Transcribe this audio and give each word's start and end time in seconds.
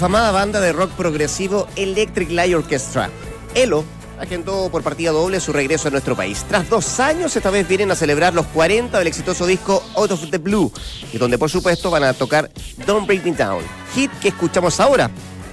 afamada 0.00 0.30
banda 0.30 0.60
de 0.62 0.72
rock 0.72 0.92
progresivo 0.92 1.68
Electric 1.76 2.30
Light 2.30 2.54
Orchestra. 2.54 3.10
ELO 3.54 3.84
agendó 4.18 4.70
por 4.70 4.82
partida 4.82 5.10
doble 5.10 5.40
su 5.40 5.52
regreso 5.52 5.88
a 5.88 5.90
nuestro 5.90 6.16
país. 6.16 6.42
Tras 6.48 6.70
dos 6.70 7.00
años, 7.00 7.36
esta 7.36 7.50
vez 7.50 7.68
vienen 7.68 7.90
a 7.90 7.94
celebrar 7.94 8.32
los 8.32 8.46
40 8.46 8.98
del 8.98 9.08
exitoso 9.08 9.44
disco 9.44 9.84
Out 9.96 10.12
of 10.12 10.30
the 10.30 10.38
Blue, 10.38 10.72
y 11.12 11.18
donde 11.18 11.36
por 11.36 11.50
supuesto 11.50 11.90
van 11.90 12.04
a 12.04 12.14
tocar 12.14 12.50
Don't 12.86 13.06
Break 13.06 13.26
Me 13.26 13.32
Down, 13.32 13.62
hit 13.94 14.10
que 14.22 14.28
escuchamos 14.28 14.80
ahora 14.80 15.10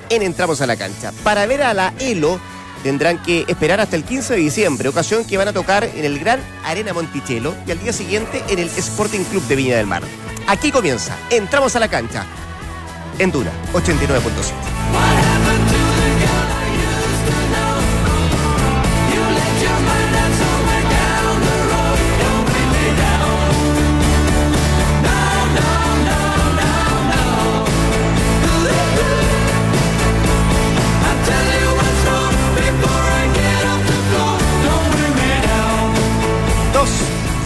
en 0.09 0.21
Entramos 0.21 0.61
a 0.61 0.65
la 0.65 0.77
Cancha. 0.77 1.11
Para 1.25 1.45
ver 1.45 1.61
a 1.61 1.73
la 1.73 1.93
ELO 1.99 2.39
tendrán 2.83 3.21
que 3.21 3.43
esperar 3.49 3.81
hasta 3.81 3.97
el 3.97 4.05
15 4.05 4.35
de 4.35 4.39
diciembre, 4.39 4.87
ocasión 4.87 5.25
que 5.25 5.35
van 5.35 5.49
a 5.49 5.53
tocar 5.53 5.83
en 5.83 6.05
el 6.05 6.19
Gran 6.19 6.39
Arena 6.63 6.93
Monticello 6.93 7.53
y 7.67 7.71
al 7.71 7.81
día 7.81 7.91
siguiente 7.91 8.41
en 8.47 8.59
el 8.59 8.69
Sporting 8.69 9.25
Club 9.25 9.45
de 9.49 9.57
Viña 9.57 9.75
del 9.75 9.87
Mar. 9.87 10.03
Aquí 10.47 10.71
comienza, 10.71 11.17
entramos 11.31 11.75
a 11.75 11.81
la 11.81 11.89
cancha. 11.89 12.25
En 13.19 13.31
Dura, 13.31 13.51
89.7. 13.73 15.26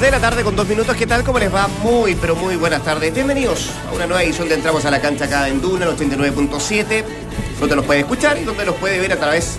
de 0.01 0.11
la 0.11 0.19
tarde 0.19 0.43
con 0.43 0.55
dos 0.55 0.67
minutos. 0.67 0.97
¿Qué 0.97 1.05
tal? 1.05 1.23
¿Cómo 1.23 1.37
les 1.37 1.53
va? 1.53 1.67
Muy, 1.83 2.15
pero 2.15 2.35
muy 2.35 2.55
buenas 2.55 2.83
tardes. 2.83 3.13
Bienvenidos 3.13 3.69
a 3.87 3.93
una 3.93 4.07
nueva 4.07 4.23
edición 4.23 4.49
de 4.49 4.55
Entramos 4.55 4.83
a 4.85 4.89
la 4.89 4.99
Cancha 4.99 5.25
acá 5.25 5.47
en 5.47 5.61
Duna, 5.61 5.85
el 5.85 5.95
89.7, 5.95 7.03
donde 7.59 7.75
nos 7.75 7.85
puede 7.85 7.99
escuchar 7.99 8.35
y 8.39 8.43
donde 8.43 8.65
nos 8.65 8.75
puede 8.75 8.99
ver 8.99 9.13
a 9.13 9.17
través 9.17 9.57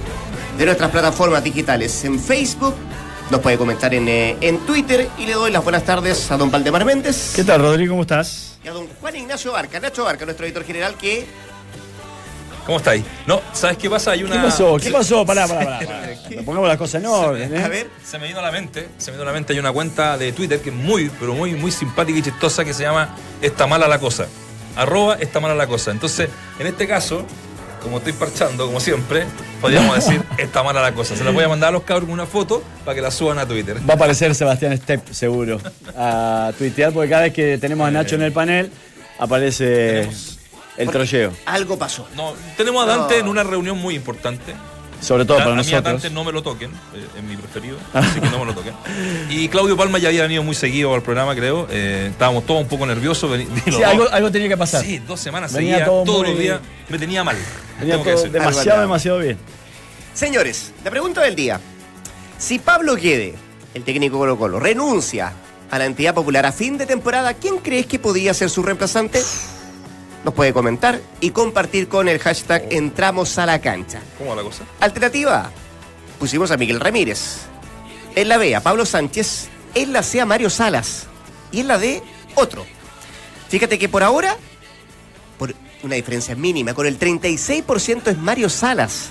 de 0.58 0.64
nuestras 0.66 0.90
plataformas 0.90 1.44
digitales. 1.44 2.04
En 2.04 2.18
Facebook, 2.18 2.74
nos 3.30 3.40
puede 3.40 3.56
comentar 3.56 3.94
en, 3.94 4.08
eh, 4.08 4.36
en 4.40 4.58
Twitter 4.66 5.08
y 5.16 5.26
le 5.26 5.34
doy 5.34 5.52
las 5.52 5.62
buenas 5.62 5.84
tardes 5.84 6.28
a 6.32 6.36
don 6.36 6.50
Valdemar 6.50 6.84
Méndez 6.84 7.32
¿Qué 7.36 7.44
tal, 7.44 7.62
Rodrigo? 7.62 7.92
¿Cómo 7.92 8.02
estás? 8.02 8.58
y 8.64 8.68
a 8.68 8.72
don 8.72 8.88
Juan 9.00 9.16
Ignacio 9.16 9.52
Barca, 9.52 9.78
Nacho 9.80 10.04
Barca, 10.04 10.24
nuestro 10.24 10.44
editor 10.46 10.64
general, 10.64 10.94
que 10.94 11.24
¿Cómo 12.66 12.78
estáis? 12.78 13.02
No, 13.26 13.40
¿sabes 13.52 13.76
qué 13.76 13.90
pasa? 13.90 14.12
Hay 14.12 14.22
una. 14.22 14.36
¿Qué 14.36 14.42
pasó? 14.42 14.76
¿Qué 14.76 14.90
pasó? 14.90 15.26
Pará, 15.26 15.48
pará, 15.48 15.80
pará. 15.80 16.08
Pongamos 16.44 16.68
las 16.68 16.76
cosas 16.78 17.02
en 17.02 17.06
orden, 17.08 17.54
a 17.56 17.66
¿eh? 17.66 17.68
ver, 17.68 17.86
Se 18.04 18.18
me 18.18 18.28
vino 18.28 18.38
a 18.38 18.42
la 18.42 18.52
mente, 18.52 18.88
se 18.98 19.10
me 19.10 19.16
vino 19.16 19.24
a 19.28 19.32
la 19.32 19.32
mente, 19.32 19.52
hay 19.52 19.58
una 19.58 19.72
cuenta 19.72 20.16
de 20.16 20.32
Twitter 20.32 20.60
que 20.60 20.70
es 20.70 20.74
muy, 20.74 21.10
pero 21.18 21.34
muy, 21.34 21.54
muy 21.54 21.72
simpática 21.72 22.18
y 22.18 22.22
chistosa 22.22 22.64
que 22.64 22.72
se 22.72 22.82
llama 22.84 23.14
Está 23.40 23.66
mala 23.66 23.88
la 23.88 23.98
cosa. 23.98 24.26
Arroba 24.76 25.16
está 25.20 25.40
mala 25.40 25.54
la 25.54 25.66
cosa. 25.66 25.90
Entonces, 25.90 26.28
en 26.58 26.66
este 26.66 26.86
caso, 26.86 27.26
como 27.82 27.98
estoy 27.98 28.12
parchando, 28.12 28.64
como 28.66 28.78
siempre, 28.80 29.24
podríamos 29.60 29.96
decir 29.96 30.22
está 30.38 30.62
mala 30.62 30.80
la 30.80 30.94
cosa. 30.94 31.16
Se 31.16 31.24
la 31.24 31.32
voy 31.32 31.42
a 31.44 31.48
mandar 31.48 31.70
a 31.70 31.72
los 31.72 31.82
cabros 31.82 32.04
con 32.04 32.14
una 32.14 32.26
foto 32.26 32.62
para 32.84 32.94
que 32.94 33.00
la 33.02 33.10
suban 33.10 33.38
a 33.38 33.46
Twitter. 33.46 33.78
Va 33.86 33.94
a 33.94 33.96
aparecer 33.96 34.34
Sebastián 34.36 34.76
Stepp, 34.78 35.08
seguro, 35.10 35.58
a 35.96 36.52
tuitear, 36.56 36.92
porque 36.92 37.10
cada 37.10 37.22
vez 37.22 37.32
que 37.34 37.58
tenemos 37.58 37.86
a 37.88 37.90
Nacho 37.90 38.14
en 38.14 38.22
el 38.22 38.32
panel, 38.32 38.70
aparece 39.18 40.04
Tenemos- 40.06 40.31
el 40.76 40.90
trolleo. 40.90 41.32
algo 41.46 41.78
pasó. 41.78 42.06
No, 42.16 42.34
tenemos 42.56 42.82
a 42.84 42.86
Dante 42.86 43.14
No. 43.14 43.20
en 43.20 43.28
una 43.28 43.42
reunión 43.42 43.78
muy 43.78 43.94
importante. 43.94 44.54
Sobre 45.00 45.24
todo 45.24 45.38
A- 45.38 45.40
para 45.40 45.50
a 45.50 45.54
mí 45.56 45.60
a 45.62 45.64
nosotros. 45.64 45.84
Dante 45.84 46.10
no 46.10 46.22
me 46.22 46.30
lo 46.30 46.44
toquen, 46.44 46.70
eh, 46.70 47.06
es 47.16 47.22
mi 47.24 47.36
preferido, 47.36 47.76
así 47.92 48.20
que 48.20 48.30
no 48.30 48.38
me 48.38 48.44
lo 48.46 48.54
toquen. 48.54 48.72
Y 49.30 49.48
Claudio 49.48 49.76
Palma 49.76 49.98
ya 49.98 50.08
había 50.10 50.22
venido 50.22 50.44
muy 50.44 50.54
seguido 50.54 50.94
al 50.94 51.02
programa, 51.02 51.34
creo. 51.34 51.66
Eh, 51.70 52.08
estábamos 52.12 52.46
todos 52.46 52.60
un 52.62 52.68
poco 52.68 52.86
nerviosos. 52.86 53.28
Sí, 53.66 53.82
algo, 53.82 54.06
algo 54.12 54.30
tenía 54.30 54.48
que 54.48 54.56
pasar. 54.56 54.84
Sí, 54.84 54.98
dos 55.00 55.18
semanas 55.18 55.52
Venía 55.52 55.72
seguidas, 55.78 55.88
todo 55.88 56.04
todos 56.04 56.28
los 56.28 56.38
días. 56.38 56.60
Me 56.88 56.98
tenía 57.00 57.24
mal. 57.24 57.36
Venía 57.80 57.94
tengo 57.94 58.04
que 58.04 58.12
todo 58.12 58.28
demasiado, 58.28 58.80
demasiado 58.82 59.18
bien. 59.18 59.38
Señores, 60.14 60.72
la 60.84 60.90
pregunta 60.92 61.20
del 61.22 61.34
día. 61.34 61.58
Si 62.38 62.60
Pablo 62.60 62.94
Guede, 62.94 63.34
el 63.74 63.82
técnico 63.82 64.18
Colo 64.18 64.38
Colo, 64.38 64.60
renuncia 64.60 65.32
a 65.70 65.78
la 65.78 65.86
entidad 65.86 66.14
popular 66.14 66.46
a 66.46 66.52
fin 66.52 66.78
de 66.78 66.86
temporada, 66.86 67.34
¿quién 67.34 67.58
crees 67.58 67.86
que 67.86 67.98
podría 67.98 68.34
ser 68.34 68.50
su 68.50 68.62
reemplazante? 68.62 69.20
Nos 70.24 70.34
puede 70.34 70.52
comentar 70.52 71.00
y 71.20 71.30
compartir 71.30 71.88
con 71.88 72.08
el 72.08 72.18
hashtag 72.18 72.66
Entramos 72.70 73.38
a 73.38 73.46
la 73.46 73.60
cancha. 73.60 74.00
¿Cómo 74.18 74.30
va 74.30 74.36
la 74.36 74.42
cosa? 74.42 74.64
Alternativa 74.80 75.50
pusimos 76.22 76.52
a 76.52 76.56
Miguel 76.56 76.78
Ramírez. 76.78 77.38
En 78.14 78.28
la 78.28 78.38
B, 78.38 78.54
a 78.54 78.60
Pablo 78.60 78.86
Sánchez. 78.86 79.48
En 79.74 79.92
la 79.92 80.04
C, 80.04 80.20
a 80.20 80.24
Mario 80.24 80.50
Salas. 80.50 81.08
Y 81.50 81.58
en 81.58 81.66
la 81.66 81.78
D, 81.78 82.00
otro. 82.36 82.64
Fíjate 83.48 83.76
que 83.76 83.88
por 83.88 84.04
ahora, 84.04 84.36
por 85.36 85.52
una 85.82 85.96
diferencia 85.96 86.36
mínima, 86.36 86.74
con 86.74 86.86
el 86.86 86.96
36% 86.96 88.06
es 88.06 88.18
Mario 88.18 88.48
Salas. 88.48 89.10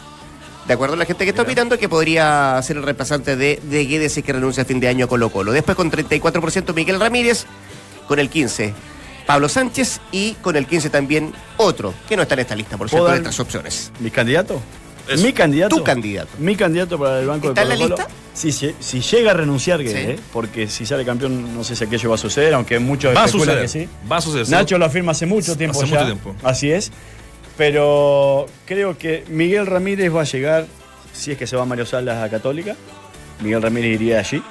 De 0.67 0.73
acuerdo 0.73 0.93
a 0.93 0.97
la 0.97 1.05
gente 1.05 1.25
que 1.25 1.31
está 1.31 1.41
opinando 1.41 1.77
que 1.77 1.89
podría 1.89 2.61
ser 2.63 2.77
el 2.77 2.83
reemplazante 2.83 3.35
de, 3.35 3.59
de 3.61 3.85
Guedes 3.85 4.17
es 4.17 4.23
que 4.23 4.31
renuncia 4.31 4.63
a 4.63 4.65
fin 4.65 4.79
de 4.79 4.87
año 4.87 5.03
a 5.03 5.09
Colo 5.09 5.29
Colo. 5.31 5.51
Después 5.51 5.75
con 5.75 5.91
34% 5.91 6.73
Miguel 6.73 6.97
Ramírez, 6.97 7.45
con 8.07 8.19
el 8.19 8.29
15% 8.29 8.73
Pablo 9.25 9.47
Sánchez 9.49 9.99
y 10.11 10.33
con 10.35 10.55
el 10.55 10.67
15% 10.67 10.89
también 10.91 11.33
otro, 11.57 11.93
que 12.09 12.15
no 12.15 12.23
está 12.23 12.33
en 12.35 12.39
esta 12.41 12.55
lista, 12.55 12.77
por 12.77 12.89
cierto, 12.89 13.05
¿Puedo 13.05 13.13
de 13.13 13.19
estas 13.19 13.39
opciones. 13.39 13.91
¿Mi 13.99 14.11
candidato? 14.11 14.61
Eso. 15.07 15.23
¿Mi 15.23 15.33
candidato? 15.33 15.75
Tu 15.77 15.83
candidato. 15.83 16.29
Mi 16.37 16.55
candidato 16.55 16.97
para 16.99 17.19
el 17.19 17.27
banco 17.27 17.49
¿Está 17.49 17.65
de 17.65 17.73
en 17.73 17.79
la 17.79 17.87
lista? 17.87 18.07
Sí, 18.33 18.51
sí, 18.51 18.73
si 18.79 19.01
llega 19.01 19.31
a 19.31 19.33
renunciar, 19.33 19.79
Sí. 19.81 19.87
¿eh? 19.89 20.19
porque 20.31 20.67
si 20.67 20.85
sale 20.85 21.03
campeón, 21.03 21.53
no 21.55 21.63
sé 21.63 21.75
si 21.75 21.83
aquello 21.83 22.09
va 22.09 22.15
a 22.15 22.17
suceder, 22.19 22.53
aunque 22.53 22.79
muchos 22.79 23.15
Va 23.15 23.23
a 23.23 23.27
suceder. 23.27 23.61
que 23.63 23.67
sí. 23.67 23.89
Va 24.09 24.17
a 24.17 24.21
suceder. 24.21 24.47
Nacho 24.49 24.77
lo 24.77 24.85
afirma 24.85 25.11
hace 25.11 25.25
mucho 25.25 25.57
tiempo 25.57 25.79
Hace 25.81 25.89
ya. 25.91 25.95
mucho 25.95 26.05
tiempo. 26.05 26.35
Así 26.43 26.71
es. 26.71 26.91
Pero 27.57 28.47
creo 28.65 28.97
que 28.97 29.25
Miguel 29.27 29.65
Ramírez 29.67 30.13
va 30.15 30.21
a 30.21 30.25
llegar, 30.25 30.65
si 31.13 31.31
es 31.31 31.37
que 31.37 31.45
se 31.47 31.55
va 31.55 31.65
Mario 31.65 31.85
Salas 31.85 32.23
a 32.23 32.29
Católica. 32.29 32.75
Miguel 33.41 33.61
Ramírez 33.61 33.95
iría 33.99 34.19
allí, 34.19 34.41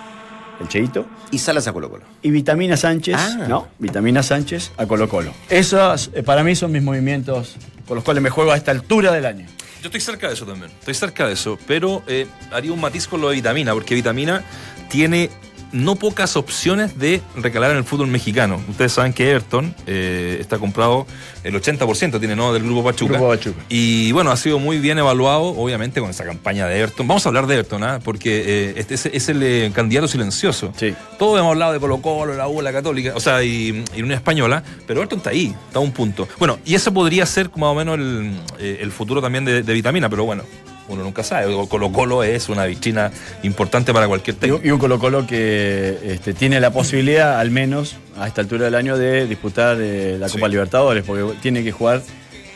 el 0.61 0.69
Cheito. 0.69 1.07
Y 1.31 1.39
Salas 1.39 1.67
a 1.67 1.73
Colo 1.73 1.91
Colo. 1.91 2.05
Y 2.23 2.31
Vitamina 2.31 2.77
Sánchez, 2.77 3.17
Ah. 3.19 3.47
¿no? 3.49 3.69
Vitamina 3.79 4.23
Sánchez 4.23 4.73
a 4.77 4.87
Colo 4.87 5.09
Colo. 5.09 5.33
Esos, 5.49 6.11
eh, 6.15 6.23
para 6.23 6.45
mí, 6.45 6.55
son 6.55 6.73
mis 6.73 6.83
movimientos 6.83 7.57
con 7.87 7.95
los 7.97 8.05
cuales 8.05 8.23
me 8.23 8.31
juego 8.31 8.53
a 8.53 8.57
esta 8.57 8.71
altura 8.71 9.13
del 9.13 9.27
año. 9.27 9.47
Yo 9.83 9.87
estoy 9.87 10.01
cerca 10.01 10.29
de 10.29 10.35
eso 10.35 10.45
también. 10.45 10.71
Estoy 10.79 10.95
cerca 10.95 11.27
de 11.27 11.33
eso. 11.33 11.59
Pero 11.67 12.03
eh, 12.07 12.27
haría 12.53 12.73
un 12.73 12.81
matiz 12.81 13.07
con 13.09 13.21
lo 13.21 13.31
de 13.31 13.37
Vitamina, 13.37 13.73
porque 13.73 13.95
Vitamina 13.95 14.45
tiene 14.91 15.31
no 15.73 15.97
pocas 15.97 16.37
opciones 16.37 16.99
de 16.99 17.21
recalar 17.37 17.71
en 17.71 17.79
el 17.79 17.85
fútbol 17.85 18.09
mexicano. 18.09 18.61
Ustedes 18.69 18.93
saben 18.93 19.13
que 19.13 19.31
Everton 19.31 19.75
eh, 19.87 20.39
está 20.41 20.59
comprado 20.59 21.07
el 21.45 21.55
80%, 21.55 22.19
tiene, 22.19 22.37
¿no? 22.37 22.53
Del 22.53 22.63
grupo 22.65 22.85
Pachuca. 22.85 23.15
Grupo 23.15 23.29
Pachuca. 23.29 23.61
Y 23.69 24.13
bueno, 24.13 24.31
ha 24.31 24.37
sido 24.37 24.59
muy 24.59 24.79
bien 24.79 24.99
evaluado, 24.99 25.43
obviamente, 25.43 26.01
con 26.01 26.11
esa 26.11 26.25
campaña 26.25 26.67
de 26.67 26.79
Everton. 26.79 27.07
Vamos 27.07 27.25
a 27.27 27.29
hablar 27.29 27.47
de 27.47 27.55
Everton, 27.55 27.83
¿ah? 27.85 28.01
Porque 28.03 28.43
eh, 28.47 28.75
este 28.77 28.95
es, 28.95 29.07
es 29.07 29.29
el 29.29 29.43
eh, 29.43 29.71
candidato 29.75 30.09
silencioso. 30.09 30.73
Sí. 30.77 30.95
Todos 31.19 31.39
hemos 31.39 31.53
hablado 31.53 31.73
de 31.73 31.81
Colo 31.81 32.03
Colo, 32.03 32.35
la 32.35 32.49
U, 32.49 32.61
la 32.61 32.73
Católica, 32.73 33.13
o 33.15 33.21
sea, 33.21 33.43
y, 33.43 33.85
y 33.95 34.03
una 34.03 34.15
española, 34.15 34.63
pero 34.87 35.01
Everton 35.01 35.19
está 35.19 35.31
ahí, 35.31 35.55
está 35.67 35.79
a 35.79 35.83
un 35.83 35.93
punto. 35.93 36.29
Bueno, 36.39 36.59
y 36.65 36.75
ese 36.75 36.91
podría 36.91 37.27
ser 37.27 37.51
más 37.57 37.71
o 37.71 37.75
menos 37.75 37.99
el, 37.99 38.33
el 38.59 38.93
futuro 38.93 39.21
también 39.21 39.45
de, 39.45 39.63
de 39.63 39.73
Vitamina, 39.73 40.09
pero 40.09 40.25
bueno, 40.25 40.43
uno 40.91 41.03
nunca 41.03 41.23
sabe. 41.25 41.55
Colo 41.69 41.91
Colo 41.93 42.23
es 42.23 42.49
una 42.49 42.65
vitrina 42.67 43.11
importante 43.43 43.93
para 43.95 44.07
cualquier 44.09 44.37
técnico. 44.37 44.61
y 44.65 44.71
un 44.71 44.79
Colo 44.79 44.99
Colo 44.99 45.27
que 45.27 45.99
este, 46.05 46.35
tiene 46.35 46.61
la 46.61 46.71
posibilidad, 46.73 47.39
al 47.41 47.51
menos 47.51 47.97
a 48.19 48.27
esta 48.29 48.41
altura 48.41 48.65
del 48.67 48.75
año, 48.75 48.99
de 48.99 49.27
disputar 49.27 49.77
eh, 49.81 50.17
la 50.19 50.29
Sí. 50.29 50.35
Copa 50.35 50.49
Libertadores, 50.49 51.05
porque 51.05 51.35
tiene 51.41 51.63
que 51.65 51.73
jugar 51.73 52.03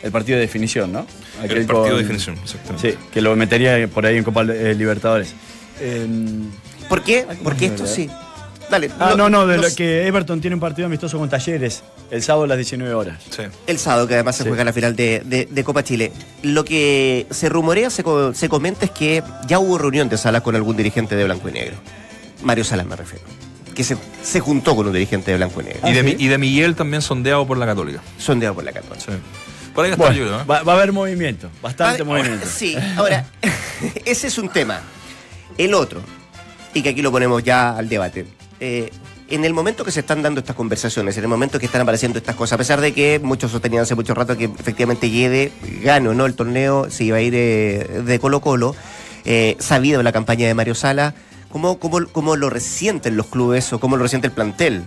el 0.03 0.11
partido 0.11 0.37
de 0.37 0.41
definición, 0.41 0.91
¿no? 0.91 1.07
El 1.41 1.49
partido 1.65 1.81
con- 1.81 1.89
de 1.91 1.97
definición, 1.97 2.37
exactamente. 2.43 2.91
Sí, 2.91 2.97
que 3.11 3.21
lo 3.21 3.35
metería 3.35 3.87
por 3.87 4.05
ahí 4.05 4.17
en 4.17 4.23
Copa 4.23 4.43
eh, 4.43 4.75
Libertadores. 4.77 5.33
Em, 5.81 6.49
¿Por 6.87 7.01
qué? 7.01 7.19
Ay, 7.27 7.37
¿cómo 7.37 7.43
Porque 7.43 7.65
es, 7.65 7.71
esto 7.71 7.83
verdad? 7.83 7.95
sí. 7.95 8.09
Dale. 8.69 8.89
ah, 8.99 9.13
no, 9.15 9.29
no, 9.29 9.45
de 9.45 9.57
lo 9.57 9.67
que 9.75 10.07
Everton 10.07 10.41
tiene 10.41 10.55
un 10.55 10.59
partido 10.59 10.87
amistoso 10.87 11.17
con 11.19 11.29
Talleres 11.29 11.83
el 12.11 12.23
sábado 12.23 12.45
a 12.45 12.47
las 12.47 12.57
19 12.57 12.93
horas. 12.93 13.19
Sí. 13.29 13.43
El 13.67 13.77
sábado, 13.77 14.07
que 14.07 14.15
además 14.15 14.35
se 14.35 14.43
Sí. 14.43 14.49
juega 14.49 14.63
la 14.63 14.73
final 14.73 14.95
de, 14.95 15.21
de- 15.25 15.47
de 15.49 15.63
Copa 15.63 15.83
Chile. 15.83 16.11
Lo 16.43 16.65
que 16.65 17.27
se 17.29 17.47
rumorea, 17.49 17.89
se, 17.89 18.03
co- 18.03 18.33
se 18.33 18.49
comenta 18.49 18.85
es 18.85 18.91
que 18.91 19.23
ya 19.47 19.59
hubo 19.59 19.77
reunión 19.77 20.09
de 20.09 20.17
Salas 20.17 20.41
con 20.41 20.55
algún 20.55 20.75
dirigente 20.77 21.15
de 21.15 21.23
Blanco 21.25 21.47
y 21.49 21.51
Negro. 21.53 21.75
Mario 22.43 22.63
Salas 22.63 22.85
me 22.85 22.95
refiero. 22.95 23.23
Que 23.75 23.83
se, 23.83 23.97
se 24.23 24.39
juntó 24.39 24.75
con 24.75 24.87
un 24.87 24.93
dirigente 24.93 25.31
de 25.31 25.37
Blanco 25.37 25.61
y 25.61 25.65
Negro. 25.65 25.79
Ah, 25.83 25.89
y, 25.89 25.93
de, 25.93 25.99
¿sí? 25.99 26.15
Mi- 26.17 26.23
y 26.23 26.27
de 26.27 26.37
Miguel 26.37 26.75
también 26.75 27.01
sondeado 27.01 27.45
por 27.45 27.57
la 27.57 27.65
Católica. 27.65 28.01
Sondeado 28.17 28.55
por 28.55 28.63
la 28.63 28.71
Católica. 28.71 28.99
Sí. 29.05 29.11
Por 29.73 29.85
ahí 29.85 29.91
está, 29.91 30.05
Bueno, 30.05 30.39
¿eh? 30.39 30.43
va, 30.49 30.63
va 30.63 30.71
a 30.73 30.75
haber 30.77 30.91
movimiento, 30.93 31.49
bastante 31.61 32.01
Ahora- 32.01 32.05
movimiento. 32.21 32.47
Sí, 32.47 32.75
ahora, 32.97 33.25
ese 34.05 34.27
es 34.27 34.37
un 34.37 34.49
tema. 34.49 34.79
El 35.57 35.73
otro, 35.73 36.01
y 36.73 36.81
que 36.81 36.89
aquí 36.89 37.01
lo 37.01 37.11
ponemos 37.11 37.43
ya 37.43 37.75
al 37.77 37.89
debate. 37.89 38.25
Eh, 38.59 38.91
en 39.29 39.43
el 39.43 39.53
momento 39.53 39.83
que 39.83 39.91
se 39.91 40.01
están 40.01 40.21
dando 40.21 40.39
estas 40.39 40.55
conversaciones, 40.55 41.17
en 41.17 41.23
el 41.23 41.27
momento 41.27 41.59
que 41.59 41.65
están 41.65 41.81
apareciendo 41.81 42.19
estas 42.19 42.35
cosas, 42.35 42.53
a 42.53 42.57
pesar 42.57 42.79
de 42.79 42.93
que 42.93 43.19
muchos 43.21 43.51
sostenían 43.51 43.83
hace 43.83 43.95
mucho 43.95 44.13
rato 44.13 44.37
que 44.37 44.45
efectivamente 44.45 45.07
Guede 45.07 45.51
gane 45.83 46.09
o 46.09 46.13
no 46.13 46.25
el 46.25 46.35
torneo, 46.35 46.89
se 46.89 47.05
iba 47.05 47.17
a 47.17 47.21
ir 47.21 47.33
eh, 47.35 48.01
de 48.05 48.19
Colo 48.19 48.39
Colo, 48.41 48.75
eh, 49.25 49.57
sabido 49.59 50.03
la 50.03 50.11
campaña 50.11 50.47
de 50.47 50.53
Mario 50.53 50.75
Sala, 50.75 51.15
¿cómo, 51.49 51.79
cómo, 51.79 52.05
cómo 52.11 52.35
lo 52.35 52.51
resienten 52.51 53.17
los 53.17 53.25
clubes 53.25 53.73
o 53.73 53.79
cómo 53.79 53.97
lo 53.97 54.03
resiente 54.03 54.27
el 54.27 54.33
plantel? 54.33 54.83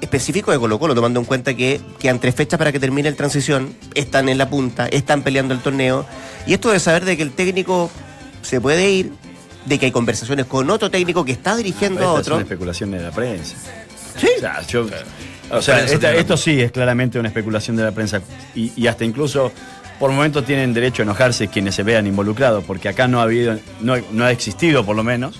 específico 0.00 0.52
de 0.52 0.58
Colo 0.58 0.78
Colo, 0.78 0.94
tomando 0.94 1.20
en 1.20 1.26
cuenta 1.26 1.54
que 1.54 1.80
quedan 1.98 2.18
tres 2.18 2.34
fechas 2.34 2.56
para 2.56 2.72
que 2.72 2.80
termine 2.80 3.08
el 3.08 3.16
transición, 3.16 3.74
están 3.94 4.28
en 4.28 4.38
la 4.38 4.48
punta, 4.48 4.86
están 4.86 5.22
peleando 5.22 5.52
el 5.52 5.60
torneo, 5.60 6.06
y 6.46 6.54
esto 6.54 6.70
de 6.70 6.80
saber 6.80 7.04
de 7.04 7.16
que 7.16 7.22
el 7.22 7.32
técnico 7.32 7.90
se 8.42 8.60
puede 8.60 8.90
ir, 8.90 9.12
de 9.66 9.78
que 9.78 9.86
hay 9.86 9.92
conversaciones 9.92 10.46
con 10.46 10.70
otro 10.70 10.90
técnico 10.90 11.24
que 11.24 11.32
está 11.32 11.56
dirigiendo 11.56 12.00
Esta 12.00 12.10
a 12.10 12.14
Es 12.14 12.20
otro. 12.20 12.34
una 12.36 12.42
especulación 12.44 12.90
de 12.92 13.00
la 13.00 13.10
prensa. 13.10 13.56
Sí. 14.18 14.28
O 14.36 14.40
sea, 14.40 14.62
yo- 14.66 14.82
o 14.82 14.86
sea, 14.88 14.96
La 15.50 15.60
prensa 15.60 15.84
esta- 15.94 15.98
tiene- 15.98 16.18
esto 16.20 16.36
sí 16.36 16.60
es 16.60 16.72
claramente 16.72 17.18
una 17.18 17.28
especulación 17.28 17.76
de 17.76 17.82
la 17.84 17.92
prensa. 17.92 18.20
Y, 18.54 18.72
y 18.76 18.86
hasta 18.86 19.04
incluso 19.04 19.52
por 19.98 20.10
momentos 20.12 20.44
tienen 20.44 20.72
derecho 20.74 21.02
a 21.02 21.04
enojarse 21.04 21.48
quienes 21.48 21.74
se 21.74 21.82
vean 21.82 22.06
involucrados, 22.06 22.64
porque 22.64 22.88
acá 22.88 23.08
no 23.08 23.20
ha 23.20 23.24
habido, 23.24 23.58
no, 23.80 23.94
no 24.12 24.24
ha 24.24 24.30
existido 24.30 24.84
por 24.84 24.94
lo 24.96 25.02
menos, 25.02 25.38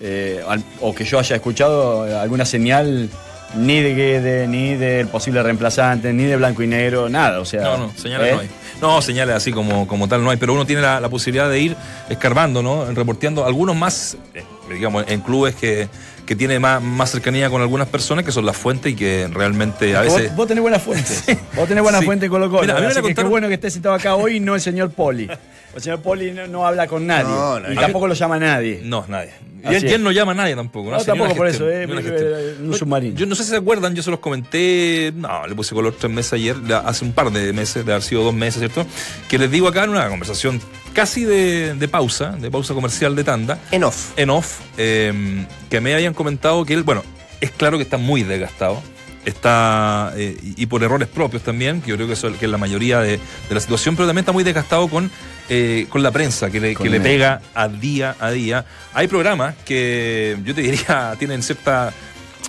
eh, 0.00 0.42
al- 0.48 0.64
o 0.80 0.94
que 0.94 1.04
yo 1.04 1.18
haya 1.18 1.36
escuchado 1.36 2.02
alguna 2.20 2.44
señal 2.44 3.08
ni 3.54 3.80
de 3.80 3.94
Guede, 3.94 4.46
ni 4.48 4.74
del 4.76 5.08
posible 5.08 5.42
reemplazante, 5.42 6.12
ni 6.12 6.24
de 6.24 6.36
blanco 6.36 6.62
y 6.62 6.66
negro, 6.66 7.08
nada. 7.08 7.40
O 7.40 7.44
sea, 7.44 7.62
No, 7.62 7.78
no, 7.78 7.92
señales 7.96 8.28
¿eh? 8.28 8.34
no 8.34 8.40
hay. 8.40 8.50
No, 8.80 9.02
señales 9.02 9.34
así 9.36 9.52
como, 9.52 9.86
como 9.86 10.08
tal 10.08 10.24
no 10.24 10.30
hay, 10.30 10.36
pero 10.38 10.54
uno 10.54 10.64
tiene 10.64 10.82
la, 10.82 11.00
la 11.00 11.08
posibilidad 11.08 11.50
de 11.50 11.60
ir 11.60 11.76
escarbando, 12.08 12.62
¿no? 12.62 12.86
Reporteando 12.86 13.44
algunos 13.44 13.76
más, 13.76 14.16
eh, 14.34 14.42
digamos, 14.72 15.04
en 15.08 15.20
clubes 15.20 15.54
que, 15.54 15.88
que 16.26 16.36
tiene 16.36 16.58
más, 16.58 16.82
más 16.82 17.10
cercanía 17.10 17.50
con 17.50 17.60
algunas 17.60 17.88
personas 17.88 18.24
que 18.24 18.32
son 18.32 18.46
las 18.46 18.56
fuentes 18.56 18.92
y 18.92 18.96
que 18.96 19.28
realmente 19.32 19.96
a 19.96 20.02
veces... 20.02 20.34
Vos, 20.36 20.46
tenés 20.46 20.62
buena 20.62 20.78
fuente. 20.78 21.12
Vos 21.56 21.68
tenés 21.68 21.82
buena 21.82 21.98
Sí. 22.00 22.04
fuente 22.04 22.26
en 22.26 22.30
Colo 22.30 22.50
Colo. 22.50 22.62
Mira, 22.62 22.76
a 22.76 22.80
mí 22.80 22.86
me 22.94 23.02
que 23.02 23.14
qué 23.14 23.22
bueno 23.24 23.48
que 23.48 23.54
esté 23.54 23.70
sentado 23.70 23.94
acá 23.94 24.14
hoy 24.14 24.36
y 24.36 24.40
no 24.40 24.54
el 24.54 24.60
señor 24.60 24.90
Poli. 24.90 25.28
El 25.74 25.80
señor 25.80 26.00
Poli 26.00 26.32
no, 26.32 26.48
no 26.48 26.66
habla 26.66 26.88
con 26.88 27.06
nadie. 27.06 27.28
No, 27.28 27.60
no, 27.60 27.70
y 27.70 27.76
no. 27.76 27.80
tampoco 27.80 28.08
lo 28.08 28.14
llama 28.14 28.40
nadie. 28.40 28.80
No, 28.82 29.04
nadie. 29.06 29.30
Y 29.62 29.68
él, 29.68 29.84
y 29.84 29.86
es. 29.86 29.92
él 29.92 30.02
no 30.02 30.10
llama 30.10 30.32
a 30.32 30.34
nadie 30.34 30.56
tampoco. 30.56 30.90
No, 30.90 30.98
tampoco 30.98 31.36
por 31.36 31.46
gestión, 31.46 31.70
eso, 31.70 31.92
eh, 31.92 32.56
un 32.60 32.74
submarino. 32.74 33.16
Yo 33.16 33.24
no 33.26 33.36
sé 33.36 33.44
si 33.44 33.50
se 33.50 33.56
acuerdan, 33.56 33.94
yo 33.94 34.02
se 34.02 34.10
los 34.10 34.18
comenté, 34.18 35.12
no, 35.14 35.46
le 35.46 35.54
puse 35.54 35.72
color 35.72 35.94
tres 35.96 36.12
meses 36.12 36.32
ayer, 36.32 36.56
hace 36.84 37.04
un 37.04 37.12
par 37.12 37.30
de 37.30 37.52
meses, 37.52 37.86
de 37.86 37.92
haber 37.92 38.02
sido 38.02 38.24
dos 38.24 38.34
meses, 38.34 38.58
¿cierto? 38.58 38.84
Que 39.28 39.38
les 39.38 39.48
digo 39.50 39.68
acá 39.68 39.84
en 39.84 39.90
una 39.90 40.08
conversación 40.08 40.60
casi 40.92 41.24
de, 41.24 41.74
de 41.74 41.88
pausa, 41.88 42.32
de 42.32 42.50
pausa 42.50 42.74
comercial 42.74 43.14
de 43.16 43.24
tanda, 43.24 43.58
En 43.70 43.84
off. 43.84 44.12
en 44.16 44.30
off, 44.30 44.60
eh, 44.76 45.46
que 45.68 45.80
me 45.80 45.94
habían 45.94 46.14
comentado 46.14 46.64
que 46.64 46.74
él, 46.74 46.82
bueno, 46.82 47.02
es 47.40 47.50
claro 47.50 47.76
que 47.78 47.82
está 47.84 47.96
muy 47.96 48.22
desgastado. 48.22 48.82
Está, 49.24 50.14
eh, 50.16 50.34
y 50.42 50.64
por 50.64 50.82
errores 50.82 51.06
propios 51.06 51.42
también, 51.42 51.82
que 51.82 51.90
yo 51.90 51.96
creo 51.96 52.06
que, 52.06 52.14
eso, 52.14 52.32
que 52.38 52.46
es 52.46 52.50
la 52.50 52.56
mayoría 52.56 53.00
de, 53.00 53.18
de 53.48 53.54
la 53.54 53.60
situación, 53.60 53.94
pero 53.94 54.06
también 54.06 54.22
está 54.22 54.32
muy 54.32 54.44
desgastado 54.44 54.88
con, 54.88 55.10
eh, 55.50 55.86
con 55.90 56.02
la 56.02 56.10
prensa, 56.10 56.50
que 56.50 56.58
le, 56.58 56.74
que 56.74 56.88
le 56.88 57.00
pega 57.00 57.42
a 57.54 57.68
día 57.68 58.16
a 58.18 58.30
día. 58.30 58.64
Hay 58.94 59.08
programas 59.08 59.56
que 59.66 60.38
yo 60.42 60.54
te 60.54 60.62
diría 60.62 61.14
tienen 61.18 61.42
cierta, 61.42 61.92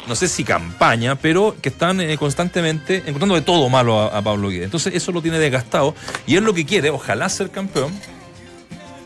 no 0.08 0.16
sé 0.16 0.30
si 0.30 0.46
campaña, 0.46 1.16
pero 1.16 1.58
que 1.62 1.68
están 1.68 2.00
eh, 2.00 2.18
constantemente 2.18 3.04
encontrando 3.06 3.36
de 3.36 3.42
todo 3.42 3.68
malo 3.68 4.00
a, 4.00 4.18
a 4.18 4.22
Pablo 4.22 4.48
Guedes. 4.48 4.66
Entonces 4.66 4.96
eso 4.96 5.12
lo 5.12 5.22
tiene 5.22 5.40
desgastado 5.40 5.94
y 6.26 6.38
él 6.38 6.46
lo 6.46 6.54
que 6.54 6.66
quiere, 6.66 6.90
ojalá 6.90 7.28
ser 7.28 7.50
campeón, 7.50 7.92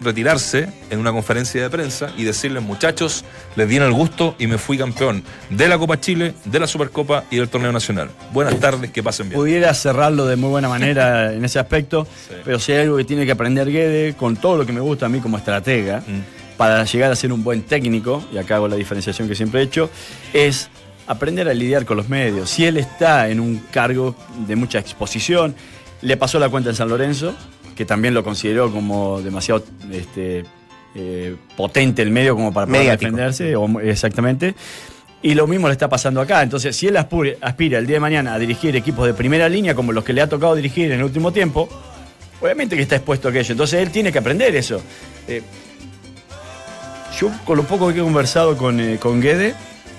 retirarse 0.01 0.67
en 0.89 0.99
una 0.99 1.11
conferencia 1.11 1.61
de 1.61 1.69
prensa 1.69 2.11
y 2.17 2.23
decirles, 2.23 2.61
muchachos, 2.63 3.23
les 3.55 3.67
di 3.67 3.77
en 3.77 3.83
el 3.83 3.91
gusto 3.93 4.35
y 4.37 4.47
me 4.47 4.57
fui 4.57 4.77
campeón 4.77 5.23
de 5.49 5.67
la 5.67 5.77
Copa 5.77 5.99
Chile, 5.99 6.33
de 6.45 6.59
la 6.59 6.67
Supercopa 6.67 7.23
y 7.31 7.37
del 7.37 7.49
Torneo 7.49 7.71
Nacional. 7.71 8.09
Buenas 8.33 8.59
tardes, 8.59 8.91
que 8.91 9.01
pasen 9.03 9.29
bien. 9.29 9.39
Pudiera 9.39 9.73
cerrarlo 9.73 10.25
de 10.25 10.35
muy 10.35 10.49
buena 10.49 10.69
manera 10.69 11.33
en 11.33 11.43
ese 11.45 11.59
aspecto, 11.59 12.05
Sí. 12.27 12.35
pero 12.43 12.59
si 12.59 12.71
hay 12.73 12.79
algo 12.83 12.97
que 12.97 13.05
tiene 13.05 13.25
que 13.25 13.31
aprender 13.31 13.71
Guede, 13.71 14.13
con 14.15 14.35
todo 14.35 14.57
lo 14.57 14.65
que 14.65 14.73
me 14.73 14.81
gusta 14.81 15.05
a 15.05 15.09
mí 15.09 15.19
como 15.19 15.37
estratega, 15.37 15.99
Mm. 16.05 16.55
para 16.57 16.83
llegar 16.85 17.11
a 17.11 17.15
ser 17.15 17.31
un 17.33 17.43
buen 17.43 17.63
técnico, 17.63 18.23
y 18.33 18.37
acá 18.37 18.55
hago 18.55 18.67
la 18.67 18.75
diferenciación 18.75 19.27
que 19.27 19.35
siempre 19.35 19.59
he 19.61 19.63
hecho, 19.63 19.89
es 20.33 20.69
aprender 21.07 21.47
a 21.49 21.53
lidiar 21.53 21.85
con 21.85 21.97
los 21.97 22.09
medios. 22.09 22.49
Si 22.49 22.65
él 22.65 22.77
está 22.77 23.29
en 23.29 23.39
un 23.39 23.59
cargo 23.71 24.15
de 24.47 24.55
mucha 24.55 24.79
exposición, 24.79 25.53
le 26.01 26.17
pasó 26.17 26.39
la 26.39 26.49
cuenta 26.49 26.69
en 26.69 26.75
San 26.75 26.89
Lorenzo, 26.89 27.35
que 27.75 27.85
también 27.85 28.13
lo 28.13 28.23
consideró 28.23 28.71
como 28.71 29.21
demasiado 29.21 29.63
este, 29.91 30.43
eh, 30.95 31.35
potente 31.57 32.01
el 32.01 32.09
medio 32.11 32.35
como 32.35 32.53
para 32.53 32.65
poder 32.67 32.81
Mediático. 32.81 33.11
defenderse, 33.11 33.55
o- 33.55 33.79
exactamente. 33.81 34.55
Y 35.21 35.33
lo 35.33 35.47
mismo 35.47 35.67
le 35.67 35.73
está 35.73 35.89
pasando 35.89 36.21
acá. 36.21 36.41
Entonces, 36.43 36.75
si 36.75 36.87
él 36.87 36.97
aspira 36.97 37.77
el 37.79 37.87
día 37.87 37.95
de 37.95 37.99
mañana 37.99 38.33
a 38.35 38.39
dirigir 38.39 38.75
equipos 38.75 39.07
de 39.07 39.13
primera 39.13 39.49
línea, 39.49 39.73
como 39.75 39.91
los 39.91 40.03
que 40.03 40.13
le 40.13 40.21
ha 40.21 40.29
tocado 40.29 40.55
dirigir 40.55 40.91
en 40.91 40.99
el 40.99 41.03
último 41.03 41.31
tiempo, 41.33 41.67
obviamente 42.41 42.75
que 42.75 42.83
está 42.83 42.95
expuesto 42.97 43.27
a 43.27 43.31
aquello. 43.31 43.51
Entonces, 43.53 43.81
él 43.81 43.89
tiene 43.91 44.11
que 44.11 44.19
aprender 44.19 44.55
eso. 44.55 44.81
Eh, 45.27 45.41
yo, 47.19 47.31
con 47.45 47.57
lo 47.57 47.63
poco 47.63 47.91
que 47.93 47.99
he 47.99 48.03
conversado 48.03 48.57
con, 48.57 48.79
eh, 48.79 48.97
con 48.99 49.21
Guede, 49.21 49.55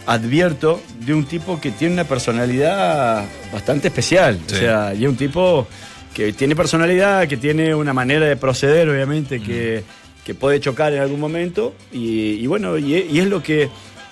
advierto 0.06 0.80
de 1.00 1.14
un 1.14 1.24
tipo 1.24 1.60
que 1.60 1.70
tiene 1.72 1.94
una 1.94 2.04
personalidad 2.04 3.24
bastante 3.52 3.88
especial. 3.88 4.38
Sí. 4.46 4.54
O 4.54 4.58
sea, 4.58 4.94
y 4.94 5.04
es 5.04 5.10
un 5.10 5.16
tipo 5.16 5.66
que 6.16 6.32
tiene 6.32 6.56
personalidad, 6.56 7.28
que 7.28 7.36
tiene 7.36 7.74
una 7.74 7.92
manera 7.92 8.24
de 8.24 8.36
proceder, 8.36 8.88
obviamente, 8.88 9.38
que, 9.42 9.82
que 10.24 10.34
puede 10.34 10.58
chocar 10.60 10.94
en 10.94 11.00
algún 11.02 11.20
momento. 11.20 11.74
Y, 11.92 12.30
y 12.42 12.46
bueno, 12.46 12.78
y, 12.78 12.94
es- 12.94 13.12
y 13.12 13.18
es 13.20 13.26
lo 13.26 13.42
que. 13.42 13.64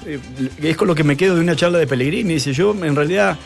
eh, 0.06 0.18
es 0.62 0.76
con 0.76 0.86
lo 0.86 0.94
que 0.94 1.02
me 1.02 1.16
quedo 1.16 1.34
de 1.34 1.40
una 1.40 1.56
charla 1.56 1.78
de 1.78 1.86
Pellegrini. 1.86 2.34
Dice, 2.34 2.52
yo 2.52 2.72
en 2.84 2.94
realidad. 2.94 3.38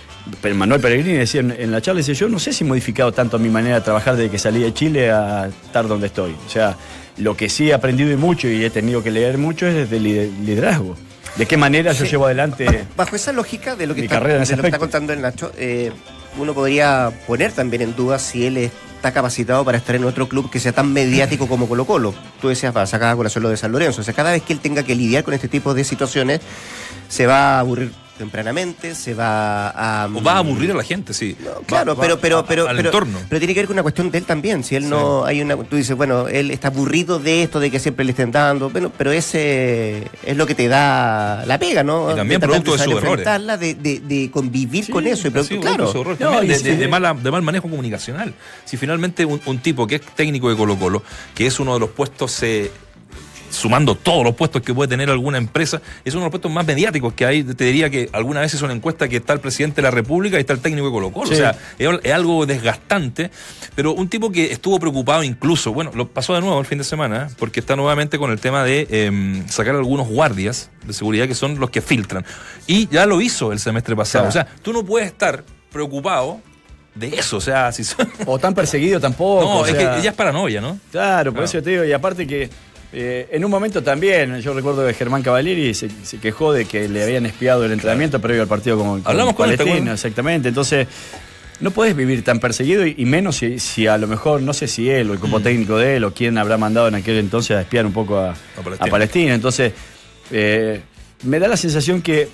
Manuel 0.55 0.81
Pellegrini 0.81 1.16
decía 1.19 1.40
en, 1.40 1.52
en 1.52 1.70
la 1.70 1.81
charla, 1.81 1.99
dice, 2.00 2.12
yo 2.14 2.28
no 2.28 2.38
sé 2.40 2.52
si 2.52 2.64
he 2.64 2.66
modificado 2.66 3.12
tanto 3.12 3.38
mi 3.38 3.49
manera 3.49 3.76
de 3.76 3.81
trabajar 3.82 4.16
desde 4.16 4.28
que 4.31 4.38
salí 4.38 4.60
de 4.60 4.75
Chile 4.75 5.10
a 5.10 5.46
estar 5.46 5.87
donde 5.88 6.08
estoy. 6.08 6.34
O 6.46 6.50
sea, 6.50 6.76
lo 7.19 7.37
que 7.37 7.49
sí 7.49 7.70
he 7.70 7.75
aprendido 7.75 8.10
y 8.12 8.16
mucho 8.16 8.49
y 8.49 8.62
he 8.64 8.70
tenido 8.70 9.03
que 9.05 9.10
leer 9.12 9.38
mucho 9.38 9.67
es 9.69 9.74
desde 9.74 9.96
el 9.98 10.03
lider- 10.05 10.38
liderazgo. 10.44 10.96
De 11.36 11.46
qué 11.46 11.56
manera 11.56 11.93
yo 11.93 12.05
llevo 12.05 12.27
adelante. 12.27 12.67
Bajo 12.96 13.15
esa 13.17 13.32
lógica 13.32 13.74
de 13.77 13.86
lo 13.86 13.94
que, 13.94 14.00
Mi 14.03 14.06
está, 14.06 14.17
carrera 14.19 14.36
en 14.38 14.43
ese 14.43 14.53
de 14.53 14.56
lo 14.56 14.62
que 14.65 14.69
está 14.69 14.79
contando 14.81 15.12
el 15.15 15.22
Nacho, 15.22 15.53
eh, 15.56 15.93
uno 16.37 16.55
podría 16.55 17.11
poner 17.27 17.53
también 17.53 17.82
en 17.82 17.97
duda 17.97 18.19
si 18.19 18.47
él 18.47 18.56
está 18.56 19.13
capacitado 19.13 19.65
para 19.65 19.79
estar 19.79 19.97
en 19.97 20.05
otro 20.05 20.29
club 20.29 20.51
que 20.51 20.61
sea 20.61 20.73
tan 20.73 20.93
mediático 20.93 21.47
como 21.47 21.69
Colo 21.69 21.85
Colo. 21.85 22.15
Tú 22.41 22.49
decías, 22.49 22.77
va 22.77 22.82
a 22.82 22.87
sacar 22.87 23.13
a 23.13 23.17
colación 23.17 23.43
lo 23.43 23.49
de 23.49 23.56
San 23.56 23.73
Lorenzo. 23.73 24.01
O 24.01 24.05
sea, 24.05 24.15
cada 24.15 24.32
vez 24.32 24.43
que 24.43 24.53
él 24.53 24.61
tenga 24.61 24.82
que 24.82 24.94
lidiar 24.94 25.25
con 25.25 25.35
este 25.35 25.49
tipo 25.49 25.75
de 25.75 25.85
situaciones, 25.85 26.41
se 27.08 27.27
va 27.27 27.56
a 27.56 27.61
aburrir 27.61 27.93
tempranamente, 28.19 28.94
se 28.94 29.15
va 29.15 29.69
a... 29.70 30.06
O 30.13 30.22
va 30.22 30.32
a 30.34 30.39
aburrir 30.39 30.70
a 30.72 30.75
la 30.75 30.82
gente, 30.84 31.15
sí. 31.15 31.37
No, 31.43 31.51
Va- 31.53 31.60
claro, 31.67 31.94
va 31.96 32.03
pero, 32.03 32.19
pero, 32.20 32.39
a- 32.39 32.46
pero, 32.46 32.69
al 32.69 32.77
pero, 32.77 32.89
entorno. 32.89 33.19
pero 33.29 33.39
tiene 33.39 33.55
que 33.55 33.60
ver 33.60 33.67
con 33.67 33.75
una 33.75 33.82
cuestión 33.82 34.10
de 34.10 34.19
él 34.19 34.25
también. 34.25 34.65
Si 34.65 34.75
él 34.77 34.89
no 34.91 35.25
hay 35.25 35.41
una, 35.41 35.56
tú 35.56 35.77
dices, 35.77 35.96
bueno, 35.96 36.29
él 36.29 36.51
está 36.51 36.69
aburrido 36.69 37.19
de 37.19 37.43
esto, 37.44 37.60
de 37.60 37.70
que 37.70 37.79
siempre 37.79 38.05
le 38.05 38.10
estén 38.10 38.31
dando, 38.32 38.69
bueno, 38.70 38.93
pero 38.96 39.13
ese 39.13 40.03
es 40.25 40.37
lo 40.37 40.46
que 40.46 40.55
te 40.55 40.69
da 40.69 41.44
la 41.46 41.58
pega, 41.58 41.82
¿no? 41.82 42.13
Y 42.13 42.17
también 42.17 42.41
tratar 42.41 42.63
producto 42.63 42.72
de 42.72 42.79
sus 42.79 42.87
errores. 43.03 43.05
enfrentarla, 43.10 43.56
de, 43.56 43.75
de, 43.75 44.01
de 44.01 44.31
convivir 44.31 44.84
Sí, 44.84 44.93
con 44.93 45.06
eso, 45.06 45.29
y 45.29 45.31
producto, 45.31 45.55
sí, 45.55 45.60
claro. 45.60 45.91
errores 45.91 46.20
No, 46.20 46.31
también, 46.32 46.44
y 46.44 46.48
de, 46.48 46.55
sí. 46.58 46.65
de- 46.70 46.77
de 46.77 46.89
mala- 46.89 47.15
de 47.15 47.31
mal 47.31 47.43
manejo 47.43 47.69
comunicacional. 47.70 48.34
Si 48.65 48.77
finalmente 48.77 49.25
un, 49.25 49.41
un 49.46 49.58
tipo 49.58 49.87
que 49.87 49.96
es 49.96 50.01
técnico 50.03 50.51
de 50.51 50.56
Colo 50.56 50.77
Colo, 50.77 51.03
que 51.34 51.46
es 51.46 51.58
uno 51.60 51.75
de 51.75 51.81
los 51.81 51.91
puestos, 51.91 52.43
eh, 52.43 52.70
sumando 53.58 53.94
todos 53.94 54.24
los 54.24 54.34
puestos 54.34 54.62
que 54.62 54.72
puede 54.72 54.88
tener 54.88 55.10
alguna 55.10 55.38
empresa, 55.38 55.82
es 56.05 56.15
uno 56.15 56.22
de 56.22 56.27
los 56.27 56.31
puestos 56.31 56.50
más 56.53 56.67
mediáticos 56.67 57.12
que 57.15 57.27
hay. 57.27 57.43
Te 57.43 57.65
diría 57.65 57.91
que 57.91 58.08
alguna 58.12 58.41
vez 58.41 58.55
hizo 58.55 58.65
una 58.65 58.74
encuesta 58.74 59.08
que 59.08 59.17
está 59.17 59.32
el 59.32 59.41
presidente 59.41 59.77
de 59.77 59.82
la 59.82 59.91
República 59.91 60.36
y 60.36 60.41
está 60.41 60.53
el 60.53 60.60
técnico 60.60 60.86
de 60.86 60.93
Colo 60.93 61.12
Colo. 61.12 61.27
Sí. 61.27 61.34
O 61.34 61.36
sea, 61.36 61.56
es, 61.79 61.88
es 62.03 62.12
algo 62.12 62.46
desgastante, 62.46 63.31
pero 63.74 63.93
un 63.93 64.08
tipo 64.08 64.31
que 64.31 64.53
estuvo 64.53 64.79
preocupado 64.79 65.22
incluso, 65.22 65.72
bueno, 65.72 65.91
lo 65.94 66.08
pasó 66.08 66.34
de 66.34 66.41
nuevo 66.41 66.58
el 66.60 66.67
fin 66.67 66.79
de 66.79 66.84
semana, 66.84 67.29
¿eh? 67.31 67.34
porque 67.38 67.60
está 67.60 67.77
nuevamente 67.77 68.19
con 68.19 68.31
el 68.31 68.41
tema 68.41 68.65
de 68.65 68.86
eh, 68.91 69.43
sacar 69.48 69.74
algunos 69.74 70.08
guardias 70.08 70.70
de 70.86 70.93
seguridad 70.93 71.27
que 71.27 71.34
son 71.34 71.58
los 71.58 71.70
que 71.70 71.81
filtran. 71.81 72.24
Y 72.67 72.88
ya 72.88 73.06
lo 73.06 73.20
hizo 73.20 73.53
el 73.53 73.58
semestre 73.58 73.94
pasado. 73.96 74.31
Claro. 74.31 74.46
O 74.48 74.53
sea, 74.55 74.62
tú 74.62 74.72
no 74.72 74.84
puedes 74.84 75.08
estar 75.08 75.44
preocupado 75.72 76.41
de 76.94 77.08
eso. 77.08 77.36
O 77.36 77.41
sea, 77.41 77.70
si 77.72 77.84
son- 77.84 78.10
O 78.27 78.38
tan 78.38 78.55
perseguido 78.55 78.98
tampoco. 79.00 79.43
No, 79.44 79.60
o 79.60 79.67
es 79.67 79.74
que 79.74 79.82
ella 79.82 80.10
es 80.10 80.15
paranoia, 80.15 80.60
¿no? 80.60 80.79
Claro, 80.91 81.31
por 81.32 81.44
Claro. 81.44 81.44
eso 81.58 81.62
te 81.62 81.70
digo, 81.70 81.84
y 81.84 81.93
aparte 81.93 82.27
que 82.27 82.50
eh, 82.93 83.29
en 83.33 83.45
un 83.45 83.51
momento 83.51 83.83
también, 83.83 84.41
yo 84.41 84.55
recuerdo 84.55 84.87
que 84.87 84.95
Germán 84.95 85.23
Cavalieri 85.23 85.75
se, 85.75 85.89
se 86.05 86.19
quejó 86.19 86.53
de 86.53 86.65
que 86.65 86.89
le 86.89 87.03
habían 87.03 87.27
espiado 87.27 87.65
el 87.65 87.73
entrenamiento 87.73 88.21
previo 88.21 88.43
al 88.43 88.49
partido 88.49 88.79
con, 88.79 89.03
con 89.03 89.11
Hablamos 89.11 89.35
con 89.35 89.47
él, 89.51 89.53
¿te 89.53 89.59
Palestina, 89.59 89.77
acuerdas? 89.81 90.05
exactamente. 90.05 90.49
Entonces, 90.49 90.87
no 91.61 91.71
puedes 91.73 91.95
vivir 91.97 92.23
tan 92.25 92.39
perseguido 92.41 92.87
y, 92.87 92.95
y 92.97 93.05
menos 93.05 93.37
si, 93.37 93.59
si 93.59 93.87
a 93.87 93.99
lo 93.99 94.07
mejor, 94.07 94.41
no 94.43 94.53
sé 94.55 94.69
si 94.69 94.89
él 94.89 95.11
o 95.11 95.13
el 95.13 95.19
Mm. 95.19 95.21
cuerpo 95.21 95.41
técnico 95.41 95.77
de 95.77 95.97
él 95.97 96.05
o 96.05 96.15
quién 96.15 96.39
habrá 96.39 96.57
mandado 96.57 96.89
en 96.89 96.95
aquel 96.95 97.17
entonces 97.19 97.57
a 97.57 97.61
espiar 97.63 97.85
un 97.85 97.93
poco 97.93 98.19
a, 98.19 98.35
Palestina. 98.63 98.87
a 98.87 98.91
Palestina. 98.91 99.35
Entonces, 99.35 99.73
eh, 100.31 100.81
me 101.25 101.39
da 101.41 101.49
la 101.49 101.57
sensación 101.57 102.01
que 102.01 102.29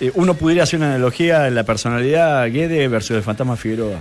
eh, 0.00 0.12
uno 0.14 0.34
pudiera 0.34 0.62
hacer 0.64 0.78
una 0.78 0.90
analogía 0.90 1.48
en 1.48 1.54
la 1.56 1.64
personalidad 1.64 2.44
Guede 2.52 2.86
versus 2.88 3.16
el 3.16 3.22
fantasma 3.22 3.56
Figueroa. 3.56 4.00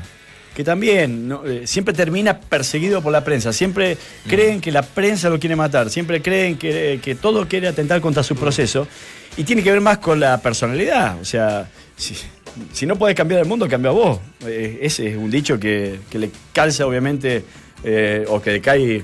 Que 0.57 0.63
también 0.63 1.27
¿no? 1.27 1.45
Eh, 1.45 1.67
siempre 1.67 1.93
termina 1.93 2.39
perseguido 2.39 3.03
por 3.03 3.11
la 3.11 3.23
prensa. 3.23 3.53
Siempre 3.53 3.95
creen 4.27 4.59
que 4.59 4.71
la 4.71 4.81
prensa 4.81 5.29
lo 5.29 5.37
quiere 5.39 5.55
matar. 5.55 5.91
Siempre 5.91 6.19
creen 6.19 6.57
que, 6.57 6.99
que 6.99 7.13
todo 7.13 7.47
quiere 7.47 7.67
atentar 7.67 8.01
contra 8.01 8.23
su 8.23 8.35
proceso. 8.35 8.87
Y 9.37 9.43
tiene 9.43 9.61
que 9.61 9.71
ver 9.71 9.81
más 9.81 9.99
con 9.99 10.19
la 10.19 10.41
personalidad. 10.41 11.21
O 11.21 11.25
sea, 11.25 11.69
si, 11.95 12.15
si 12.73 12.87
no 12.87 12.95
puedes 12.95 13.15
cambiar 13.15 13.41
el 13.41 13.47
mundo, 13.47 13.67
cambia 13.69 13.91
vos. 13.91 14.19
Eh, 14.47 14.79
ese 14.81 15.09
es 15.11 15.15
un 15.15 15.29
dicho 15.29 15.59
que, 15.59 15.99
que 16.09 16.17
le 16.17 16.31
calza, 16.51 16.87
obviamente, 16.87 17.43
eh, 17.83 18.25
o 18.27 18.41
que 18.41 18.53
le 18.53 18.59
cae 18.59 18.95
eh, 18.95 19.03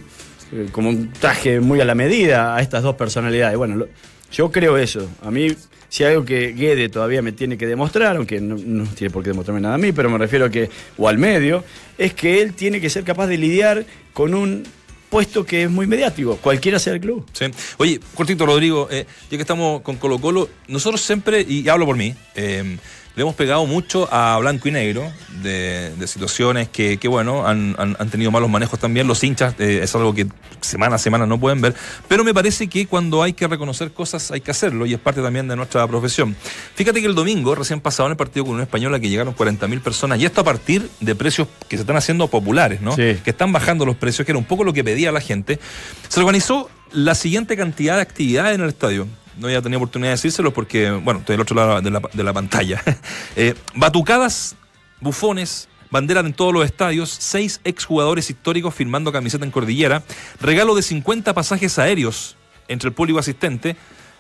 como 0.71 0.89
un 0.89 1.13
traje 1.13 1.59
muy 1.59 1.79
a 1.81 1.85
la 1.85 1.93
medida 1.93 2.55
a 2.55 2.61
estas 2.61 2.81
dos 2.81 2.95
personalidades. 2.95 3.55
Bueno, 3.59 3.75
lo- 3.75 3.87
yo 4.31 4.51
creo 4.51 4.75
eso. 4.79 5.07
A 5.23 5.29
mí, 5.29 5.49
si 5.93 6.03
algo 6.03 6.25
que 6.25 6.53
Guede 6.53 6.89
todavía 6.89 7.21
me 7.21 7.33
tiene 7.33 7.55
que 7.55 7.67
demostrar, 7.67 8.15
aunque 8.15 8.41
no, 8.41 8.55
no 8.57 8.85
tiene 8.85 9.13
por 9.13 9.21
qué 9.21 9.29
demostrarme 9.29 9.61
nada 9.61 9.75
a 9.75 9.77
mí, 9.77 9.91
pero 9.91 10.09
me 10.09 10.17
refiero 10.17 10.45
a 10.45 10.49
que, 10.49 10.67
o 10.97 11.07
al 11.07 11.19
medio, 11.19 11.63
es 11.99 12.15
que 12.15 12.41
él 12.41 12.55
tiene 12.55 12.81
que 12.81 12.89
ser 12.89 13.03
capaz 13.03 13.27
de 13.27 13.37
lidiar 13.37 13.85
con 14.11 14.33
un 14.33 14.63
puesto 15.11 15.45
que 15.45 15.65
es 15.65 15.69
muy 15.69 15.85
mediático, 15.85 16.37
cualquiera 16.37 16.79
sea 16.79 16.93
el 16.93 16.99
club. 16.99 17.23
Sí. 17.33 17.45
Oye, 17.77 17.99
cortito, 18.15 18.43
Rodrigo, 18.43 18.87
eh, 18.89 19.05
ya 19.29 19.37
que 19.37 19.43
estamos 19.43 19.83
con 19.83 19.97
Colo 19.97 20.17
Colo, 20.17 20.49
nosotros 20.67 20.99
siempre, 20.99 21.45
y 21.47 21.69
hablo 21.69 21.85
por 21.85 21.95
mí, 21.95 22.15
eh, 22.33 22.75
le 23.15 23.21
hemos 23.21 23.35
pegado 23.35 23.65
mucho 23.65 24.07
a 24.11 24.37
blanco 24.39 24.67
y 24.67 24.71
negro 24.71 25.11
de, 25.43 25.91
de 25.95 26.07
situaciones 26.07 26.69
que, 26.69 26.97
que 26.97 27.07
bueno, 27.07 27.45
han, 27.45 27.75
han, 27.77 27.95
han, 27.99 28.09
tenido 28.09 28.31
malos 28.31 28.49
manejos 28.49 28.79
también. 28.79 29.07
Los 29.07 29.23
hinchas 29.23 29.55
eh, 29.59 29.81
es 29.83 29.93
algo 29.95 30.13
que 30.13 30.27
semana 30.61 30.95
a 30.95 30.97
semana 30.97 31.25
no 31.25 31.39
pueden 31.39 31.61
ver, 31.61 31.75
pero 32.07 32.23
me 32.23 32.33
parece 32.33 32.67
que 32.67 32.87
cuando 32.87 33.21
hay 33.21 33.33
que 33.33 33.47
reconocer 33.47 33.91
cosas 33.91 34.31
hay 34.31 34.41
que 34.41 34.51
hacerlo 34.51 34.85
y 34.85 34.93
es 34.93 34.99
parte 34.99 35.21
también 35.21 35.47
de 35.47 35.55
nuestra 35.55 35.87
profesión. 35.87 36.35
Fíjate 36.75 37.01
que 37.01 37.07
el 37.07 37.15
domingo, 37.15 37.53
recién 37.53 37.81
pasado 37.81 38.07
en 38.07 38.11
el 38.11 38.17
partido 38.17 38.45
con 38.45 38.55
una 38.55 38.63
española, 38.63 38.99
que 38.99 39.09
llegaron 39.09 39.35
40.000 39.35 39.81
personas 39.81 40.19
y 40.19 40.25
esto 40.25 40.41
a 40.41 40.43
partir 40.43 40.89
de 40.99 41.15
precios 41.15 41.47
que 41.67 41.77
se 41.77 41.81
están 41.81 41.97
haciendo 41.97 42.27
populares, 42.27 42.81
¿no? 42.81 42.95
Sí. 42.95 43.19
Que 43.23 43.29
están 43.29 43.51
bajando 43.51 43.85
los 43.85 43.95
precios, 43.95 44.25
que 44.25 44.31
era 44.31 44.39
un 44.39 44.45
poco 44.45 44.63
lo 44.63 44.73
que 44.73 44.83
pedía 44.83 45.11
la 45.11 45.21
gente. 45.21 45.59
Se 46.07 46.19
organizó 46.19 46.69
la 46.91 47.13
siguiente 47.15 47.55
cantidad 47.57 47.95
de 47.97 48.01
actividades 48.01 48.55
en 48.55 48.61
el 48.61 48.69
estadio 48.69 49.07
no 49.37 49.47
había 49.47 49.61
tenido 49.61 49.77
oportunidad 49.79 50.09
de 50.09 50.15
decírselo 50.15 50.53
porque, 50.53 50.91
bueno, 50.91 51.19
estoy 51.21 51.33
del 51.33 51.41
otro 51.41 51.55
lado 51.55 51.81
de 51.81 51.89
la, 51.91 52.01
de 52.13 52.23
la 52.23 52.33
pantalla. 52.33 52.81
eh, 53.35 53.55
batucadas, 53.75 54.55
bufones, 55.01 55.67
banderas 55.89 56.25
en 56.25 56.33
todos 56.33 56.53
los 56.53 56.65
estadios, 56.65 57.09
seis 57.09 57.61
exjugadores 57.63 58.29
históricos 58.29 58.73
firmando 58.73 59.11
camiseta 59.11 59.45
en 59.45 59.51
Cordillera, 59.51 60.03
regalo 60.41 60.75
de 60.75 60.81
50 60.81 61.33
pasajes 61.33 61.77
aéreos 61.79 62.35
entre 62.67 62.87
el 62.89 62.93
público 62.93 63.19
asistente, 63.19 63.75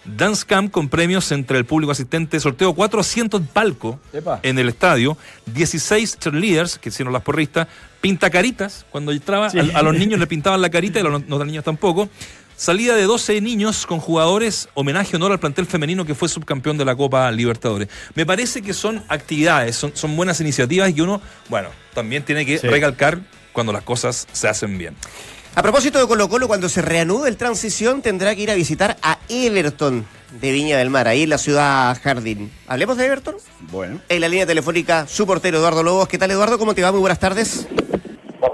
Dance 0.05 0.45
Camp 0.45 0.69
con 0.69 0.89
premios 0.89 1.31
entre 1.31 1.57
el 1.57 1.63
público 1.65 1.93
asistente, 1.93 2.37
sorteo 2.39 2.73
400 2.75 3.41
palco 3.53 3.99
Epa. 4.11 4.41
en 4.43 4.59
el 4.59 4.67
estadio, 4.67 5.17
16 5.45 6.19
cheerleaders, 6.19 6.77
que 6.77 6.89
hicieron 6.89 7.13
las 7.13 7.21
porristas, 7.21 7.69
pintacaritas, 8.01 8.85
cuando 8.91 9.13
entraba, 9.13 9.49
Sí. 9.49 9.59
a, 9.59 9.79
a 9.79 9.81
los 9.81 9.95
niños 9.95 10.19
le 10.19 10.27
pintaban 10.27 10.61
la 10.61 10.69
carita 10.69 10.99
y 10.99 11.03
a 11.03 11.05
los 11.05 11.45
niños 11.45 11.63
tampoco, 11.63 12.09
Salida 12.55 12.95
de 12.95 13.03
12 13.03 13.41
niños 13.41 13.85
con 13.85 13.99
jugadores, 13.99 14.69
homenaje 14.73 15.15
honor 15.15 15.31
al 15.31 15.39
plantel 15.39 15.65
femenino 15.65 16.05
que 16.05 16.15
fue 16.15 16.29
subcampeón 16.29 16.77
de 16.77 16.85
la 16.85 16.95
Copa 16.95 17.29
Libertadores. 17.31 17.89
Me 18.15 18.25
parece 18.25 18.61
que 18.61 18.73
son 18.73 19.03
actividades, 19.09 19.75
son, 19.75 19.91
son 19.95 20.15
buenas 20.15 20.39
iniciativas 20.39 20.91
y 20.95 21.01
uno, 21.01 21.19
bueno, 21.49 21.69
también 21.93 22.23
tiene 22.23 22.45
que 22.45 22.59
Sí. 22.59 22.67
recalcar 22.67 23.19
cuando 23.51 23.73
las 23.73 23.83
cosas 23.83 24.27
se 24.31 24.47
hacen 24.47 24.77
bien. 24.77 24.95
A 25.55 25.61
propósito 25.61 25.99
de 25.99 26.07
Colo 26.07 26.29
Colo, 26.29 26.47
cuando 26.47 26.69
se 26.69 26.81
reanude 26.81 27.29
el 27.29 27.37
transición 27.37 28.01
tendrá 28.01 28.35
que 28.35 28.41
ir 28.41 28.51
a 28.51 28.55
visitar 28.55 28.97
a 29.01 29.19
Everton 29.29 30.05
de 30.41 30.51
Viña 30.51 30.77
del 30.77 30.89
Mar, 30.89 31.07
ahí 31.07 31.23
en 31.23 31.29
la 31.29 31.37
ciudad 31.37 31.99
Jardín. 32.01 32.51
¿Hablemos 32.67 32.97
de 32.97 33.05
Everton? 33.05 33.35
Bueno. 33.71 33.99
En 34.09 34.21
la 34.21 34.27
línea 34.29 34.45
telefónica, 34.47 35.05
su 35.07 35.27
portero 35.27 35.57
Eduardo 35.59 35.83
Lobos. 35.83 36.07
¿Qué 36.07 36.17
tal 36.17 36.31
Eduardo? 36.31 36.57
¿Cómo 36.57 36.73
te 36.73 36.81
va? 36.81 36.91
Muy 36.91 37.01
buenas 37.01 37.19
tardes. 37.19 37.67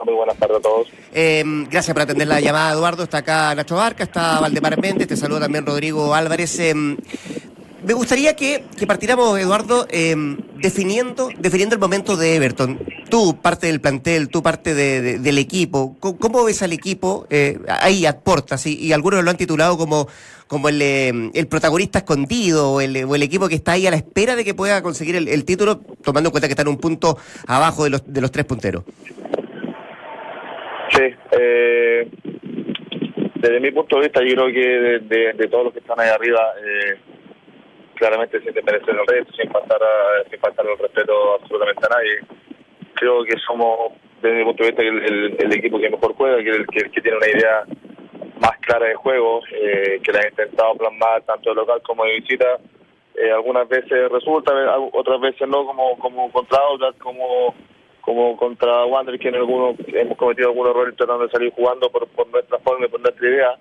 Muy 0.10 0.18
buenas 0.18 0.38
tardes 0.38 0.58
a 0.58 0.62
todos. 0.62 0.88
Eh, 1.14 1.44
gracias 1.70 1.94
por 1.94 2.02
atender 2.02 2.28
la 2.28 2.40
llamada, 2.42 2.74
Eduardo. 2.74 3.04
Está 3.04 3.20
acá 3.20 3.54
Nacho 3.54 3.76
Barca, 3.76 4.04
está 4.04 4.40
Valdemar 4.40 4.82
Méndez, 4.82 5.08
te 5.08 5.16
saluda 5.16 5.42
también 5.42 5.68
Rodrigo 5.68 6.16
Álvarez. 6.16 6.58
Eh, 6.60 6.74
me 6.74 7.94
gustaría 7.94 8.36
que, 8.36 8.66
que 8.76 8.88
Eduardo, 9.38 9.86
eh, 9.92 10.16
definiendo, 10.58 11.30
definiendo 11.38 11.76
el 11.76 11.80
momento 11.80 12.18
de 12.18 12.36
Everton. 12.36 12.80
Tú, 13.10 13.38
parte 13.40 13.68
del 13.68 13.82
plantel, 13.82 14.30
tú, 14.30 14.42
parte 14.42 14.74
de- 14.74 15.02
de- 15.02 15.20
del 15.20 15.38
equipo. 15.38 15.96
¿Cómo, 16.00 16.44
ves 16.44 16.62
al 16.64 16.74
equipo 16.74 17.28
eh, 17.30 17.60
ahí 17.68 18.06
a 18.08 18.20
portas? 18.20 18.66
Y, 18.66 18.92
algunos 18.94 19.24
lo 19.24 19.30
han 19.30 19.38
titulado 19.38 19.78
como, 19.78 20.08
como 20.48 20.70
el, 20.70 20.82
el 21.34 21.48
protagonista 21.48 22.00
escondido 22.00 22.72
o 22.74 22.82
el, 22.82 23.04
o 23.06 23.14
el 23.16 23.24
equipo 23.24 23.48
que 23.48 23.56
está 23.56 23.74
ahí 23.74 23.86
a 23.88 23.92
la 23.92 23.98
espera 23.98 24.36
de 24.36 24.44
que 24.44 24.54
pueda 24.56 24.82
conseguir 24.82 25.16
el, 25.16 25.28
el 25.28 25.46
título, 25.46 25.80
tomando 26.04 26.30
en 26.30 26.32
cuenta 26.32 26.48
que 26.48 26.54
está 26.54 26.64
en 26.64 26.68
un 26.70 26.78
punto 26.78 27.18
abajo 27.48 27.84
de 27.84 27.92
los, 27.92 28.02
de 28.06 28.22
los 28.22 28.32
tres 28.32 28.46
punteros. 28.46 28.84
Sí, 30.92 31.04
eh, 31.32 32.08
desde 33.36 33.60
mi 33.60 33.72
punto 33.72 33.98
de 33.98 34.04
vista, 34.04 34.22
yo 34.24 34.36
creo 34.36 34.48
que 34.48 35.06
de, 35.34 35.48
todos 35.48 35.66
los 35.66 35.74
que 35.74 35.80
están 35.80 36.00
ahí 36.00 36.10
arriba, 36.10 36.54
eh, 36.64 36.98
claramente 37.96 38.40
sin 38.42 38.54
desmerecer 38.54 38.96
el 38.96 39.08
resto, 39.08 39.34
sin 39.34 39.50
faltar, 39.52 39.82
a- 39.82 40.30
sin 40.30 40.40
faltar 40.40 40.66
el 40.66 40.78
respeto 40.78 41.36
absolutamente 41.36 41.86
a 41.86 41.90
nadie. 41.96 42.20
Creo 42.96 43.24
que 43.24 43.38
somos, 43.46 43.94
desde 44.22 44.38
mi 44.38 44.44
punto 44.46 44.64
de 44.64 44.70
vista, 44.72 44.82
el, 44.84 44.98
el- 45.06 45.36
el 45.40 45.54
equipo 45.54 45.80
que 45.80 45.90
mejor 45.90 46.14
juega, 46.16 46.38
que 46.44 46.66
que, 46.72 46.90
que 46.92 47.02
tiene 47.02 47.18
una 47.18 47.28
idea 47.30 47.64
más 48.42 48.58
clara 48.62 48.88
de 48.88 48.96
juego, 48.96 49.42
eh, 49.52 50.00
que 50.04 50.12
la 50.12 50.20
ha 50.22 50.28
intentado 50.30 50.76
plasmar 50.76 51.22
tanto 51.24 51.50
de 51.50 51.56
local 51.56 51.82
como 51.84 52.06
de 52.06 52.16
visita. 52.20 52.58
Eh, 53.16 53.32
algunas 53.32 53.68
veces 53.68 54.10
resulta, 54.12 54.54
otras 54.94 55.20
veces 55.20 55.48
no, 55.48 55.66
como, 55.66 55.98
como 56.00 56.32
contra 56.32 56.58
Audax, 56.60 56.98
como 57.00 57.54
como 58.02 58.36
contra 58.38 58.86
Wander, 58.86 59.20
que 59.20 59.30
en 59.30 59.36
algunos 59.36 59.76
hemos 59.88 60.18
cometido 60.18 60.50
algunos 60.50 60.72
errores 60.72 60.96
tratando 60.96 61.26
de 61.26 61.32
salir 61.32 61.52
jugando 61.52 61.90
por, 61.90 62.08
por 62.08 62.28
nuestra 62.30 62.60
forma 62.60 62.86
y 62.86 62.90
por 62.90 63.02
nuestra 63.02 63.28
idea, 63.28 63.60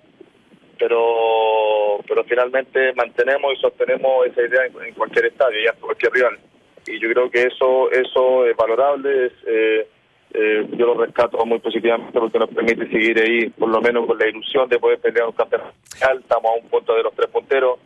pero 0.77 1.99
pero 2.07 2.23
finalmente 2.23 2.93
mantenemos 2.93 3.53
y 3.53 3.61
sostenemos 3.61 4.25
esa 4.27 4.41
idea 4.41 4.65
en, 4.65 4.93
cualquier 4.93 5.25
estadio 5.27 5.61
y 5.61 5.67
ante 5.67 5.81
cualquier 5.81 6.11
rival. 6.13 6.39
Y 6.87 6.99
yo 6.99 7.09
creo 7.09 7.29
que 7.29 7.43
eso 7.43 7.91
eso 7.91 8.45
es 8.45 8.55
valorable, 8.55 9.27
es, 9.27 9.33
eh, 9.45 9.87
eh, 10.33 10.67
yo 10.77 10.85
lo 10.85 10.93
rescato 10.93 11.43
muy 11.45 11.59
positivamente 11.59 12.19
porque 12.19 12.39
nos 12.39 12.49
permite 12.49 12.87
seguir 12.89 13.19
ahí, 13.19 13.49
por 13.49 13.69
lo 13.69 13.81
menos 13.81 14.05
con 14.05 14.17
la 14.17 14.27
ilusión 14.27 14.69
de 14.69 14.79
poder 14.79 14.99
pelear 14.99 15.27
un 15.27 15.33
campeonato. 15.33 15.73
Estamos 15.93 16.51
a 16.51 16.63
un 16.63 16.69
punto 16.69 16.95
de 16.95 17.03
los 17.03 17.13
tres 17.13 17.29
punteros. 17.29 17.79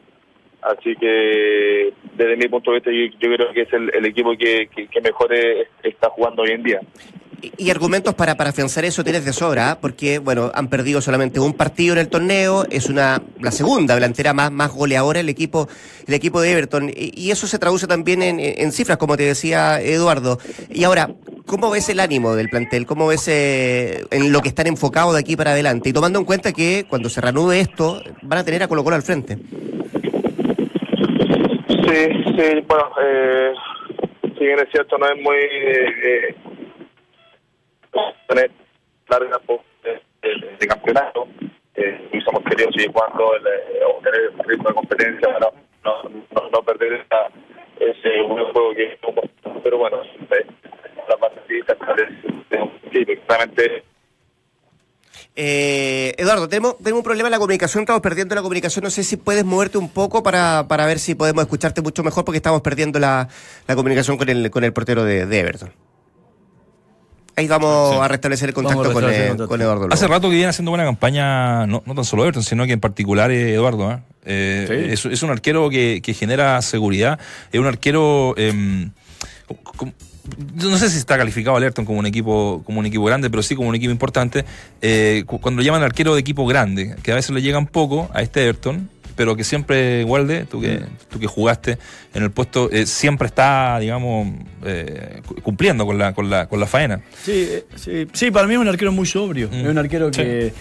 Así 0.65 0.95
que 0.95 1.93
desde 2.15 2.37
mi 2.37 2.47
punto 2.47 2.71
de 2.71 2.77
vista 2.77 2.91
yo, 2.91 3.19
yo 3.19 3.35
creo 3.35 3.53
que 3.53 3.61
es 3.61 3.73
el, 3.73 4.05
equipo 4.05 4.31
que, 4.37 4.69
mejor 5.03 5.33
eh, 5.33 5.67
está 5.83 6.09
jugando 6.09 6.43
hoy 6.43 6.51
en 6.51 6.63
día. 6.63 6.79
Y, 7.57 7.69
argumentos 7.69 8.13
para, 8.13 8.35
para 8.35 8.51
afianzar 8.51 8.85
eso 8.85 9.03
tienes 9.03 9.25
de 9.25 9.33
sobra, 9.33 9.77
porque 9.81 10.19
bueno, 10.19 10.49
han 10.53 10.69
perdido 10.69 11.01
solamente 11.01 11.41
un 11.41 11.53
partido 11.53 11.93
en 11.93 11.99
el 11.99 12.07
torneo, 12.07 12.65
es 12.69 12.87
una 12.87 13.21
la 13.41 13.51
segunda 13.51 13.95
delantera 13.95 14.33
más, 14.33 14.49
más 14.49 14.71
goleadora 14.71 15.19
el 15.19 15.27
equipo, 15.27 15.67
el 16.07 16.13
equipo 16.13 16.39
de 16.39 16.53
Everton, 16.53 16.89
y, 16.89 17.11
y 17.21 17.31
eso 17.31 17.45
se 17.45 17.59
traduce 17.59 17.85
también 17.85 18.23
en, 18.23 18.39
en 18.39 18.71
cifras, 18.71 18.97
como 18.97 19.17
te 19.17 19.23
decía 19.23 19.81
Eduardo. 19.81 20.39
Y 20.69 20.85
ahora, 20.85 21.09
¿cómo 21.45 21.69
ves 21.69 21.89
el 21.89 21.99
ánimo 21.99 22.35
del 22.35 22.49
plantel? 22.49 22.85
¿Cómo 22.85 23.07
ves 23.07 23.27
eh, 23.27 24.05
en 24.11 24.31
lo 24.31 24.41
que 24.41 24.49
están 24.49 24.67
enfocados 24.67 25.13
de 25.13 25.19
aquí 25.19 25.35
para 25.35 25.51
adelante? 25.51 25.89
Y 25.89 25.93
tomando 25.93 26.19
en 26.19 26.25
cuenta 26.25 26.53
que 26.53 26.85
cuando 26.87 27.09
se 27.09 27.21
reanude 27.21 27.59
esto, 27.59 28.01
van 28.21 28.39
a 28.39 28.43
tener 28.43 28.63
a 28.63 28.67
Colo 28.67 28.83
Colo 28.83 28.95
al 28.95 29.03
frente. 29.03 29.37
Sí, 31.85 32.23
sí, 32.37 32.61
bueno, 32.65 32.89
eh, 33.01 33.53
si 34.37 34.45
bien 34.45 34.59
es 34.59 34.69
cierto, 34.71 34.97
no 34.97 35.05
es 35.07 35.21
muy 35.21 35.35
eh, 35.37 36.35
tener 38.27 38.51
larga 39.09 39.39
de, 39.83 40.01
de, 40.21 40.57
de 40.59 40.67
campeonato. 40.67 41.27
Eh, 41.75 42.07
hubiésemos 42.09 42.43
querido 42.43 42.71
seguir 42.71 42.91
jugando 42.91 43.35
el, 43.35 43.47
eh, 43.47 43.83
o 43.85 44.01
tener 44.01 44.21
el 44.21 44.39
ritmo 44.45 44.69
de 44.69 44.75
competencia 44.75 45.33
para 45.33 45.51
no, 45.83 46.03
no, 46.31 46.49
no 46.49 46.63
perder 46.63 46.93
esa, 46.93 47.27
ese 47.79 48.21
buen 48.21 48.45
juego 48.53 48.73
que 48.75 48.97
pero 49.63 49.77
bueno, 49.77 50.01
eh, 50.03 50.45
la 51.09 51.17
partida 51.17 51.75
de 52.49 52.61
un 52.61 52.71
equipo, 52.85 53.21
claramente 53.25 53.83
Eh, 55.35 56.13
Eduardo, 56.17 56.47
tenemos, 56.47 56.77
tenemos 56.77 56.99
un 56.99 57.03
problema 57.03 57.27
en 57.27 57.31
la 57.31 57.39
comunicación, 57.39 57.81
estamos 57.83 58.01
perdiendo 58.01 58.35
la 58.35 58.41
comunicación. 58.41 58.83
No 58.83 58.91
sé 58.91 59.03
si 59.03 59.17
puedes 59.17 59.43
moverte 59.43 59.77
un 59.79 59.89
poco 59.89 60.21
para, 60.21 60.67
para 60.67 60.85
ver 60.85 60.99
si 60.99 61.15
podemos 61.15 61.41
escucharte 61.43 61.81
mucho 61.81 62.03
mejor, 62.03 62.23
porque 62.23 62.37
estamos 62.37 62.61
perdiendo 62.61 62.99
la, 62.99 63.27
la 63.67 63.75
comunicación 63.75 64.17
con 64.17 64.29
el, 64.29 64.51
con 64.51 64.63
el 64.63 64.73
portero 64.73 65.03
de, 65.03 65.25
de 65.25 65.39
Everton. 65.39 65.71
Ahí 67.35 67.47
vamos 67.47 67.95
Sí. 67.95 67.99
a 67.99 68.07
restablecer 68.07 68.49
el 68.49 68.53
contacto, 68.53 68.93
con, 68.93 69.03
eh, 69.05 69.07
el 69.07 69.27
contacto. 69.29 69.47
con 69.47 69.59
Eduardo. 69.59 69.81
Lobo. 69.83 69.93
Hace 69.95 70.07
rato 70.07 70.29
que 70.29 70.35
viene 70.35 70.49
haciendo 70.49 70.69
buena 70.69 70.83
campaña, 70.85 71.65
no, 71.65 71.81
no 71.83 71.95
tan 71.95 72.05
solo 72.05 72.21
Everton, 72.23 72.43
sino 72.43 72.67
que 72.67 72.73
en 72.73 72.79
particular 72.79 73.31
eh, 73.31 73.55
Eduardo. 73.55 73.91
¿eh? 73.91 73.99
Eh, 74.25 74.65
Sí. 74.99 75.07
es, 75.09 75.13
es 75.13 75.23
un 75.23 75.31
arquero 75.31 75.67
que, 75.71 76.01
que 76.03 76.13
genera 76.13 76.61
seguridad, 76.61 77.19
es 77.51 77.59
un 77.59 77.65
arquero... 77.65 78.35
em, 78.37 78.91
com- 79.77 79.91
yo 80.55 80.69
no 80.69 80.77
sé 80.77 80.89
si 80.89 80.97
está 80.97 81.17
calificado 81.17 81.57
el 81.57 81.63
Everton 81.63 81.85
como 81.85 81.99
un 81.99 82.05
equipo 82.05 82.61
como 82.65 82.79
un 82.79 82.85
equipo 82.85 83.03
grande, 83.05 83.29
pero 83.29 83.43
sí 83.43 83.55
como 83.55 83.69
un 83.69 83.75
equipo 83.75 83.91
importante. 83.91 84.45
Eh, 84.81 85.23
cu- 85.25 85.39
cuando 85.39 85.61
llaman 85.61 85.83
arquero 85.83 86.13
de 86.13 86.21
equipo 86.21 86.45
grande, 86.45 86.95
que 87.03 87.11
a 87.11 87.15
veces 87.15 87.31
le 87.31 87.41
llegan 87.41 87.67
poco 87.67 88.09
a 88.13 88.21
este 88.21 88.43
Everton, 88.43 88.89
pero 89.15 89.35
que 89.35 89.43
siempre, 89.43 90.03
Walde, 90.05 90.45
tú 90.45 90.59
que, 90.59 90.81
tú 91.09 91.19
que 91.19 91.27
jugaste 91.27 91.77
en 92.15 92.23
el 92.23 92.31
puesto, 92.31 92.71
eh, 92.71 92.87
siempre 92.87 93.27
está, 93.27 93.77
digamos, 93.79 94.27
eh, 94.65 95.21
cu- 95.25 95.35
cumpliendo 95.41 95.85
con 95.85 95.97
la, 95.99 96.13
con 96.13 96.29
la, 96.29 96.47
con 96.47 96.59
la 96.59 96.65
faena. 96.65 97.01
Sí, 97.23 97.47
sí, 97.75 98.07
sí, 98.13 98.31
para 98.31 98.47
mí 98.47 98.53
es 98.55 98.59
un 98.59 98.67
arquero 98.69 98.91
muy 98.91 99.05
sobrio. 99.05 99.49
Mm. 99.51 99.53
Es 99.55 99.67
un 99.67 99.77
arquero 99.77 100.09
que, 100.09 100.51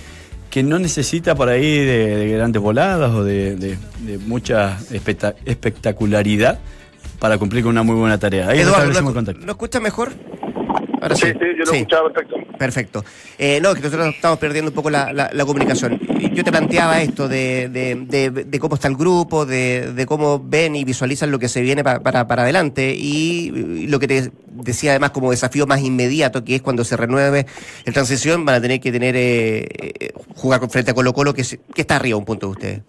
que 0.51 0.63
no 0.63 0.79
necesita 0.79 1.35
por 1.35 1.49
ahí 1.49 1.79
de, 1.79 2.17
de 2.17 2.29
grandes 2.37 2.61
voladas 2.61 3.11
o 3.13 3.25
de, 3.25 3.57
de- 3.57 3.79
de 4.01 4.19
mucha 4.19 4.77
especta- 4.91 5.35
espectacularidad 5.47 6.59
para 7.23 7.39
cumplir 7.39 7.63
con 7.63 7.71
una 7.71 7.85
muy 7.85 7.95
buena 7.95 8.19
tarea. 8.19 8.49
Ahí 8.49 8.59
Eduardo, 8.59 8.79
establecemos 8.91 9.13
¿lo, 9.13 9.15
contacto. 9.15 9.47
¿lo 9.47 9.53
escuchas 9.53 9.81
mejor? 9.81 10.11
Ahora 11.01 11.15
sí, 11.15 11.27
sí, 11.29 11.39
yo 11.41 11.65
lo 11.65 11.71
Sí. 11.71 11.77
escuchaba 11.77 12.13
perfecto. 12.13 12.37
Perfecto. 12.59 13.05
Eh, 13.39 13.61
no, 13.63 13.75
que 13.75 13.81
nosotros 13.81 14.13
estamos 14.13 14.41
perdiendo 14.41 14.73
un 14.73 14.75
poco 14.75 14.91
la, 14.91 15.13
la- 15.13 15.31
la 15.33 15.45
comunicación. 15.45 16.01
Yo 16.35 16.43
te 16.43 16.51
planteaba 16.51 17.01
esto 17.01 17.29
de, 17.29 17.69
de- 17.69 17.95
de- 18.31 18.45
de 18.45 18.59
cómo 18.59 18.75
está 18.75 18.89
el 18.89 18.97
grupo, 18.97 19.47
de, 19.47 19.93
de 19.93 20.05
cómo 20.07 20.43
ven 20.45 20.75
y 20.75 20.83
visualizan 20.85 21.31
lo 21.31 21.39
que 21.39 21.49
se 21.49 21.61
viene 21.61 21.85
pa- 21.85 22.01
para, 22.01 22.27
para 22.27 22.43
adelante 22.43 22.93
y, 22.97 23.87
lo 23.87 24.01
que 24.01 24.09
te 24.09 24.33
decía 24.55 24.91
además 24.91 25.11
como 25.13 25.31
desafío 25.31 25.65
más 25.65 25.81
inmediato, 25.81 26.43
que 26.43 26.57
es 26.57 26.63
cuando 26.63 26.83
se 26.83 26.97
renueve 26.97 27.47
el 27.85 27.93
transición, 27.95 28.45
van 28.45 28.57
a 28.57 28.61
tener 28.61 28.81
que 28.81 28.91
tener 28.91 29.15
eh, 29.17 29.67
eh, 30.01 30.13
jugar 30.35 30.61
frente 30.71 30.91
a 30.91 30.95
Colo 30.95 31.13
Colo, 31.13 31.35
que, 31.35 31.45
se- 31.45 31.61
que 31.73 31.83
está 31.83 31.95
arriba 31.97 32.19
un 32.19 32.25
punto 32.25 32.47
de 32.49 32.53
ustedes. 32.53 32.81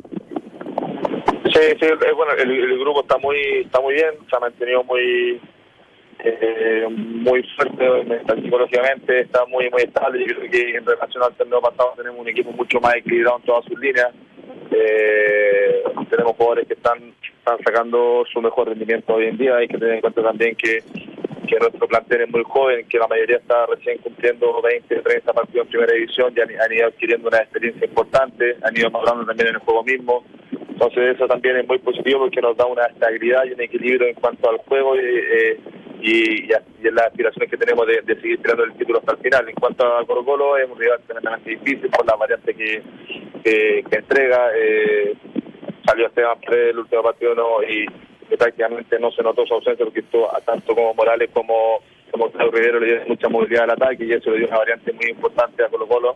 Sí, 1.53 1.59
sí, 1.79 1.87
bueno, 2.15 2.31
el, 2.33 2.79
grupo 2.79 3.01
está 3.01 3.17
muy 3.19 3.37
está 3.65 3.79
muy 3.79 3.93
bien, 3.93 4.15
se 4.27 4.35
ha 4.35 4.39
mantenido 4.39 4.83
muy 4.83 5.39
eh, 6.23 6.87
muy 6.89 7.43
fuerte 7.55 8.41
psicológicamente, 8.41 9.19
está 9.19 9.45
muy 9.45 9.69
muy 9.69 9.83
estable. 9.83 10.25
Yo 10.25 10.35
creo 10.35 10.49
que 10.49 10.77
en 10.77 10.85
relación 10.85 11.21
al 11.21 11.35
torneo 11.35 11.61
pasado 11.61 11.93
tenemos 11.95 12.19
un 12.21 12.27
equipo 12.27 12.51
mucho 12.53 12.79
más 12.79 12.95
equilibrado 12.95 13.37
en 13.37 13.43
todas 13.43 13.65
sus 13.65 13.79
líneas. 13.79 14.09
Eh, 14.71 15.83
tenemos 16.09 16.35
jugadores 16.35 16.67
que 16.67 16.73
están 16.73 17.13
están 17.37 17.57
sacando 17.63 18.23
su 18.31 18.41
mejor 18.41 18.69
rendimiento 18.69 19.13
hoy 19.13 19.27
en 19.27 19.37
día. 19.37 19.57
Hay 19.57 19.67
que 19.67 19.77
tener 19.77 19.95
en 19.95 20.01
cuenta 20.01 20.23
también 20.23 20.55
que, 20.55 20.81
que 21.47 21.59
nuestro 21.59 21.87
plantel 21.87 22.21
es 22.21 22.29
muy 22.29 22.43
joven, 22.45 22.87
que 22.87 22.97
la 22.97 23.07
mayoría 23.07 23.37
está 23.37 23.67
recién 23.67 23.99
cumpliendo 23.99 24.59
20, 24.61 25.01
30 25.01 25.33
partidos 25.33 25.65
en 25.65 25.69
primera 25.69 25.93
división, 25.93 26.33
ya 26.33 26.43
han, 26.43 26.61
han 26.61 26.73
ido 26.73 26.87
adquiriendo 26.87 27.27
una 27.27 27.39
experiencia 27.39 27.85
importante, 27.85 28.55
han 28.63 28.75
ido 28.75 28.89
madurando 28.89 29.25
también 29.25 29.49
en 29.49 29.55
el 29.55 29.61
juego 29.61 29.83
mismo. 29.83 30.23
Entonces 30.83 31.15
eso 31.15 31.27
también 31.27 31.55
es 31.55 31.65
muy 31.65 31.79
positivo 31.79 32.19
porque 32.19 32.41
nos 32.41 32.57
da 32.57 32.65
una 32.65 32.83
estabilidad 32.83 33.45
y 33.45 33.53
un 33.53 33.61
equilibrio 33.61 34.05
en 34.05 34.15
cuanto 34.15 34.49
al 34.49 34.57
juego 34.57 34.97
y, 34.97 34.99
eh, 34.99 35.59
y, 36.01 36.51
en 36.85 36.95
las 36.95 37.05
aspiraciones 37.05 37.49
que 37.49 37.55
tenemos 37.55 37.87
de, 37.87 38.03
seguir 38.03 38.41
tirando 38.41 38.65
el 38.65 38.73
título 38.73 38.99
hasta 38.99 39.13
el 39.13 39.19
final. 39.19 39.47
En 39.47 39.55
cuanto 39.55 39.85
a 39.85 40.05
Colo 40.05 40.25
Colo 40.25 40.57
es 40.57 40.69
un 40.69 40.77
rival 40.77 40.99
tremendamente 41.05 41.51
difícil 41.51 41.89
por 41.89 42.05
la 42.05 42.17
variante 42.17 42.53
que, 42.53 42.83
que, 43.45 43.95
entrega. 43.95 44.49
Eh, 44.57 45.13
salió 45.85 46.07
Esteban 46.07 46.39
Pérez 46.41 46.71
el 46.71 46.79
último 46.79 47.01
partido 47.01 47.33
no, 47.33 47.63
y, 47.63 47.85
prácticamente 48.37 48.99
no 48.99 49.09
se 49.11 49.23
notó 49.23 49.45
su 49.45 49.53
ausencia 49.53 49.85
porque 49.85 50.01
estuvo 50.01 50.35
a 50.35 50.41
tanto 50.41 50.75
como 50.75 50.93
Morales 50.95 51.29
como 51.31 51.79
como 52.11 52.29
Claudio 52.29 52.51
Rivero 52.51 52.79
le 52.79 52.87
dio 52.87 53.05
mucha 53.07 53.29
movilidad 53.29 53.63
al 53.63 53.71
ataque 53.71 54.05
y 54.05 54.11
eso 54.11 54.31
le 54.31 54.39
dio 54.39 54.47
una 54.47 54.57
variante 54.57 54.91
muy 54.91 55.09
importante 55.09 55.63
a 55.63 55.69
Colo 55.69 55.87
Colo. 55.87 56.15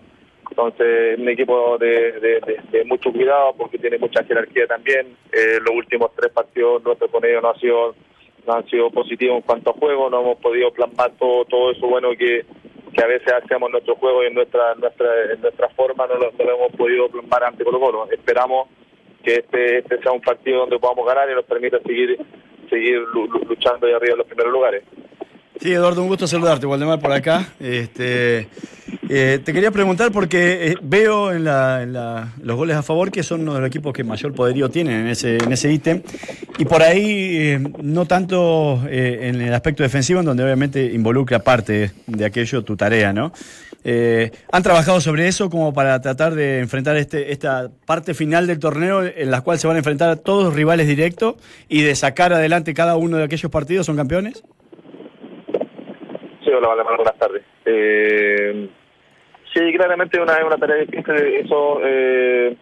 Entonces, 0.57 1.19
un 1.19 1.29
equipo 1.29 1.77
de, 1.77 2.13
de- 2.13 2.83
mucho 2.85 3.11
cuidado 3.11 3.53
porque 3.55 3.77
tiene 3.77 3.99
mucha 3.99 4.23
jerarquía 4.23 4.65
también. 4.65 5.15
Eh, 5.31 5.59
los 5.61 5.75
últimos 5.75 6.09
tres 6.15 6.31
partidos 6.31 6.81
nuestros 6.83 7.11
con 7.11 7.23
ellos 7.23 7.43
no, 7.43 7.49
ha 7.49 7.59
sido, 7.59 7.93
no 8.47 8.53
han 8.53 8.65
sido 8.67 8.89
positivos 8.89 9.35
en 9.35 9.41
cuanto 9.43 9.69
a 9.69 9.73
juego, 9.73 10.09
no 10.09 10.21
hemos 10.21 10.37
podido 10.39 10.71
plasmar 10.71 11.11
todo, 11.19 11.45
todo 11.45 11.69
eso 11.71 11.85
bueno 11.87 12.09
que, 12.17 12.43
que 12.91 13.03
a 13.03 13.07
veces 13.07 13.31
hacemos 13.33 13.67
en 13.67 13.73
nuestro 13.73 13.95
juego 13.97 14.23
y 14.23 14.27
en 14.27 14.33
nuestra, 14.33 14.73
nuestra, 14.75 15.07
en 15.33 15.41
nuestra 15.41 15.69
forma, 15.69 16.07
no 16.07 16.15
lo, 16.15 16.29
hemos 16.31 16.71
podido 16.75 17.07
plasmar 17.09 17.43
ante 17.43 17.63
Colo 17.63 17.79
Colo. 17.79 18.07
Esperamos 18.11 18.67
que 19.23 19.35
este, 19.35 19.77
este 19.79 20.01
sea 20.01 20.11
un 20.11 20.21
partido 20.21 20.61
donde 20.61 20.79
podamos 20.79 21.05
ganar 21.05 21.29
y 21.29 21.35
nos 21.35 21.45
permita 21.45 21.77
seguir 21.81 22.17
seguir 22.69 22.97
lu- 23.13 23.27
lu- 23.27 23.45
luchando 23.47 23.85
ahí 23.85 23.93
arriba 23.93 24.13
en 24.13 24.17
los 24.17 24.27
primeros 24.27 24.51
lugares. 24.51 24.83
Sí, 25.61 25.71
Eduardo, 25.73 26.01
un 26.03 26.07
gusto 26.07 26.27
saludarte, 26.27 26.65
Waldemar, 26.67 26.99
por 26.99 27.11
acá. 27.11 27.47
Este, 27.59 28.47
eh, 29.09 29.39
te 29.43 29.53
quería 29.53 29.71
preguntar 29.71 30.11
porque 30.11 30.67
eh, 30.71 30.75
veo 30.81 31.31
en, 31.33 31.43
la- 31.45 32.33
los 32.41 32.55
goles 32.55 32.75
a 32.75 32.83
favor 32.83 33.11
que 33.11 33.23
son 33.23 33.41
uno 33.41 33.55
de 33.55 33.61
los 33.61 33.67
equipos 33.67 33.91
que 33.91 34.03
mayor 34.03 34.33
poderío 34.33 34.69
tienen 34.69 35.01
en 35.01 35.07
ese 35.07 35.37
en 35.37 35.51
ese 35.51 35.71
ítem 35.71 36.01
y 36.59 36.65
por 36.65 36.83
ahí 36.83 37.37
eh, 37.37 37.59
no 37.81 38.05
tanto 38.05 38.81
en 38.87 39.41
el 39.41 39.53
aspecto 39.53 39.81
defensivo, 39.83 40.19
en 40.19 40.25
donde 40.27 40.43
obviamente 40.43 40.85
involucra 40.93 41.39
parte 41.39 41.91
de 42.05 42.25
aquello 42.25 42.63
tu 42.63 42.75
tarea, 42.77 43.11
¿no? 43.13 43.31
¿Han 44.51 44.63
trabajado 44.63 44.99
sobre 44.99 45.27
eso 45.29 45.49
como 45.49 45.73
para 45.73 46.01
tratar 46.01 46.35
de 46.35 46.59
enfrentar 46.59 46.97
este, 46.97 47.31
esta 47.31 47.69
parte 47.85 48.13
final 48.13 48.45
del 48.45 48.59
torneo 48.59 49.01
en 49.05 49.31
la 49.31 49.39
cual 49.41 49.57
se 49.59 49.67
van 49.67 49.77
a 49.77 49.79
enfrentar 49.79 50.09
a 50.09 50.17
todos 50.17 50.43
los 50.43 50.53
rivales 50.53 50.87
directos 50.87 51.35
y 51.69 51.81
de 51.83 51.95
sacar 51.95 52.33
adelante 52.33 52.73
cada 52.73 52.97
uno 52.97 53.15
de 53.17 53.23
aquellos 53.23 53.49
partidos 53.49 53.85
son 53.85 53.95
campeones? 53.95 54.43
Hola, 56.57 56.69
Valdemar, 56.69 56.95
buenas 56.95 57.19
tardes. 57.19 57.43
Eh, 57.65 58.67
sí, 59.53 59.59
claramente 59.73 60.19
una, 60.19 60.37
es 60.37 60.43
una 60.43 60.57
tarea 60.57 60.77
difícil. 60.77 61.13
Eso, 61.13 61.79
eh, 61.83 62.57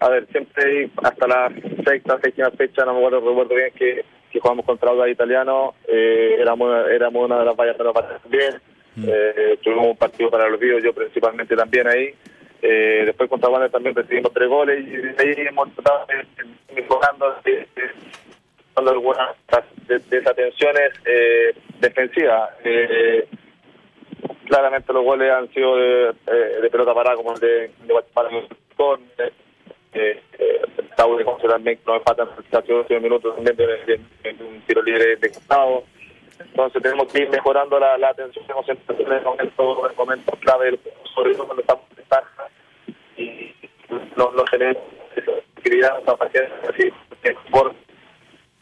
a 0.00 0.08
ver, 0.08 0.26
siempre 0.28 0.88
hasta 1.02 1.26
la 1.26 1.52
sexta, 1.86 2.18
séptima 2.22 2.50
fecha, 2.52 2.86
no 2.86 2.94
me 2.94 3.00
acuerdo, 3.00 3.28
recuerdo 3.28 3.54
bien 3.54 3.70
que, 3.76 4.02
que 4.30 4.40
jugamos 4.40 4.64
contra 4.64 4.88
Auda 4.88 5.10
Italiano, 5.10 5.74
eh, 5.86 6.36
éramos, 6.38 6.88
éramos 6.88 7.26
una 7.26 7.40
de 7.40 7.44
las 7.44 7.54
vallas 7.54 7.76
de 7.76 7.84
los 7.84 7.94
también. 7.94 8.54
Eh, 9.06 9.58
tuvimos 9.62 9.88
un 9.88 9.96
partido 9.98 10.30
para 10.30 10.48
los 10.48 10.58
vivos, 10.58 10.82
yo 10.82 10.94
principalmente 10.94 11.54
también 11.54 11.86
ahí. 11.86 12.14
Eh, 12.62 13.02
después 13.04 13.28
contra 13.28 13.50
Wander 13.50 13.70
también 13.70 13.94
recibimos 13.94 14.32
tres 14.32 14.48
goles 14.48 14.82
y 14.88 15.22
ahí 15.22 15.34
hemos 15.46 15.70
tratado 15.74 16.06
de 16.06 16.24
de 16.74 17.66
cuando 18.74 18.90
algunas 18.92 19.36
de- 19.86 19.98
desatenciones 20.00 20.92
eh, 21.06 21.54
defensivas. 21.80 22.50
Eh, 22.64 23.26
claramente 24.46 24.92
los 24.92 25.04
goles 25.04 25.30
han 25.30 25.48
sido 25.52 25.76
de, 25.76 26.08
eh, 26.26 26.68
pelota 26.70 26.92
parada 26.94 27.16
como 27.16 27.32
el 27.34 27.40
de, 27.40 27.48
de 27.82 27.92
Guatemala 27.92 28.30
con 28.76 29.00
eh, 29.18 30.20
eh, 30.38 30.62
Tauro 30.96 31.24
Conce 31.24 31.46
también 31.48 31.78
nos 31.86 31.96
empatan 31.98 32.28
hace 32.52 32.72
12 32.72 33.00
minutos 33.00 33.34
también 33.34 33.56
de, 33.56 33.66
de- 33.66 34.44
un 34.44 34.60
tiro 34.66 34.82
libre 34.82 35.16
de 35.16 35.30
costado. 35.30 35.84
Entonces 36.38 36.82
tenemos 36.82 37.12
que 37.12 37.22
ir 37.22 37.30
mejorando 37.30 37.78
la, 37.78 37.96
la 37.96 38.08
atención 38.08 38.44
de 38.46 38.52
concentración 38.54 39.12
en 39.12 39.22
momentos, 39.24 39.90
en 39.90 39.96
momentos 39.96 40.38
clave, 40.40 40.64
del 40.66 40.78
juego, 40.78 40.98
sobre 41.14 41.34
todo 41.34 41.46
cuando 41.46 41.60
estamos 41.62 41.84
en 41.90 41.96
ventaja 41.96 42.48
y 43.16 43.54
no, 44.16 44.32
no 44.32 44.44
tenemos 44.50 44.82
esa 45.14 45.30
actividad, 45.56 46.00
esa 46.00 46.16
paciencia, 46.16 46.56
así, 46.68 46.92
el 47.22 47.36
sport 47.46 47.76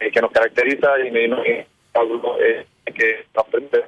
eh, 0.03 0.11
que 0.13 0.21
nos 0.21 0.31
caracteriza 0.33 0.89
y, 1.05 1.09
y, 1.17 1.29
no- 1.29 1.45
y 1.45 1.65
algo, 1.95 2.37
eh, 2.41 2.67
que 2.95 3.25
nos 3.35 3.47
permite 3.47 3.85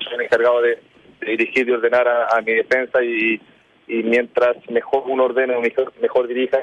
soy 0.00 0.24
encargado 0.24 0.60
de, 0.62 0.78
de 1.20 1.26
dirigir 1.36 1.68
y 1.68 1.72
ordenar 1.72 2.06
a, 2.08 2.36
a 2.36 2.40
mi 2.42 2.52
defensa 2.54 3.02
y, 3.02 3.40
y 3.88 4.02
mientras 4.02 4.56
mejor 4.70 5.04
uno 5.06 5.24
ordene 5.24 5.54
o 5.54 5.60
mejor, 5.60 5.92
mejor 6.00 6.26
dirija 6.28 6.58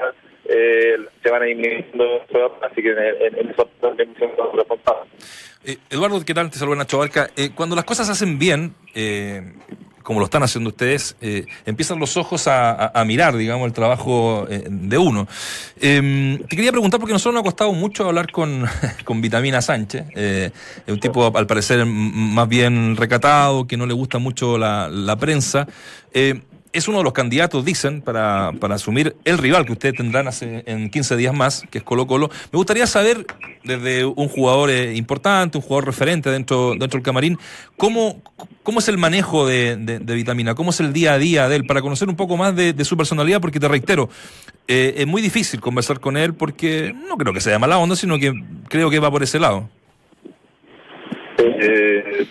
eh, 0.46 0.96
se 1.22 1.30
van 1.30 1.42
a 1.42 1.48
ir 1.48 1.56
midiendo 1.56 2.20
así 2.62 2.82
que 2.82 2.90
en, 2.90 2.98
en, 2.98 3.38
en 3.38 3.50
eso 3.50 3.68
también 3.80 4.14
me 4.20 4.26
responsable 4.56 5.10
Eh, 5.64 5.78
Eduardo, 5.90 6.22
¿qué 6.24 6.34
tal? 6.34 6.50
Te 6.50 6.58
saluda 6.58 6.76
Nacho 6.76 6.98
Barca. 6.98 7.30
Eh, 7.36 7.50
cuando 7.54 7.74
las 7.74 7.86
cosas 7.86 8.06
se 8.06 8.12
hacen 8.12 8.38
bien, 8.38 8.74
eh, 8.94 9.40
como 10.04 10.20
lo 10.20 10.26
están 10.26 10.44
haciendo 10.44 10.70
ustedes, 10.70 11.16
eh, 11.20 11.46
empiezan 11.66 11.98
los 11.98 12.16
ojos 12.16 12.46
a, 12.46 12.70
a- 12.70 13.00
a 13.00 13.04
mirar, 13.04 13.36
digamos, 13.36 13.66
el 13.66 13.72
trabajo 13.72 14.46
eh, 14.48 14.64
de 14.70 14.98
uno. 14.98 15.26
Eh, 15.80 16.38
te 16.48 16.54
quería 16.54 16.70
preguntar, 16.70 17.00
porque 17.00 17.12
nosotros 17.14 17.34
nos 17.34 17.40
ha 17.40 17.44
costado 17.44 17.72
mucho 17.72 18.06
hablar 18.06 18.30
con, 18.30 18.64
con 19.04 19.20
Vitamina 19.20 19.60
Sánchez, 19.60 20.04
eh, 20.14 20.50
un 20.86 21.00
tipo 21.00 21.36
al 21.36 21.46
parecer 21.48 21.84
más 21.86 22.48
bien 22.48 22.96
recatado, 22.96 23.66
que 23.66 23.76
no 23.76 23.86
le 23.86 23.94
gusta 23.94 24.18
mucho 24.18 24.58
la 24.58 25.16
prensa. 25.18 25.66
Es 26.74 26.88
uno 26.88 26.98
de 26.98 27.04
los 27.04 27.12
candidatos, 27.12 27.64
dicen, 27.64 28.02
para, 28.02 28.50
para 28.58 28.74
asumir 28.74 29.14
el 29.24 29.38
rival 29.38 29.64
que 29.64 29.70
ustedes 29.70 29.94
tendrán 29.94 30.28
en 30.40 30.90
15 30.90 31.16
días 31.16 31.32
más, 31.32 31.62
que 31.70 31.78
es 31.78 31.84
Colo 31.84 32.08
Colo. 32.08 32.30
Me 32.52 32.56
gustaría 32.56 32.84
saber, 32.88 33.24
desde 33.62 34.04
un 34.04 34.28
jugador 34.28 34.70
eh, 34.70 34.96
importante, 34.96 35.56
un 35.56 35.62
jugador 35.62 35.86
referente 35.86 36.30
dentro, 36.30 36.70
dentro 36.72 36.98
del 36.98 37.02
camarín, 37.04 37.38
¿cómo, 37.76 38.20
cómo 38.64 38.80
es 38.80 38.88
el 38.88 38.98
manejo 38.98 39.46
de, 39.46 39.76
de- 39.76 40.14
Vitamina? 40.14 40.56
¿Cómo 40.56 40.70
es 40.70 40.80
el 40.80 40.92
día 40.92 41.12
a 41.12 41.18
día 41.18 41.48
de 41.48 41.54
él? 41.54 41.64
Para 41.64 41.80
conocer 41.80 42.08
un 42.08 42.16
poco 42.16 42.36
más 42.36 42.56
de, 42.56 42.84
su 42.84 42.96
personalidad, 42.96 43.40
porque 43.40 43.60
te 43.60 43.68
reitero, 43.68 44.08
eh, 44.66 44.94
es 44.96 45.06
muy 45.06 45.22
difícil 45.22 45.60
conversar 45.60 46.00
con 46.00 46.16
él 46.16 46.34
porque 46.34 46.92
no 47.08 47.16
creo 47.16 47.32
que 47.32 47.40
sea 47.40 47.56
mala 47.60 47.78
onda, 47.78 47.94
sino 47.94 48.18
que 48.18 48.34
creo 48.68 48.90
que 48.90 48.98
va 48.98 49.12
por 49.12 49.22
ese 49.22 49.38
lado. 49.38 49.68
Eh, 51.38 52.26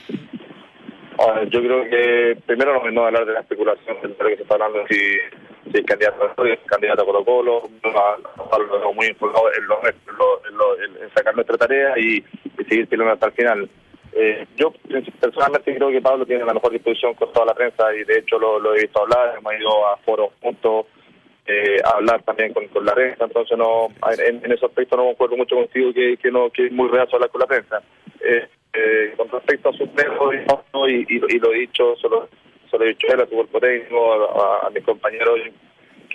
ver, 1.36 1.50
yo 1.50 1.60
creo 1.62 1.84
que 1.90 2.38
primero 2.46 2.74
no, 2.74 2.92
no 2.92 3.06
hablar 3.06 3.26
de 3.26 3.34
la 3.34 3.40
especulación 3.42 3.98
de 4.02 4.08
lo 4.10 4.16
que 4.30 4.36
se 4.38 4.42
está 4.44 4.56
hablando 4.56 4.86
si, 4.88 4.96
si 4.96 5.78
es 5.78 5.86
candidato 5.86 6.24
a 6.24 6.66
candidato 6.66 7.02
a 7.02 7.06
Colo 7.06 7.24
Colo, 7.26 7.62
no, 7.84 8.94
muy 8.94 9.08
enfocado 9.08 9.46
en, 9.54 9.66
lo, 9.68 9.80
en, 9.88 9.96
lo- 10.18 10.48
en 10.50 10.58
lo- 10.58 10.84
en- 11.04 11.10
sacar 11.16 11.36
nuestra 11.36 11.58
tarea 11.58 11.98
y, 11.98 12.24
seguir 12.70 12.88
peleando 12.88 13.14
hasta 13.14 13.28
el 13.28 13.34
final. 13.34 13.70
Eh, 14.16 14.46
yo 14.56 14.72
personalmente 15.20 15.76
creo 15.76 15.90
que 15.90 16.02
Pablo 16.02 16.26
tiene 16.26 16.46
la 16.46 16.54
mejor 16.54 16.72
disposición 16.72 17.14
con 17.16 17.32
toda 17.34 17.48
la 17.48 17.54
prensa 17.56 17.94
y 17.96 18.04
de 18.04 18.20
hecho 18.20 18.38
lo, 18.40 18.74
he 18.76 18.82
visto 18.82 19.02
hablar, 19.02 19.36
hemos 19.38 19.54
ido 19.60 19.88
a 19.88 19.98
foros 19.98 20.30
juntos 20.42 20.86
eh, 21.48 21.78
a 21.84 21.98
hablar 21.98 22.22
también 22.24 22.54
con, 22.54 22.68
con 22.70 22.86
la 22.86 22.94
prensa, 22.94 23.26
entonces 23.26 23.58
no 23.58 23.88
en, 24.28 24.46
en 24.46 24.52
ese 24.52 24.66
aspecto 24.66 24.96
no 24.96 25.06
concuerdo 25.06 25.36
mucho 25.36 25.56
contigo 25.56 25.92
que, 25.94 26.16
que 26.18 26.32
no 26.32 26.50
que 26.52 26.68
es 26.68 26.72
muy 26.72 26.88
reacio 26.90 27.16
hablar 27.16 27.32
con 27.32 27.42
la 27.42 27.48
prensa. 27.48 27.82
Eh, 28.22 28.48
eh, 28.74 29.14
con 29.16 29.30
respecto 29.30 29.70
a 29.70 29.74
su 29.74 29.88
peso 29.90 30.34
y, 30.88 31.06
y, 31.08 31.36
y 31.36 31.40
lo 31.40 31.52
dicho, 31.52 31.96
solo, 31.98 32.28
solo 32.70 32.86
he 32.86 32.90
dicho 32.90 33.08
él, 33.08 33.22
a 33.22 33.26
su 33.28 33.36
cuerpo 33.36 33.60
técnico, 33.60 34.14
a, 34.42 34.68
a 34.68 34.70
mis 34.72 34.84
compañeros, 34.84 35.40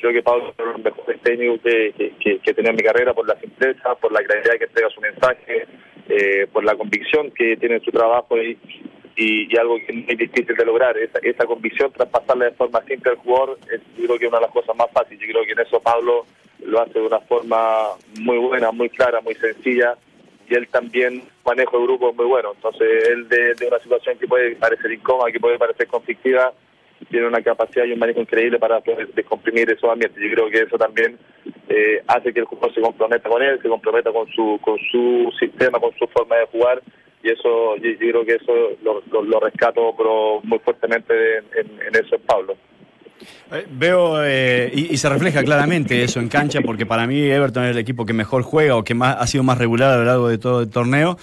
creo 0.00 0.12
que 0.12 0.22
Pablo 0.22 0.48
es 0.48 0.54
uno 0.58 0.66
de 0.66 0.72
los 0.74 0.84
mejores 0.84 1.20
técnicos 1.22 1.60
que, 1.62 1.92
que, 1.96 2.10
que, 2.18 2.38
que 2.38 2.50
he 2.50 2.54
tenido 2.54 2.70
en 2.70 2.76
mi 2.76 2.82
carrera 2.82 3.14
por 3.14 3.26
la 3.26 3.38
simpleza, 3.40 3.94
por 3.96 4.12
la 4.12 4.22
claridad 4.22 4.58
que 4.58 4.64
entrega 4.64 4.90
su 4.90 5.00
mensaje, 5.00 5.66
eh, 6.08 6.46
por 6.52 6.64
la 6.64 6.74
convicción 6.76 7.30
que 7.30 7.56
tiene 7.56 7.76
en 7.76 7.84
su 7.84 7.90
trabajo 7.90 8.36
y, 8.38 8.58
y, 9.16 9.56
algo 9.56 9.76
que 9.76 9.86
es 9.88 9.94
muy 9.94 10.16
difícil 10.16 10.56
de 10.56 10.64
lograr. 10.64 10.96
Esa, 10.96 11.18
esa 11.22 11.46
convicción, 11.46 11.92
traspasarla 11.92 12.46
de 12.46 12.52
forma 12.52 12.82
simple 12.82 13.12
al 13.12 13.18
jugador, 13.18 13.58
es, 13.72 13.80
yo 13.96 14.06
creo 14.06 14.18
que 14.18 14.24
es 14.24 14.30
una 14.30 14.38
de 14.38 14.46
las 14.46 14.52
cosas 14.52 14.76
más 14.76 14.90
fáciles. 14.92 15.20
Yo 15.20 15.32
creo 15.32 15.44
que 15.44 15.52
en 15.52 15.60
eso 15.60 15.80
Pablo 15.80 16.26
lo 16.64 16.80
hace 16.80 16.98
de 16.98 17.06
una 17.06 17.20
forma 17.20 17.90
muy 18.20 18.38
buena, 18.38 18.72
muy 18.72 18.88
clara, 18.88 19.20
muy 19.20 19.34
sencilla 19.34 19.96
y 20.48 20.54
él 20.54 20.68
también 20.68 21.22
manejo 21.44 21.78
de 21.78 21.84
grupo 21.84 22.12
muy 22.12 22.26
bueno. 22.26 22.52
Entonces, 22.54 23.08
él 23.08 23.28
de, 23.28 23.66
una 23.66 23.78
situación 23.80 24.18
que 24.18 24.26
puede 24.26 24.56
parecer 24.56 24.90
incómoda, 24.92 25.30
que 25.30 25.40
puede 25.40 25.58
parecer 25.58 25.86
conflictiva, 25.86 26.52
tiene 27.10 27.26
una 27.26 27.42
capacidad 27.42 27.84
y 27.84 27.92
un 27.92 27.98
manejo 27.98 28.20
increíble 28.20 28.58
para 28.58 28.80
descomprimir 29.14 29.70
esos 29.70 29.88
ambientes. 29.88 30.22
Yo 30.22 30.30
creo 30.34 30.50
que 30.50 30.62
eso 30.62 30.76
también 30.76 31.18
eh, 31.68 32.02
hace 32.06 32.32
que 32.32 32.40
el 32.40 32.46
jugador 32.46 32.74
se 32.74 32.80
comprometa 32.80 33.28
con 33.28 33.42
él, 33.42 33.60
se 33.62 33.68
comprometa 33.68 34.10
con 34.10 34.26
su 34.28 34.58
con 34.60 34.78
su 34.90 35.30
sistema, 35.38 35.78
con 35.78 35.92
su 35.96 36.06
forma 36.08 36.36
de 36.36 36.46
jugar 36.46 36.82
y 37.22 37.30
eso 37.30 37.76
yo, 37.76 37.98
creo 37.98 38.24
que 38.24 38.34
eso 38.34 38.52
lo, 38.82 39.40
rescato 39.40 39.94
pero 39.96 40.40
muy 40.42 40.58
fuertemente 40.60 41.38
en, 41.38 41.80
en 41.86 41.94
eso 41.94 42.16
en 42.16 42.22
Pablo. 42.22 42.56
Eh, 43.50 43.66
veo 43.70 44.24
eh, 44.24 44.70
y, 44.74 44.96
se 44.96 45.08
refleja 45.08 45.42
claramente 45.42 46.02
eso 46.02 46.20
en 46.20 46.28
cancha 46.28 46.60
porque 46.60 46.86
para 46.86 47.06
mí 47.06 47.20
Everton 47.20 47.64
es 47.64 47.70
el 47.70 47.78
equipo 47.78 48.04
que 48.04 48.12
mejor 48.12 48.42
juega 48.42 48.76
o 48.76 48.84
que 48.84 48.94
más 48.94 49.16
ha 49.18 49.26
sido 49.26 49.42
más 49.42 49.58
regular 49.58 49.94
a 49.94 49.96
lo 49.96 50.04
largo 50.04 50.28
de 50.28 50.38
todo 50.38 50.62
el 50.62 50.68
torneo. 50.68 51.18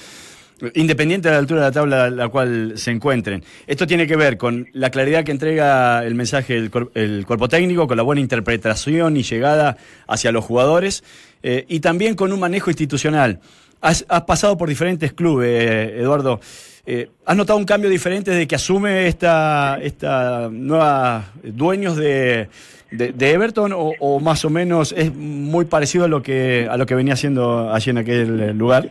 Independiente 0.74 1.28
de 1.28 1.34
la 1.34 1.40
altura 1.40 1.62
de 1.62 1.68
la 1.68 1.72
tabla 1.72 2.06
a 2.06 2.10
la 2.10 2.30
cual 2.30 2.74
se 2.78 2.90
encuentren. 2.90 3.44
Esto 3.68 3.86
tiene 3.86 4.08
que 4.08 4.16
ver 4.16 4.38
con 4.38 4.70
la 4.72 4.90
claridad 4.90 5.26
que 5.26 5.32
entrega 5.32 6.04
el 6.06 6.16
mensaje 6.16 6.56
el, 6.56 7.26
cuerpo 7.26 7.50
técnico, 7.50 7.88
con 7.88 7.98
la 7.98 8.04
buena 8.04 8.22
interpretación 8.22 9.18
y 9.18 9.24
llegada 9.24 9.76
hacia 10.08 10.32
los 10.32 10.46
jugadores, 10.46 11.04
eh, 11.44 11.66
y 11.68 11.82
también 11.82 12.16
con 12.16 12.32
un 12.32 12.40
manejo 12.40 12.70
institucional. 12.70 13.42
Has, 13.82 14.06
pasado 14.26 14.58
por 14.58 14.70
diferentes 14.70 15.12
clubes, 15.12 15.92
Eduardo. 15.94 16.40
Eh, 16.88 17.10
¿Has 17.26 17.36
notado 17.36 17.58
un 17.58 17.66
cambio 17.66 17.90
diferente 17.90 18.30
desde 18.30 18.48
que 18.48 18.56
asume 18.56 19.08
esta, 19.08 19.80
esta 19.82 20.50
nueva 20.52 21.24
dueños 21.42 21.98
de, 21.98 22.48
de, 22.92 23.32
Everton 23.32 23.72
o, 23.76 24.20
más 24.20 24.46
o 24.46 24.52
menos 24.52 24.92
es 24.92 25.12
muy 25.14 25.66
parecido 25.66 26.06
a 26.06 26.08
lo 26.08 26.22
que 26.22 26.68
a 26.70 26.78
lo 26.78 26.86
que 26.86 26.94
venía 26.94 27.14
haciendo 27.14 27.74
allí 27.74 27.90
en 27.90 27.98
aquel 27.98 28.56
lugar? 28.56 28.84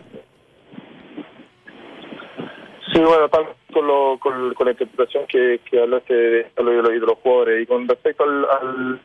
Sí, 2.93 3.01
bueno, 3.01 3.29
con, 3.73 3.87
lo, 3.87 4.19
con, 4.19 4.67
la 4.67 4.71
interpretación 4.73 5.25
que, 5.29 5.61
que 5.71 5.81
hablaste 5.81 6.15
de, 6.15 6.47
los 6.57 7.19
jugadores 7.23 7.63
y 7.63 7.67
con 7.67 7.87
respecto 7.87 8.25
al, 8.25 9.01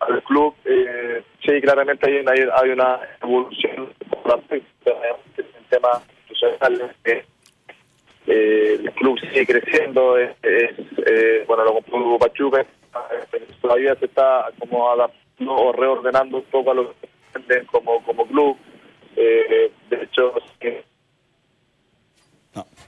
al, 0.00 0.22
club, 0.22 0.54
eh, 0.66 1.22
sí, 1.44 1.60
claramente 1.60 2.08
hay, 2.08 2.24
hay, 2.26 2.48
hay 2.62 2.70
una 2.70 3.00
evolución 3.22 3.88
en 4.06 5.42
temas 5.68 6.02
institucionales. 6.28 6.96
Eh, 7.04 7.24
el 8.30 8.92
club 8.92 9.18
sigue 9.20 9.46
creciendo, 9.46 10.16
es, 10.16 10.30
eh, 10.42 11.44
bueno, 11.46 11.64
lo 11.64 11.74
compró 11.74 12.18
Pachuca, 12.18 12.64
todavía 13.60 13.94
se 13.96 14.06
está 14.06 14.50
como 14.58 14.90
adaptando 14.90 15.54
o 15.54 15.72
reordenando 15.72 16.38
un 16.38 16.44
poco 16.44 16.70
a 16.70 16.74
lo 16.74 16.90
que 16.90 17.08
entienden 17.34 17.66
como, 17.66 18.02
como 18.04 18.26
club. 18.26 18.56
Eh, 19.16 19.70
de 19.88 20.02
hecho, 20.02 20.34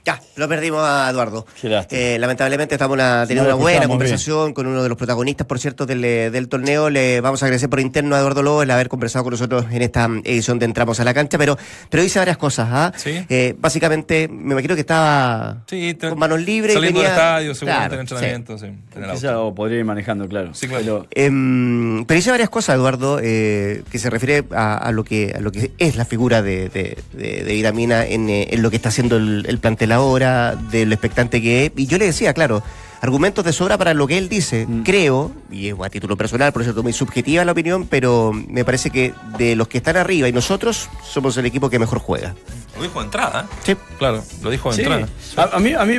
ya, 0.05 0.19
lo 0.35 0.49
perdimos 0.49 0.81
a 0.83 1.09
Eduardo. 1.09 1.45
Eh, 1.89 2.17
lamentablemente 2.19 2.75
estamos 2.75 2.97
teniendo 3.25 3.45
una 3.45 3.53
buena 3.53 3.87
conversación 3.87 4.53
con 4.53 4.67
uno 4.67 4.83
de 4.83 4.89
los 4.89 4.97
protagonistas, 4.97 5.47
por 5.47 5.59
cierto, 5.59 5.85
del, 5.85 6.03
eh, 6.03 6.29
del, 6.29 6.49
torneo. 6.49 6.89
Le 6.89 7.21
vamos 7.21 7.41
a 7.41 7.45
agradecer 7.45 7.69
por 7.69 7.79
interno 7.79 8.15
a 8.15 8.19
Eduardo 8.19 8.43
Lobo 8.43 8.63
el 8.63 8.71
haber 8.71 8.89
conversado 8.89 9.23
con 9.23 9.31
nosotros 9.31 9.65
en 9.71 9.81
esta 9.81 10.09
edición 10.25 10.59
de 10.59 10.65
Entramos 10.65 10.99
a 10.99 11.05
la 11.05 11.13
Cancha, 11.13 11.37
pero, 11.37 11.57
pero 11.89 12.03
dice 12.03 12.19
varias 12.19 12.37
cosas. 12.37 12.67
¿ah? 12.69 12.91
Eh, 13.05 13.55
básicamente, 13.57 14.27
me 14.27 14.51
imagino 14.51 14.75
que 14.75 14.81
estaba 14.81 15.63
con 16.01 16.19
manos 16.19 16.41
libres. 16.41 16.73
Saliendo 16.73 16.99
del 16.99 17.09
estadio, 17.09 17.55
seguramente 17.55 17.95
en 17.95 18.01
entrenamiento. 18.01 18.57
Sí. 18.57 19.27
o 19.27 19.55
podría 19.55 19.79
ir 19.79 19.85
manejando, 19.85 20.27
claro. 20.27 20.53
Sí, 20.53 20.67
claro. 20.67 21.07
Em, 21.11 22.03
pero, 22.03 22.17
dice 22.17 22.31
varias 22.31 22.49
cosas, 22.49 22.75
Eduardo, 22.75 23.17
que 23.19 23.83
se 23.93 24.09
refiere 24.09 24.43
a, 24.51 24.91
lo 24.91 25.05
que, 25.05 25.33
a 25.33 25.39
lo 25.39 25.53
que 25.53 25.71
es 25.77 25.95
la 25.95 26.03
figura 26.03 26.41
de, 26.41 26.67
de, 26.67 26.97
de, 27.13 27.53
Vitamina 27.53 28.05
en, 28.05 28.29
en, 28.29 28.61
lo 28.61 28.69
que 28.69 28.75
está 28.75 28.89
haciendo 28.89 29.15
el, 29.15 29.52
el 29.53 29.59
plantel 29.59 29.91
hora, 29.93 30.55
de 30.55 30.85
lo 30.85 30.93
expectante 30.93 31.41
que 31.41 31.65
es. 31.65 31.71
Y 31.75 31.87
yo 31.87 31.97
le 31.97 32.05
decía, 32.05 32.33
claro, 32.33 32.63
argumentos 33.03 33.43
de 33.43 33.51
sobra 33.51 33.77
para 33.77 33.93
lo 33.93 34.07
que 34.07 34.17
él 34.17 34.29
dice. 34.29 34.65
Mm. 34.65 34.83
Creo, 34.83 35.31
y 35.51 35.67
es 35.67 35.75
a 35.81 35.89
título 35.89 36.15
personal, 36.15 36.53
por 36.53 36.63
cierto, 36.63 36.83
muy 36.83 36.93
subjetiva 36.93 37.43
la 37.43 37.51
opinión, 37.51 37.85
pero 37.87 38.31
me 38.33 38.63
parece 38.63 38.89
que 38.89 39.13
de 39.37 39.55
los 39.55 39.67
que 39.67 39.79
están 39.79 39.97
arriba 39.97 40.29
y 40.29 40.31
nosotros 40.31 40.89
somos 41.03 41.35
el 41.37 41.45
equipo 41.45 41.69
que 41.69 41.79
mejor 41.79 41.99
juega. 41.99 42.33
Lo 42.77 42.83
dijo 42.83 42.99
de 42.99 43.05
entrada. 43.05 43.47
Sí. 43.63 43.75
Claro, 43.99 44.23
lo 44.41 44.49
dijo 44.49 44.73
de 44.73 44.81
entrada. 44.81 45.07
A, 45.35 45.59
mí, 45.59 45.73
a 45.73 45.83
mí 45.85 45.97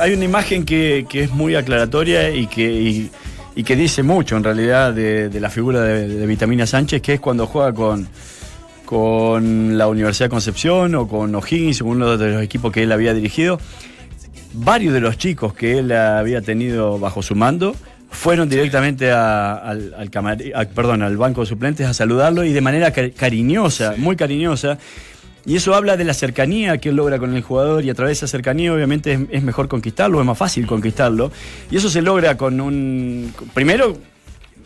hay 0.00 0.14
una 0.14 0.24
imagen 0.24 0.64
que, 0.64 1.06
es 1.12 1.30
muy 1.30 1.54
aclaratoria 1.54 2.30
y 2.30 2.46
que, 2.46 3.10
y, 3.54 3.62
que 3.62 3.76
dice 3.76 4.02
mucho 4.02 4.36
en 4.36 4.44
realidad 4.44 4.94
de, 4.94 5.30
la 5.38 5.50
figura 5.50 5.82
de, 5.82 6.08
de 6.08 6.26
Vitamina 6.26 6.66
Sánchez, 6.66 7.02
que 7.02 7.14
es 7.14 7.20
cuando 7.20 7.46
juega 7.46 7.72
con 7.74 8.08
con 8.86 9.76
la 9.76 9.88
Universidad 9.88 10.26
de 10.26 10.30
Concepción 10.30 10.94
o 10.94 11.06
con 11.06 11.34
O'Higgins, 11.34 11.82
uno 11.82 12.16
de 12.16 12.30
los 12.30 12.42
equipos 12.42 12.72
que 12.72 12.84
él 12.84 12.92
había 12.92 13.12
dirigido. 13.12 13.60
Varios 14.54 14.94
de 14.94 15.00
los 15.00 15.18
chicos 15.18 15.52
que 15.52 15.78
él 15.78 15.92
había 15.92 16.40
tenido 16.40 16.98
bajo 16.98 17.22
su 17.22 17.34
mando 17.34 17.76
fueron 18.08 18.48
directamente 18.48 19.10
al, 19.10 20.10
perdón, 20.74 21.02
al 21.02 21.16
banco 21.18 21.42
de 21.42 21.46
suplentes 21.48 21.86
a 21.86 21.92
saludarlo 21.92 22.44
y 22.44 22.52
de 22.52 22.60
manera 22.62 22.92
cariñosa, 22.92 23.94
muy 23.98 24.16
cariñosa. 24.16 24.78
Y 25.44 25.56
eso 25.56 25.74
habla 25.74 25.96
de 25.96 26.04
la 26.04 26.14
cercanía 26.14 26.78
que 26.78 26.88
él 26.88 26.96
logra 26.96 27.18
con 27.18 27.36
el 27.36 27.42
jugador 27.42 27.84
y 27.84 27.90
a 27.90 27.94
través 27.94 28.20
de 28.20 28.24
esa 28.24 28.28
cercanía 28.28 28.72
obviamente 28.72 29.26
es 29.30 29.42
mejor 29.42 29.68
conquistarlo, 29.68 30.20
es 30.20 30.26
más 30.26 30.38
fácil 30.38 30.66
conquistarlo. 30.66 31.30
Y 31.70 31.76
eso 31.76 31.90
se 31.90 32.02
logra 32.02 32.36
con 32.36 32.60
un... 32.60 33.32
Primero 33.52 33.96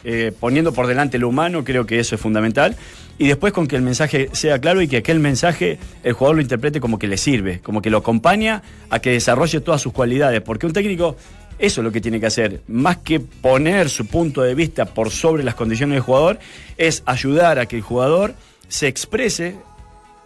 eh, 0.05 0.33
poniendo 0.39 0.73
por 0.73 0.87
delante 0.87 1.19
lo 1.19 1.29
humano, 1.29 1.65
creo 1.65 1.85
que 1.85 1.99
eso 1.99 2.15
es 2.15 2.21
fundamental. 2.21 2.77
Y 3.21 3.29
después 3.29 3.53
con 3.53 3.67
que 3.67 3.77
el 3.77 3.83
mensaje 3.83 4.31
sea 4.33 4.59
claro 4.61 4.81
y 4.81 4.89
que 4.89 4.97
aquel 4.97 5.21
mensaje 5.21 5.79
el 6.03 6.15
jugador 6.15 6.37
lo 6.37 6.43
interprete 6.43 6.81
como 6.81 6.99
que 6.99 7.07
le 7.07 7.19
sirve, 7.19 7.61
como 7.61 7.83
que 7.83 7.91
lo 7.91 7.99
acompaña 7.99 8.63
a 8.89 8.99
que 9.01 9.11
desarrolle 9.11 9.61
todas 9.61 9.83
sus 9.83 9.93
cualidades. 9.93 10.41
Porque 10.41 10.65
un 10.65 10.73
técnico, 10.73 11.17
eso 11.59 11.81
es 11.83 11.85
lo 11.85 11.93
que 11.93 12.01
tiene 12.01 12.19
que 12.19 12.25
hacer. 12.25 12.63
Más 12.67 12.97
que 12.97 13.21
poner 13.21 13.91
su 13.91 14.07
punto 14.07 14.41
de 14.41 14.55
vista 14.55 14.87
por 14.87 15.11
sobre 15.11 15.45
las 15.45 15.55
condiciones 15.55 15.97
del 15.97 16.03
jugador, 16.03 16.39
es 16.79 17.03
ayudar 17.05 17.59
a 17.59 17.67
que 17.67 17.77
el 17.77 17.83
jugador 17.83 18.33
se 18.69 18.89
exprese 18.89 19.57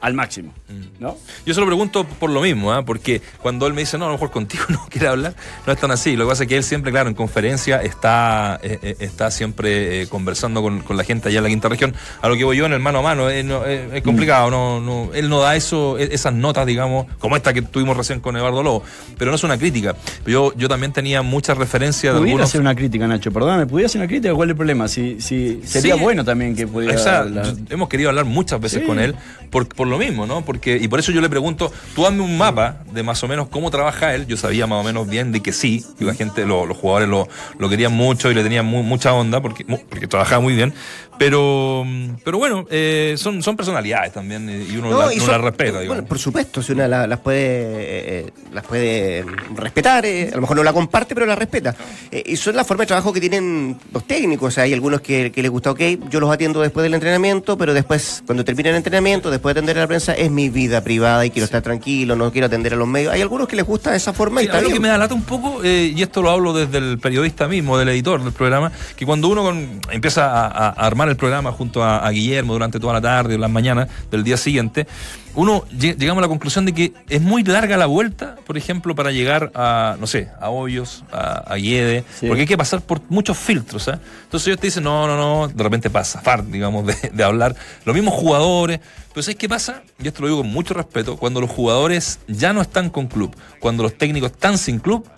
al 0.05 0.13
máximo. 0.13 0.53
Mm. 0.69 1.03
¿no? 1.03 1.17
Yo 1.47 1.55
se 1.55 1.61
lo 1.61 1.67
pregunto 1.67 2.05
por 2.05 2.29
lo 2.29 2.43
mismo, 2.43 2.75
¿ah? 2.75 2.85
porque 2.85 3.23
cuando 3.41 3.67
él 3.67 3.73
me 3.73 3.81
dice, 3.81 3.97
no, 3.97 4.05
a 4.05 4.09
lo 4.09 4.15
mejor 4.15 4.31
contigo 4.31 4.65
no 4.69 4.87
quiere 4.91 5.09
hablar, 5.09 5.35
no 5.67 5.73
es 5.73 5.79
tan 5.79 5.91
así. 5.91 6.15
Lo 6.15 6.27
que 6.27 6.29
pasa 6.29 6.43
es 6.43 6.49
que 6.51 6.59
él 6.59 6.63
siempre, 6.63 6.93
claro, 6.93 7.09
en 7.09 7.15
conferencia 7.15 7.81
está, 7.81 8.61
eh, 8.63 8.79
eh, 8.83 8.97
está 9.01 9.31
siempre 9.31 10.03
eh, 10.03 10.07
conversando 10.07 10.61
con, 10.61 10.85
la 10.95 11.05
gente 11.05 11.31
allá 11.31 11.39
en 11.39 11.45
la 11.45 11.49
quinta 11.49 11.71
región. 11.71 11.95
A 12.21 12.29
lo 12.29 12.37
que 12.37 12.45
voy 12.45 12.59
yo 12.59 12.67
en 12.67 12.75
el 12.75 12.81
mano 12.81 12.99
a 12.99 13.03
mano, 13.03 13.31
es 13.31 14.03
complicado, 14.03 14.51
no, 14.51 14.81
no, 14.81 15.15
él 15.15 15.31
no 15.31 15.41
da 15.41 15.57
eso, 15.57 15.99
e, 15.99 16.15
esas 16.15 16.35
notas, 16.35 16.67
digamos, 16.67 17.07
como 17.19 17.37
esta 17.37 17.55
que 17.55 17.63
tuvimos 17.63 17.97
recién 17.97 18.21
con 18.21 18.37
Eduardo 18.37 18.63
Lobo, 18.63 18.83
pero 19.17 19.31
no 19.31 19.37
es 19.37 19.45
una 19.45 19.57
crítica. 19.57 19.97
Yo, 20.27 20.53
yo 20.55 20.69
también 20.69 20.93
tenía 20.93 21.23
muchas 21.23 21.57
referencias 21.57 22.15
de 22.15 22.21
Pudiera 22.21 22.45
hacer 22.45 22.61
una 22.61 22.75
crítica, 22.75 23.07
Nacho, 23.07 23.33
perdóname, 23.33 23.67
¿pudiera 23.67 23.87
hacer 23.87 24.03
una 24.03 24.09
crítica? 24.09 24.35
¿Cuál 24.35 24.51
es 24.51 24.53
el 24.53 24.57
problema? 24.57 24.87
Si, 24.87 25.19
si 25.23 25.63
sería 25.65 25.95
bueno 25.95 26.25
también 26.25 26.55
que 26.55 26.67
pudiera... 26.67 26.95
Hemos 27.71 27.89
querido 27.89 28.11
hablar 28.11 28.27
muchas 28.27 28.61
veces 28.61 28.83
con 28.87 28.99
él 28.99 29.15
por, 29.51 29.67
por 29.69 29.87
lo 29.87 29.94
mismo, 29.99 30.27
¿no? 30.27 30.45
Porque, 30.45 30.77
y 30.81 30.89
por 30.89 30.99
eso 30.99 31.13
yo 31.13 31.21
le 31.21 31.29
pregunto, 31.29 31.73
tú 31.95 32.07
hazme 32.07 32.23
un 32.23 32.39
mapa 32.39 32.83
de 32.93 33.03
más 33.03 33.23
o 33.23 33.29
menos 33.29 33.49
cómo 33.49 33.71
trabaja 33.71 34.15
él. 34.15 34.27
Yo 34.27 34.37
sabía 34.37 34.67
más 34.67 34.81
o 34.81 34.85
menos 34.85 35.09
bien 35.09 35.33
de 35.33 35.41
que 35.41 35.53
sí, 35.53 35.85
y 35.99 36.05
la 36.05 36.15
gente, 36.15 36.47
los 36.47 36.77
jugadores 36.77 37.09
lo, 37.09 37.29
lo, 37.59 37.69
querían 37.69 37.93
mucho 37.93 38.31
y 38.31 38.35
le 38.35 38.43
tenían 38.43 38.67
mucha 38.67 39.13
onda 39.13 39.41
porque, 39.41 39.65
porque 39.65 40.07
trabajaba 40.07 40.41
muy 40.41 40.55
bien. 40.55 40.75
Pero, 41.19 41.87
pero 42.25 42.39
bueno, 42.39 42.67
eh, 42.71 43.15
son, 43.17 43.43
son 43.43 43.57
personalidades 43.57 44.13
también 44.13 44.49
eh, 44.49 44.67
y 44.69 44.77
uno, 44.77 44.91
las 44.91 45.41
respeta. 45.41 45.81
Bueno, 45.87 46.05
por 46.05 46.19
supuesto, 46.19 46.63
si 46.63 46.73
una 46.73 46.89
las 46.89 47.21
puede, 47.21 47.39
eh, 48.19 48.33
las 48.53 48.65
puede 48.65 49.25
respetar, 49.55 50.05
a 50.05 50.35
lo 50.35 50.41
mejor 50.41 50.57
no 50.57 50.65
la 50.65 50.73
comparte, 50.73 51.15
pero 51.15 51.27
la 51.27 51.37
respeta. 51.37 51.75
y 52.11 52.37
son 52.37 52.57
la 52.57 52.65
forma 52.65 52.83
de 52.83 52.89
trabajo 52.89 53.13
que 53.13 53.21
tienen 53.21 53.79
los 53.93 54.05
técnicos. 54.07 54.59
hay 54.59 54.73
algunos 54.73 55.01
que, 55.01 55.31
que 55.31 55.43
les 55.43 55.51
gusta, 55.51 55.71
ok, 55.71 55.81
yo 56.11 56.21
los 56.21 56.31
atiendo 56.31 56.61
después 56.61 56.83
del 56.83 56.95
entrenamiento, 56.95 57.57
pero 57.57 57.75
después, 57.75 58.23
cuando 58.27 58.45
termine 58.45 58.71
el 58.71 58.77
entrenamiento, 58.77 59.31
después 59.31 59.55
de 59.55 59.61
atender 59.61 59.79
a 59.79 59.83
la 59.83 59.87
prensa, 59.87 60.15
es 60.15 60.31
mi 60.31 60.49
vida 60.49 60.83
privada 60.83 61.25
y 61.25 61.31
quiero 61.31 61.45
estar 61.45 61.63
tranquilo, 61.63 62.17
no 62.17 62.33
quiero 62.33 62.47
atender 62.47 62.75
a 62.75 62.77
los 62.77 62.89
medios. 62.89 63.13
Hay 63.13 63.23
algunos 63.23 63.47
que 63.47 63.57
les 63.57 63.65
gusta 63.65 63.95
esa 63.95 64.13
forma 64.13 64.43
y 64.43 64.47
Lo 64.47 64.69
que 64.69 64.81
me 64.81 64.89
da 64.89 64.99
lata 64.99 65.15
un 65.15 65.23
poco, 65.23 65.65
y 65.65 66.01
esto 66.03 66.23
lo 66.23 66.31
hablo 66.31 66.53
desde 66.53 66.79
el 66.79 66.99
periodista 66.99 67.47
mismo, 67.47 67.79
del 67.79 67.89
editor 67.91 68.23
del 68.23 68.33
programa, 68.33 68.73
que 68.97 69.07
cuando 69.07 69.29
uno 69.29 69.53
empieza 69.91 70.47
a 70.47 70.71
armar 70.71 71.04
el 71.09 71.17
programa 71.17 71.53
junto 71.53 71.83
a, 71.83 72.09
Guillermo 72.11 72.53
durante 72.53 72.79
toda 72.79 72.95
la 72.95 73.01
tarde 73.01 73.35
o 73.35 73.39
las 73.39 73.51
mañanas 73.51 73.89
del 74.11 74.23
día 74.23 74.37
siguiente, 74.37 74.87
uno 75.35 75.65
llegamos 75.71 76.19
a 76.19 76.23
la 76.23 76.29
conclusión 76.29 76.65
de 76.65 76.73
que 76.73 76.93
es 77.09 77.21
muy 77.21 77.43
larga 77.43 77.77
la 77.77 77.87
vuelta, 77.87 78.37
por 78.47 78.57
ejemplo, 78.57 78.95
para 78.95 79.11
llegar 79.11 79.51
a, 79.55 79.97
no 79.99 80.07
sé, 80.07 80.29
a 80.41 80.51
Hoyos, 80.51 81.05
a, 81.11 81.53
a 81.53 81.57
Guede, 81.57 82.05
porque 82.21 82.43
hay 82.43 82.47
que 82.47 82.57
pasar 82.57 82.83
por 82.83 83.01
muchos 83.09 83.37
filtros. 83.37 83.89
¿eh? 83.89 83.99
Entonces 84.25 84.47
ellos 84.47 84.61
te 84.61 84.69
dicen, 84.69 84.85
no, 84.85 85.07
no, 85.09 85.17
no, 85.17 85.49
de 85.49 85.63
repente 85.63 85.91
pasa, 85.91 86.21
far, 86.21 86.47
digamos, 86.47 86.87
de, 87.13 87.25
hablar, 87.25 87.57
los 87.85 87.95
mismos 87.95 88.15
jugadores, 88.15 88.81
pero 89.13 89.23
¿sabes 89.23 89.37
qué 89.37 89.49
pasa, 89.49 89.83
y 90.01 90.07
esto 90.07 90.23
lo 90.23 90.29
digo 90.29 90.41
con 90.41 90.51
mucho 90.51 90.75
respeto, 90.75 91.17
cuando 91.17 91.41
los 91.41 91.51
jugadores 91.51 92.21
ya 92.29 92.53
no 92.53 92.61
están 92.61 92.91
con 92.91 93.09
club, 93.09 93.35
cuando 93.59 93.83
los 93.83 93.99
técnicos 93.99 94.31
están 94.31 94.57
sin 94.57 94.79
club, 94.79 95.09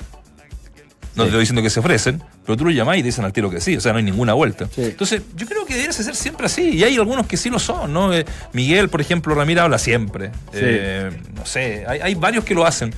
no 1.17 1.23
te 1.25 1.29
estoy 1.29 1.41
diciendo 1.41 1.63
que 1.63 1.71
se 1.71 1.81
ofrecen, 1.81 2.23
pero 2.45 2.57
tú 2.57 2.65
lo 2.65 2.71
llamás 2.71 2.97
y 2.97 3.01
te 3.01 3.07
dicen 3.07 3.25
al 3.25 3.33
tiro 3.33 3.51
que 3.51 3.61
sí, 3.61 3.77
o 3.77 3.81
sea, 3.81 3.93
no 3.93 3.99
hay 3.99 4.05
ninguna 4.05 4.35
vuelta. 4.35 4.69
Sí. 4.75 4.83
Entonces, 4.85 5.23
yo 5.35 5.47
creo 5.47 5.65
que 5.65 5.75
debería 5.75 5.93
ser 5.93 6.15
siempre 6.15 6.47
así, 6.47 6.71
y 6.71 6.85
hay 6.85 6.97
algunos 6.97 7.27
que 7.27 7.37
sí 7.37 7.51
lo 7.51 7.59
son, 7.59 7.93
¿no? 7.93 8.13
Eh, 8.13 8.25
Miguel, 8.53 8.89
por 8.89 9.01
ejemplo, 9.01 9.35
Ramírez 9.35 9.63
habla 9.65 9.79
siempre. 9.79 10.29
Sí. 10.53 10.59
Eh, 10.63 11.11
no 11.35 11.47
sé, 11.47 11.85
hay, 11.89 12.01
hay 12.01 12.15
varios 12.15 12.45
que 12.45 12.55
lo 12.55 12.67
hacen. 12.67 12.93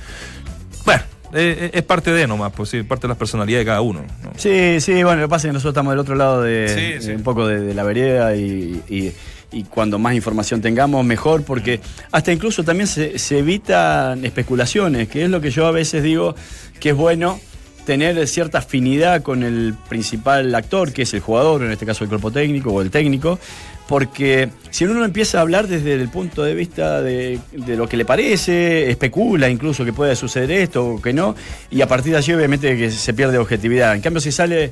Bueno, 0.85 1.01
eh, 1.33 1.71
es 1.73 1.83
parte 1.83 2.11
de 2.11 2.27
nomás, 2.27 2.51
pues 2.53 2.69
sí, 2.69 2.83
parte 2.83 3.03
de 3.03 3.09
las 3.09 3.17
personalidades 3.17 3.65
de 3.65 3.69
cada 3.69 3.81
uno. 3.81 4.01
¿no? 4.23 4.31
Sí, 4.37 4.79
sí, 4.81 4.93
bueno, 5.03 5.21
lo 5.21 5.27
que 5.27 5.29
pasa 5.29 5.47
es 5.47 5.49
que 5.51 5.53
nosotros 5.53 5.71
estamos 5.73 5.91
del 5.91 5.99
otro 5.99 6.15
lado 6.15 6.41
de, 6.41 6.99
Sí, 6.99 7.07
de 7.07 7.15
un 7.15 7.23
poco 7.23 7.47
de, 7.47 7.59
de 7.61 7.73
la 7.73 7.83
vereda 7.83 8.35
y, 8.35 8.81
y- 8.89 9.13
y 9.51 9.63
cuando 9.63 9.97
más 9.97 10.13
información 10.13 10.61
tengamos, 10.61 11.03
mejor, 11.03 11.43
porque 11.43 11.79
hasta 12.11 12.31
incluso 12.31 12.63
también 12.63 12.85
se, 12.85 13.17
se 13.17 13.39
evitan 13.39 14.23
especulaciones, 14.23 15.07
que 15.09 15.23
es 15.23 15.29
lo 15.31 15.41
que 15.41 15.49
yo 15.49 15.65
a 15.65 15.71
veces 15.71 16.03
digo 16.03 16.35
que 16.79 16.89
es 16.89 16.95
bueno 16.95 17.39
tener 17.89 18.27
cierta 18.27 18.59
afinidad 18.59 19.23
con 19.23 19.41
el 19.41 19.73
principal 19.89 20.53
actor, 20.53 20.93
que 20.93 21.01
es 21.01 21.13
el 21.15 21.21
jugador, 21.21 21.63
en 21.63 21.71
este 21.71 21.87
caso 21.87 22.03
el 22.03 22.07
cuerpo 22.07 22.29
técnico 22.29 22.71
o 22.71 22.83
el 22.83 22.91
técnico, 22.91 23.39
porque 23.87 24.49
si 24.69 24.85
uno 24.85 25.03
empieza 25.03 25.39
a 25.39 25.41
hablar 25.41 25.67
desde 25.67 25.95
el 25.95 26.07
punto 26.07 26.43
de 26.43 26.53
vista 26.53 27.01
de, 27.01 27.39
de 27.51 27.75
lo 27.75 27.89
que 27.89 27.97
le 27.97 28.05
parece, 28.05 28.91
especula 28.91 29.49
incluso 29.49 29.83
que 29.85 29.91
puede 29.91 30.15
suceder 30.15 30.51
esto 30.51 30.85
o 30.85 31.01
que 31.01 31.13
no, 31.13 31.35
y 31.71 31.81
a 31.81 31.87
partir 31.87 32.11
de 32.11 32.19
allí 32.19 32.31
obviamente 32.31 32.77
que 32.77 32.91
se 32.91 33.11
pierde 33.15 33.39
objetividad. 33.39 33.95
En 33.95 34.01
cambio, 34.01 34.21
si 34.21 34.31
sale, 34.31 34.71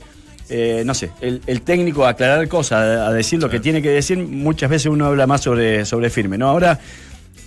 eh, 0.50 0.84
no 0.86 0.94
sé, 0.94 1.10
el, 1.20 1.42
el 1.48 1.64
técnico 1.64 2.06
a 2.06 2.10
aclarar 2.10 2.48
cosas, 2.48 3.00
a, 3.00 3.08
a 3.08 3.14
decir 3.14 3.42
lo 3.42 3.50
que 3.50 3.60
tiene 3.60 3.82
que 3.82 3.90
decir, 3.90 4.20
muchas 4.20 4.70
veces 4.70 4.92
uno 4.92 5.08
habla 5.08 5.26
más 5.26 5.42
sobre, 5.42 5.86
sobre 5.86 6.12
firme. 6.12 6.38
¿no? 6.38 6.50
Ahora, 6.50 6.80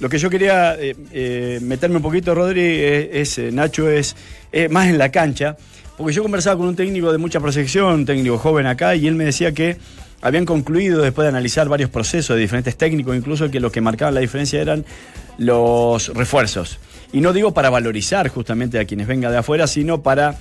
lo 0.01 0.09
que 0.09 0.19
yo 0.19 0.31
quería 0.31 0.75
eh, 0.77 0.97
eh, 1.13 1.59
meterme 1.63 1.97
un 1.97 2.03
poquito, 2.03 2.35
Rodri, 2.35 2.63
es, 2.63 3.09
es, 3.13 3.39
eh, 3.39 3.53
Nacho, 3.53 3.89
es 3.89 4.17
más 4.71 4.89
en 4.89 4.99
la 4.99 5.11
cancha, 5.11 5.57
porque 5.97 6.15
yo 6.15 6.23
conversaba 6.23 6.57
con 6.57 6.67
un 6.67 6.75
técnico 6.75 7.13
de 7.13 7.19
mucha 7.19 7.39
proyección, 7.39 7.93
un 7.93 8.07
técnico 8.07 8.39
joven 8.39 8.67
acá, 8.67 8.97
y 8.97 9.07
él 9.07 9.15
me 9.15 9.27
decía 9.27 9.53
que 9.53 9.77
habían 10.23 10.47
concluido, 10.47 11.03
después 11.03 11.25
de 11.25 11.29
analizar 11.29 11.69
varios 11.69 11.91
procesos 11.91 12.35
de 12.35 12.41
diferentes 12.41 12.77
técnicos, 12.77 13.15
incluso 13.15 13.51
que 13.51 13.61
lo 13.61 13.71
que 13.71 13.83
marcaban 13.83 14.15
la 14.15 14.21
diferencia 14.21 14.61
eran 14.61 14.87
los 15.37 16.09
refuerzos. 16.09 16.79
Y 17.13 17.21
no 17.21 17.33
digo 17.33 17.53
para 17.53 17.69
valorizar 17.69 18.29
justamente 18.29 18.79
a 18.79 18.87
quienes 18.87 19.07
vengan 19.07 19.33
de 19.33 19.39
afuera, 19.39 19.67
sino 19.67 20.03
para 20.03 20.39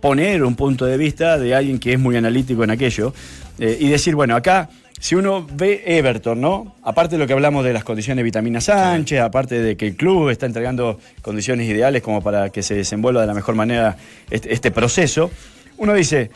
poner 0.00 0.44
un 0.44 0.54
punto 0.54 0.84
de 0.84 0.96
vista 0.96 1.38
de 1.38 1.54
alguien 1.54 1.80
que 1.80 1.94
es 1.94 1.98
muy 1.98 2.16
analítico 2.16 2.62
en 2.62 2.70
aquello 2.70 3.12
y 3.58 3.88
decir, 3.88 4.14
bueno, 4.14 4.36
acá, 4.36 4.70
si 4.98 5.14
uno 5.14 5.46
ve 5.52 5.82
Everton, 5.86 6.40
¿no? 6.40 6.74
Aparte 6.82 7.16
de 7.16 7.18
lo 7.18 7.26
que 7.26 7.32
hablamos 7.32 7.64
de 7.64 7.72
las 7.72 7.84
condiciones 7.84 8.18
de 8.18 8.22
Vitamina 8.24 8.60
Sánchez, 8.60 9.20
aparte 9.20 9.60
de 9.60 9.76
que 9.76 9.88
el 9.88 9.96
club 9.96 10.30
está 10.30 10.46
entregando 10.46 10.98
condiciones 11.22 11.68
ideales 11.68 12.02
como 12.02 12.22
para 12.22 12.50
que 12.50 12.62
se 12.62 12.74
desenvuelva 12.74 13.20
de 13.20 13.26
la 13.26 13.34
mejor 13.34 13.54
manera 13.54 13.96
este, 14.30 14.52
este 14.52 14.70
proceso, 14.70 15.30
uno 15.76 15.92
dice, 15.92 16.30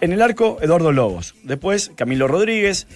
en 0.00 0.12
el 0.12 0.22
arco, 0.22 0.58
Eduardo 0.60 0.92
Lobos, 0.92 1.34
después 1.42 1.92
Camilo 1.94 2.28
Rodríguez, 2.28 2.86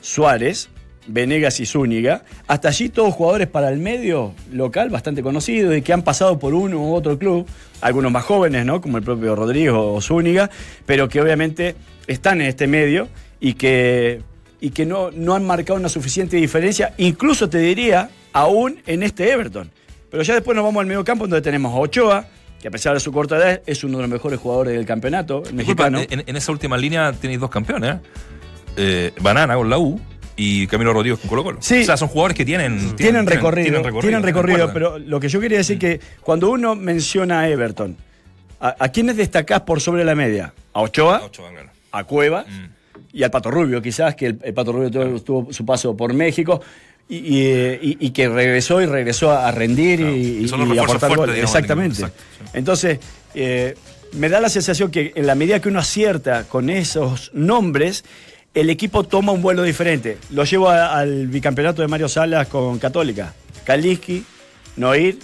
Suárez, 0.00 0.70
Venegas 1.06 1.60
y 1.60 1.66
Zúñiga. 1.66 2.22
Hasta 2.46 2.68
allí 2.68 2.88
todos 2.88 3.14
jugadores 3.14 3.48
para 3.48 3.68
el 3.70 3.78
medio 3.78 4.32
local 4.52 4.90
bastante 4.90 5.22
conocidos 5.22 5.76
y 5.76 5.82
que 5.82 5.92
han 5.92 6.02
pasado 6.02 6.38
por 6.38 6.54
uno 6.54 6.78
u 6.78 6.94
otro 6.94 7.18
club, 7.18 7.46
algunos 7.80 8.12
más 8.12 8.24
jóvenes, 8.24 8.64
¿no? 8.64 8.80
Como 8.80 8.98
el 8.98 9.04
propio 9.04 9.34
Rodríguez 9.34 9.72
o 9.74 10.00
Zúñiga, 10.00 10.50
pero 10.86 11.08
que 11.08 11.20
obviamente 11.20 11.74
están 12.06 12.40
en 12.40 12.48
este 12.48 12.66
medio 12.66 13.08
y 13.40 13.54
que, 13.54 14.22
y 14.60 14.70
que 14.70 14.84
no, 14.86 15.10
no 15.10 15.34
han 15.34 15.44
marcado 15.46 15.78
una 15.78 15.88
suficiente 15.88 16.36
diferencia, 16.36 16.94
incluso 16.98 17.48
te 17.48 17.58
diría, 17.58 18.10
aún 18.32 18.80
en 18.86 19.02
este 19.02 19.30
Everton. 19.32 19.70
Pero 20.10 20.22
ya 20.22 20.34
después 20.34 20.54
nos 20.54 20.64
vamos 20.64 20.80
al 20.80 20.86
medio 20.86 21.04
campo 21.04 21.24
donde 21.26 21.40
tenemos 21.40 21.72
a 21.74 21.78
Ochoa, 21.78 22.26
que 22.60 22.68
a 22.68 22.70
pesar 22.70 22.92
de 22.94 23.00
su 23.00 23.10
corta 23.12 23.36
edad 23.36 23.62
es 23.64 23.84
uno 23.84 23.98
de 23.98 24.02
los 24.02 24.10
mejores 24.10 24.38
jugadores 24.38 24.74
del 24.74 24.84
campeonato 24.84 25.42
el 25.48 25.56
Disculpa, 25.56 25.88
mexicano. 25.88 26.22
en, 26.22 26.28
en 26.28 26.36
esa 26.36 26.52
última 26.52 26.76
línea 26.76 27.12
tenéis 27.12 27.40
dos 27.40 27.48
campeones, 27.50 27.94
¿eh? 27.96 27.98
Eh, 28.76 29.12
Banana 29.20 29.54
con 29.56 29.68
la 29.70 29.78
U 29.78 29.98
y 30.36 30.66
Camilo 30.66 30.92
Rodríguez 30.92 31.18
con 31.20 31.28
Colo 31.28 31.42
Colo. 31.44 31.58
Sí. 31.60 31.80
O 31.82 31.84
sea, 31.84 31.96
son 31.96 32.08
jugadores 32.08 32.36
que 32.36 32.44
tienen, 32.44 32.94
tienen 32.96 33.26
recorrido, 33.26 33.80
tienen 33.82 34.00
tienen 34.00 34.22
recorrido, 34.22 34.72
pero 34.72 34.98
lo 34.98 35.18
que 35.20 35.28
yo 35.28 35.40
quería 35.40 35.58
decir 35.58 35.78
que 35.78 36.00
cuando 36.20 36.50
uno 36.50 36.74
menciona 36.76 37.40
a 37.40 37.48
Everton, 37.48 37.96
¿a, 38.60 38.76
a 38.78 38.88
quiénes 38.90 39.16
destacás 39.16 39.62
por 39.62 39.80
sobre 39.80 40.04
la 40.04 40.14
media? 40.14 40.52
A 40.72 40.82
Ochoa, 40.82 41.16
Ah, 41.22 41.26
Ochoa, 41.26 41.50
claro. 41.50 41.70
a 41.92 42.04
Cueva 42.04 42.44
Mm. 42.48 42.79
Y 43.12 43.22
al 43.22 43.30
Pato 43.30 43.50
Rubio, 43.50 43.80
quizás, 43.82 44.14
que 44.14 44.26
el, 44.26 44.38
el 44.42 44.54
Pato 44.54 44.72
Rubio 44.72 44.90
tuvo, 44.90 45.20
tuvo 45.22 45.52
su 45.52 45.64
paso 45.64 45.96
por 45.96 46.12
México 46.14 46.60
y, 47.08 47.16
y, 47.16 47.42
eh, 47.46 47.78
y- 47.82 47.96
y 48.06 48.10
que 48.10 48.28
regresó 48.28 48.80
y 48.80 48.86
regresó 48.86 49.32
a 49.32 49.50
rendir 49.50 49.98
Claro. 50.00 50.16
y, 50.16 50.78
aportar 50.78 51.10
fuertes, 51.14 51.34
digamos, 51.36 51.54
Exactamente. 51.56 51.94
exacto, 51.96 52.22
sí. 52.38 52.50
Entonces, 52.54 52.98
eh, 53.34 53.74
me 54.12 54.28
da 54.28 54.40
la 54.40 54.48
sensación 54.48 54.90
que 54.90 55.12
en 55.14 55.26
la 55.26 55.34
medida 55.34 55.60
que 55.60 55.68
uno 55.68 55.78
acierta 55.80 56.44
con 56.48 56.70
esos 56.70 57.30
nombres, 57.34 58.04
el 58.54 58.70
equipo 58.70 59.04
toma 59.04 59.30
un 59.32 59.42
vuelo 59.42 59.62
diferente. 59.62 60.18
Lo 60.30 60.44
llevo 60.44 60.68
a- 60.68 60.98
al 60.98 61.26
bicampeonato 61.28 61.82
de 61.82 61.88
Mario 61.88 62.08
Salas 62.08 62.48
con 62.48 62.78
Católica. 62.78 63.34
Kaliski, 63.64 64.24
Noir 64.76 65.18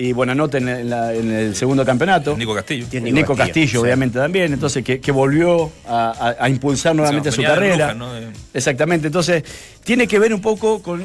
y 0.00 0.12
Buenanote 0.12 0.58
en, 0.58 0.68
el- 0.68 0.90
la- 0.90 1.12
en 1.12 1.28
el 1.32 1.56
segundo 1.56 1.84
campeonato. 1.84 2.36
Nico 2.36 2.54
Castillo. 2.54 2.86
Tiene 2.88 3.06
Nico, 3.06 3.16
Nico 3.16 3.34
Castillo, 3.36 3.46
Castillo, 3.64 3.70
sí. 3.80 3.84
obviamente 3.84 4.18
también, 4.18 4.52
entonces 4.52 4.84
que, 4.84 5.00
que 5.00 5.10
volvió 5.10 5.72
a, 5.88 6.10
a- 6.38 6.44
a 6.44 6.48
impulsar 6.48 6.94
nuevamente 6.94 7.30
O 7.30 7.32
sea, 7.32 7.42
su 7.44 7.48
carrera. 7.48 7.76
Brujas, 7.92 7.96
¿no? 7.96 8.14
De- 8.14 8.28
Exactamente, 8.54 9.08
entonces 9.08 9.42
tiene 9.82 10.06
que 10.06 10.20
ver 10.20 10.32
un 10.32 10.40
poco 10.40 10.80
con 10.82 11.02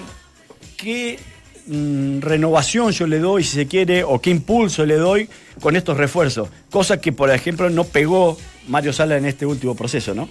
qué 0.77 1.17
mm, 1.65 2.19
renovación 2.21 2.91
yo 2.91 3.07
le 3.07 3.17
doy, 3.19 3.43
si 3.43 3.55
se 3.55 3.67
quiere, 3.67 4.03
o 4.03 4.19
qué 4.21 4.29
impulso 4.29 4.85
le 4.85 4.95
doy 4.97 5.27
con 5.59 5.75
estos 5.75 5.97
refuerzos. 5.97 6.49
Cosa 6.69 7.01
que, 7.01 7.11
por 7.11 7.31
ejemplo, 7.31 7.69
no 7.71 7.85
pegó 7.85 8.37
Mario 8.67 8.93
Sala 8.93 9.17
en 9.17 9.25
este 9.25 9.45
último 9.47 9.75
proceso, 9.75 10.13
¿no? 10.13 10.29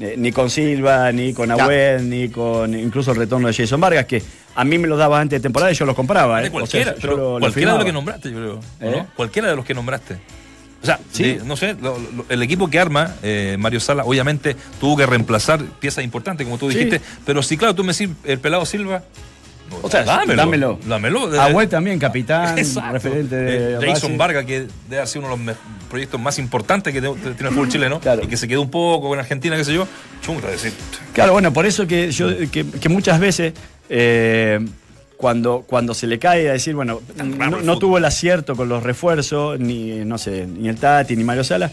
Eh, 0.00 0.14
ni 0.16 0.32
con 0.32 0.48
Silva, 0.48 1.12
ni 1.12 1.34
con 1.34 1.46
Claro. 1.50 1.64
Agüed, 1.64 2.00
ni 2.00 2.28
con 2.30 2.74
incluso 2.74 3.10
el 3.10 3.18
retorno 3.18 3.48
de 3.48 3.54
Jason 3.54 3.78
Vargas, 3.80 4.06
que 4.06 4.22
a 4.54 4.64
mí 4.64 4.78
me 4.78 4.88
los 4.88 4.98
daba 4.98 5.20
antes 5.20 5.38
de 5.38 5.42
temporada 5.42 5.70
y 5.72 5.74
yo 5.74 5.84
los 5.86 5.94
compraba. 5.96 6.38
¿eh? 6.42 6.42
O 6.42 6.42
sea, 6.44 6.50
cualquiera, 6.52 6.94
yo 6.94 7.00
pero 7.00 7.16
lo- 7.16 7.32
lo 7.34 7.40
cualquiera 7.40 7.72
de 7.72 7.78
los 7.78 7.86
que 7.86 7.92
nombraste, 7.92 8.30
yo 8.30 8.36
creo. 8.36 8.54
¿o 8.54 8.62
¿Eh? 8.80 8.96
no? 8.98 9.06
Cualquiera 9.16 9.48
de 9.48 9.56
los 9.56 9.64
que 9.64 9.74
nombraste. 9.74 10.18
O 10.82 10.86
sea, 10.86 10.98
Sí. 11.12 11.22
de- 11.24 11.44
no 11.44 11.56
sé, 11.56 11.74
lo- 11.80 11.98
lo- 11.98 12.24
el 12.28 12.42
equipo 12.42 12.68
que 12.70 12.78
arma 12.78 13.14
eh, 13.22 13.56
Mario 13.58 13.80
Sala, 13.80 14.04
obviamente 14.04 14.56
tuvo 14.80 14.96
que 14.96 15.04
reemplazar 15.06 15.62
piezas 15.78 16.04
importantes, 16.04 16.46
como 16.46 16.56
tú 16.58 16.70
Sí. 16.70 16.78
dijiste. 16.78 17.00
Pero 17.26 17.42
sí, 17.42 17.56
claro, 17.56 17.74
tú 17.74 17.84
me 17.84 17.92
decís, 17.92 18.08
el 18.24 18.38
pelado 18.38 18.64
Silva. 18.64 19.02
O 19.82 19.90
sea, 19.90 20.04
dámelo. 20.04 20.78
Dámelo. 20.86 21.40
Agüed 21.40 21.68
también, 21.68 21.98
capitán, 21.98 22.58
Exacto. 22.58 22.92
referente 22.92 23.36
de 23.36 23.72
Eh, 23.74 23.78
Jason. 23.92 24.16
Vargas, 24.18 24.44
que 24.44 24.60
debe 24.88 24.96
haber 24.96 25.08
sido 25.08 25.26
uno 25.26 25.36
de 25.36 25.44
los 25.46 25.56
proyectos 25.88 26.20
más 26.20 26.38
importantes 26.38 26.92
que 26.92 27.00
tiene 27.00 27.16
el 27.38 27.48
fútbol 27.48 27.68
chileno, 27.68 28.00
Claro. 28.00 28.22
y 28.24 28.26
que 28.26 28.36
se 28.36 28.46
quedó 28.48 28.62
un 28.62 28.70
poco 28.70 29.08
con 29.08 29.18
Argentina, 29.18 29.56
qué 29.56 29.64
sé 29.64 29.74
yo. 29.74 29.86
Chunga, 30.22 30.48
decir. 30.48 30.72
Claro, 31.12 31.32
bueno, 31.32 31.52
por 31.52 31.66
eso 31.66 31.86
que 31.86 32.10
yo 32.10 32.28
que, 32.50 32.64
que 32.66 32.88
muchas 32.88 33.18
veces 33.20 33.54
eh, 33.88 34.60
cuando, 35.16 35.64
cuando 35.66 35.92
se 35.94 36.06
le 36.06 36.18
cae 36.18 36.48
a 36.48 36.52
decir, 36.52 36.74
bueno, 36.74 37.00
no, 37.62 37.78
tuvo 37.78 37.98
el 37.98 38.04
acierto 38.04 38.56
con 38.56 38.68
los 38.68 38.82
refuerzos, 38.82 39.58
ni 39.60 40.04
no 40.04 40.16
sé, 40.18 40.46
ni 40.46 40.68
el 40.68 40.76
Tati, 40.76 41.14
ni 41.16 41.24
Mario 41.24 41.44
Sala. 41.44 41.70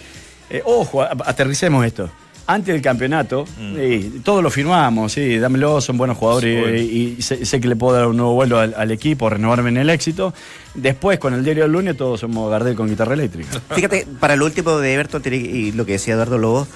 eh, 0.50 0.62
ojo, 0.66 1.02
aterricemos 1.04 1.86
esto. 1.86 2.10
Antes 2.50 2.74
del 2.74 2.82
campeonato, 2.82 3.46
Mm. 3.60 3.76
sí, 3.76 4.22
todos 4.24 4.42
lo 4.42 4.50
firmamos, 4.50 5.12
sí, 5.12 5.38
dámelo, 5.38 5.82
son 5.82 5.98
buenos 5.98 6.16
jugadores 6.18 6.80
Sí, 6.80 6.80
y, 6.82 7.16
y 7.20 7.22
sé, 7.22 7.46
sé 7.46 7.60
que 7.60 7.68
le 7.68 7.76
puedo 7.76 7.98
dar 7.98 8.08
un 8.08 8.16
nuevo 8.16 8.34
vuelo 8.36 8.58
al, 8.60 8.74
al 8.78 8.90
equipo, 8.92 9.30
renovarme 9.30 9.68
en 9.70 9.78
el 9.78 9.90
éxito. 9.90 10.34
Después, 10.74 11.20
con 11.20 11.34
el 11.34 11.44
diario 11.44 11.64
del 11.64 11.74
lunes, 11.74 11.98
todos 11.98 12.22
somos 12.22 12.50
Gardel 12.50 12.76
con 12.76 12.88
guitarra 12.88 13.16
eléctrica. 13.16 13.60
Fíjate, 13.76 14.08
para 14.22 14.38
lo 14.38 14.46
último 14.46 14.78
de 14.78 14.94
Everton 14.94 15.22
y 15.34 15.74
lo 15.74 15.86
que 15.86 15.94
decía 15.94 16.14
Eduardo 16.14 16.38
Lobo, 16.38 16.68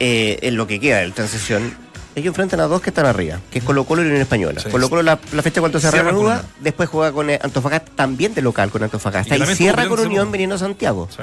eh, 0.00 0.38
en 0.42 0.56
lo 0.56 0.66
que 0.66 0.80
queda 0.80 0.98
de 0.98 1.08
la 1.08 1.14
transición, 1.14 1.72
ellos 2.16 2.28
enfrentan 2.28 2.60
a 2.60 2.64
dos 2.64 2.80
que 2.80 2.90
están 2.90 3.06
arriba, 3.06 3.38
que 3.50 3.58
es 3.60 3.64
Colo 3.64 3.84
Colo 3.84 4.02
y 4.02 4.06
Unión 4.06 4.20
Española. 4.20 4.60
Sí. 4.60 4.68
Colo 4.68 4.88
Colo 4.90 5.02
la, 5.02 5.18
la 5.32 5.42
fecha 5.42 5.60
cuando 5.60 5.78
se 5.80 5.90
reanuda, 5.90 6.44
después 6.60 6.88
juega 6.88 7.12
con 7.12 7.30
eh, 7.30 7.38
Antofagasta, 7.42 7.92
también 7.94 8.34
de 8.34 8.42
local 8.42 8.70
con 8.70 8.82
Antofagasta, 8.82 9.36
Y 9.36 9.42
y, 9.42 9.46
cierra 9.54 9.84
con 9.86 9.92
Unión 10.00 10.10
segundo. 10.12 10.30
viniendo 10.32 10.54
a 10.56 10.58
Santiago. 10.58 11.08
Sí. 11.10 11.22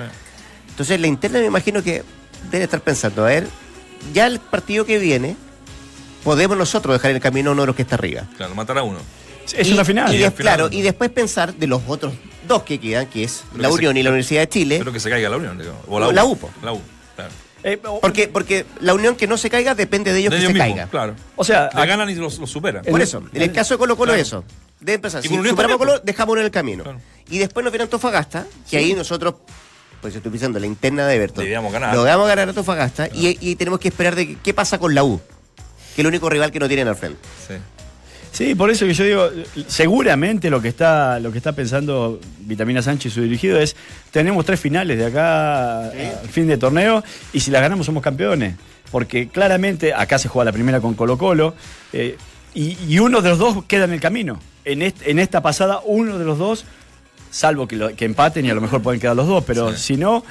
Entonces 0.70 1.00
la 1.00 1.08
interna 1.08 1.40
me 1.40 1.46
imagino 1.48 1.84
que 1.84 2.04
debe 2.50 2.64
estar 2.66 2.82
pensando, 2.82 3.24
a 3.24 3.28
ver, 3.28 3.48
ya 4.14 4.28
el 4.28 4.40
partido 4.40 4.86
que 4.86 4.98
viene, 4.98 5.36
podemos 6.24 6.58
nosotros 6.58 6.94
dejar 6.96 7.12
en 7.12 7.18
el 7.18 7.22
camino 7.22 7.50
a 7.50 7.54
uno 7.54 7.64
de 7.64 7.68
los 7.68 7.76
que 7.76 7.82
está 7.84 7.96
arriba. 7.96 8.24
Claro, 8.38 8.56
matar 8.56 8.78
a 8.78 8.84
uno. 8.84 9.00
Es 9.54 9.68
Y- 9.68 9.74
una 9.74 9.84
final. 9.84 10.14
Y, 10.14 10.18
des- 10.18 10.34
final- 10.34 10.56
claro, 10.56 10.70
y 10.72 10.82
después 10.82 11.10
pensar 11.10 11.54
de 11.54 11.68
los 11.68 11.82
otros 11.88 12.14
dos 12.48 12.64
que 12.64 12.80
quedan, 12.80 13.08
que 13.08 13.24
es 13.24 13.44
Pero 13.52 13.64
la 13.64 13.68
que 13.70 13.74
se- 13.74 13.78
Unión 13.80 13.98
y 13.98 14.04
la 14.04 14.10
Universidad 14.12 14.42
de 14.42 14.50
Chile. 14.50 14.76
Espero 14.76 14.94
que 14.94 15.00
se 15.00 15.10
caiga 15.10 15.30
la 15.30 15.38
Unión, 15.38 15.58
digo. 15.58 15.74
O 15.88 15.96
O 15.98 16.12
la 16.12 16.24
U, 16.26 16.38
po. 16.38 16.50
La 16.64 16.74
U, 16.74 16.82
claro. 17.16 17.32
Eh, 17.64 17.80
o- 17.86 18.00
Porque, 18.00 18.28
porque 18.28 18.66
la 18.80 18.94
unión 18.96 19.16
que 19.16 19.28
no 19.28 19.38
se 19.38 19.48
caiga 19.50 19.76
depende 19.76 20.12
de 20.14 20.20
ellos 20.20 20.32
De 20.32 20.38
que 20.38 20.44
ellos 20.46 20.50
se 20.50 20.54
mismos, 20.64 20.76
caiga. 20.78 20.90
Claro. 20.90 21.16
O 21.36 21.44
sea, 21.44 21.70
le 21.76 21.82
a- 21.82 21.86
ganan 21.86 22.10
y 22.10 22.16
los, 22.16 22.40
los 22.40 22.50
superan. 22.50 22.84
El- 22.86 22.92
Por 22.92 23.02
eso, 23.02 23.20
en 23.20 23.30
el 23.34 23.42
el- 23.44 23.52
caso 23.52 23.74
de 23.76 23.78
Colo 23.78 23.96
Colo 23.96 24.14
claro. 24.14 24.22
eso. 24.22 24.44
Debe 24.80 24.96
empezar. 24.96 25.24
Y 25.24 25.28
Si 25.28 25.36
superamos 25.36 25.58
también, 25.58 25.78
Colo, 25.78 26.00
dejamos 26.00 26.38
en 26.38 26.44
el 26.46 26.50
camino. 26.52 26.84
Claro. 26.84 27.00
Y 27.30 27.38
después 27.38 27.64
nos 27.64 27.72
viene 27.72 27.84
Antofagasta, 27.84 28.48
que 28.70 28.78
ahí 28.78 28.96
nosotros, 28.96 29.36
pues 30.02 30.16
estoy 30.16 30.32
pensando, 30.32 30.60
la 30.60 30.66
interna 30.66 31.06
de 31.08 31.16
Everton. 31.16 31.44
Debíamos 31.44 31.72
ganar. 31.72 31.94
Lo 31.96 32.04
vamos 32.04 32.26
a 32.26 32.30
ganar 32.30 32.48
a 32.48 32.52
Antofagasta 32.52 33.08
y, 33.14 33.38
y 33.40 33.56
tenemos 33.56 33.80
que 33.80 33.90
esperar 33.90 34.16
de 34.16 34.28
que- 34.28 34.36
qué 34.44 34.54
pasa 34.54 34.78
con 34.80 34.94
la 34.96 35.04
U, 35.04 35.20
que 35.94 35.94
es 35.94 36.00
el 36.00 36.08
único 36.08 36.30
rival 36.30 36.52
que 36.52 36.60
no 36.60 36.68
tienen 36.68 36.88
al 36.88 36.96
frente. 36.96 37.20
Sí. 37.48 37.54
Sí, 38.34 38.56
por 38.56 38.70
eso 38.72 38.86
que 38.86 38.94
yo 38.94 39.04
digo, 39.04 39.30
seguramente 39.68 40.50
lo 40.50 40.62
que 40.62 40.70
está, 40.70 41.20
lo 41.20 41.32
que 41.32 41.38
está 41.38 41.52
pensando 41.54 42.20
Vitamina 42.40 42.82
Sánchez 42.82 43.12
y 43.12 43.16
su 43.16 43.22
dirigido 43.22 43.60
es, 43.60 43.76
tenemos 44.12 44.46
tres 44.46 44.60
finales 44.60 44.98
de 44.98 45.06
acá 45.06 45.86
al 45.90 46.30
fin 46.30 46.48
de 46.48 46.58
torneo 46.58 47.04
y 47.34 47.40
si 47.42 47.52
las 47.52 47.62
ganamos 47.62 47.86
somos 47.86 48.02
campeones. 48.04 48.56
Porque 48.92 49.30
claramente 49.30 49.94
acá 49.94 50.18
se 50.20 50.28
juega 50.28 50.46
la 50.46 50.52
primera 50.52 50.82
con 50.82 50.94
Colo 50.96 51.18
Colo 51.18 51.56
eh, 51.94 52.18
y, 52.54 52.78
y 52.88 53.00
uno 53.00 53.22
de 53.22 53.30
los 53.30 53.38
dos 53.40 53.64
queda 53.66 53.86
en 53.86 53.94
el 53.94 54.02
camino. 54.02 54.40
En, 54.66 54.82
est- 54.82 55.02
en 55.06 55.18
esta 55.20 55.42
pasada, 55.42 55.80
uno 55.86 56.20
de 56.20 56.26
los 56.26 56.38
dos, 56.38 56.66
salvo 57.32 57.68
que, 57.68 57.76
lo- 57.76 57.96
que 57.96 58.06
empaten 58.06 58.46
y 58.46 58.50
a 58.52 58.54
lo 58.54 58.62
mejor 58.62 58.82
pueden 58.84 59.00
quedar 59.02 59.16
los 59.16 59.26
dos, 59.28 59.44
pero 59.46 59.76
si 59.76 59.98
no, 59.98 60.24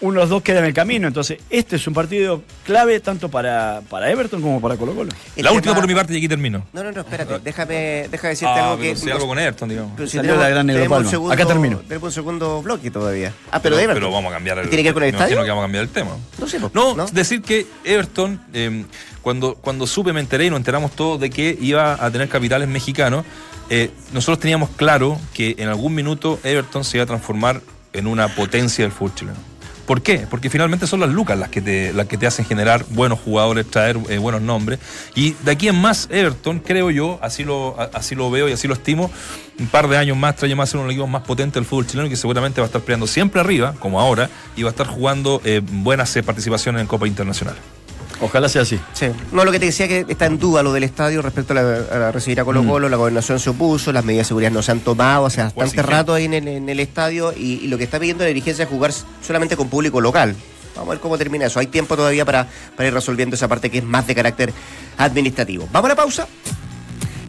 uno 0.00 0.14
de 0.14 0.20
los 0.20 0.28
dos 0.28 0.42
queda 0.42 0.58
en 0.58 0.66
el 0.66 0.74
camino. 0.74 1.08
Entonces, 1.08 1.38
este 1.48 1.76
es 1.76 1.86
un 1.86 1.94
partido 1.94 2.42
clave 2.66 3.00
tanto 3.00 3.30
para, 3.30 3.80
para 3.88 4.10
Everton 4.10 4.42
como 4.42 4.60
para 4.60 4.76
Colo 4.76 4.94
Colo. 4.94 5.10
El 5.34 5.44
La 5.44 5.52
última 5.52 5.74
por 5.74 5.86
mi 5.86 5.94
parte 5.94 6.12
y 6.12 6.18
aquí 6.18 6.28
termino. 6.28 6.66
No, 6.74 6.82
no, 6.84 6.92
no, 6.92 7.00
espérate. 7.00 7.38
Déjame, 7.38 8.08
déjame 8.10 8.28
decirte 8.30 8.52
Ah, 8.54 8.64
algo 8.72 8.82
pero 8.82 8.94
que. 8.94 9.00
si 9.00 9.10
algo 9.10 9.26
con 9.26 9.38
Everton, 9.38 9.68
digamos. 9.68 9.92
Pero 9.96 10.08
si 10.08 10.18
tenemos- 10.18 10.42
la 10.42 10.48
gran 10.50 10.66
tenemos 10.66 11.08
segundo- 11.10 11.32
Acá 11.32 11.46
termino. 11.46 11.78
Tenemos 11.78 12.02
un 12.08 12.12
segundo 12.12 12.60
bloque 12.62 12.90
todavía. 12.90 13.32
Ah, 13.50 13.60
pero, 13.62 13.76
de 13.76 13.84
Everton. 13.84 14.02
Pero 14.02 14.12
vamos 14.12 14.30
a 14.30 14.34
cambiar 14.34 14.58
el. 14.58 14.68
¿Tiene 14.68 14.82
que 14.82 14.88
ver 14.90 14.94
con 14.94 15.02
el 15.04 15.08
estadio? 15.10 15.42
que 15.42 15.48
vamos 15.48 15.62
a 15.62 15.64
cambiar 15.64 15.84
el 15.84 15.90
tema. 15.90 16.10
No 16.38 16.46
sé, 16.48 16.58
No, 16.60 16.94
¿no? 16.94 17.06
decir 17.06 17.40
que 17.40 17.66
Everton, 17.84 18.40
eh, 18.52 18.84
cuando, 19.22 19.54
cuando 19.54 19.86
supe, 19.86 20.12
me 20.12 20.20
enteré 20.20 20.44
y 20.46 20.50
nos 20.50 20.58
enteramos 20.58 20.90
todos 20.92 21.18
de 21.18 21.30
que 21.30 21.56
iba 21.62 22.04
a 22.04 22.10
tener 22.10 22.28
capitales 22.28 22.68
mexicanos, 22.68 23.24
eh, 23.76 23.90
nosotros 24.12 24.38
teníamos 24.38 24.70
claro 24.70 25.18
que 25.32 25.56
en 25.58 25.68
algún 25.68 25.96
minuto 25.96 26.38
Everton 26.44 26.84
se 26.84 26.96
iba 26.96 27.02
a 27.02 27.06
transformar 27.08 27.60
en 27.92 28.06
una 28.06 28.28
potencia 28.28 28.84
del 28.84 28.92
fútbol 28.92 29.14
chileno. 29.16 29.38
¿Por 29.84 30.00
qué? 30.00 30.28
Porque 30.30 30.48
finalmente 30.48 30.86
son 30.86 31.00
las 31.00 31.10
lucas 31.10 31.36
las 31.36 31.48
que 31.48 31.60
te, 31.60 31.92
las 31.92 32.06
que 32.06 32.16
te 32.16 32.28
hacen 32.28 32.44
generar 32.44 32.86
buenos 32.90 33.18
jugadores, 33.18 33.68
traer 33.68 33.98
eh, 34.08 34.18
buenos 34.18 34.42
nombres. 34.42 34.78
Y 35.16 35.32
de 35.44 35.50
aquí 35.50 35.66
en 35.66 35.74
más, 35.74 36.06
Everton, 36.12 36.60
creo 36.60 36.92
yo, 36.92 37.18
así 37.20 37.42
lo, 37.42 37.74
así 37.92 38.14
lo 38.14 38.30
veo 38.30 38.48
y 38.48 38.52
así 38.52 38.68
lo 38.68 38.74
estimo, 38.74 39.10
un 39.58 39.66
par 39.66 39.88
de 39.88 39.96
años 39.96 40.16
más, 40.16 40.36
tres 40.36 40.44
años 40.44 40.58
más, 40.58 40.70
ser 40.70 40.78
uno 40.78 40.84
de 40.84 40.86
los 40.90 40.94
equipos 40.94 41.10
más 41.10 41.22
potentes 41.22 41.54
del 41.54 41.64
fútbol 41.64 41.88
chileno 41.88 42.08
que 42.08 42.14
seguramente 42.14 42.60
va 42.60 42.66
a 42.66 42.68
estar 42.68 42.80
peleando 42.80 43.08
siempre 43.08 43.40
arriba, 43.40 43.74
como 43.80 44.00
ahora, 44.00 44.30
y 44.54 44.62
va 44.62 44.68
a 44.68 44.70
estar 44.70 44.86
jugando 44.86 45.42
eh, 45.44 45.60
buenas 45.64 46.16
participaciones 46.24 46.80
en 46.80 46.86
Copa 46.86 47.08
Internacional. 47.08 47.56
Ojalá 48.20 48.48
sea 48.48 48.62
así. 48.62 48.78
Sí. 48.92 49.06
No, 49.32 49.44
lo 49.44 49.52
que 49.52 49.58
te 49.58 49.66
decía 49.66 49.88
que 49.88 50.04
está 50.08 50.26
en 50.26 50.38
duda 50.38 50.62
lo 50.62 50.72
del 50.72 50.84
estadio 50.84 51.20
respecto 51.20 51.52
a, 51.52 51.56
la, 51.56 52.08
a 52.08 52.12
recibir 52.12 52.40
a 52.40 52.44
Colo 52.44 52.62
Mm. 52.62 52.68
Colo, 52.68 52.88
la 52.88 52.96
gobernación 52.96 53.40
se 53.40 53.50
opuso, 53.50 53.92
las 53.92 54.04
medidas 54.04 54.26
de 54.26 54.28
seguridad 54.28 54.50
no 54.52 54.62
se 54.62 54.70
han 54.72 54.80
tomado, 54.80 55.24
o 55.24 55.30
sea, 55.30 55.46
bastante 55.46 55.70
sin 55.70 55.82
rato 55.82 56.14
ahí 56.14 56.24
en 56.26 56.34
el, 56.34 56.48
en 56.48 56.68
el 56.68 56.80
estadio 56.80 57.32
y, 57.36 57.54
y 57.62 57.66
lo 57.66 57.76
que 57.76 57.84
está 57.84 57.98
pidiendo 57.98 58.22
la 58.24 58.28
dirigencia 58.28 58.62
es 58.64 58.68
jugar 58.68 58.92
solamente 59.22 59.56
con 59.56 59.68
público 59.68 60.00
local. 60.00 60.34
Vamos 60.76 60.88
a 60.88 60.90
ver 60.92 61.00
cómo 61.00 61.16
termina 61.18 61.46
eso. 61.46 61.60
Hay 61.60 61.68
tiempo 61.68 61.96
todavía 61.96 62.24
para, 62.24 62.48
para 62.76 62.88
ir 62.88 62.94
resolviendo 62.94 63.36
esa 63.36 63.46
parte 63.46 63.70
que 63.70 63.78
es 63.78 63.84
más 63.84 64.06
de 64.06 64.14
carácter 64.14 64.52
administrativo. 64.98 65.68
Vamos 65.72 65.86
a 65.86 65.88
la 65.90 65.96
pausa. 65.96 66.26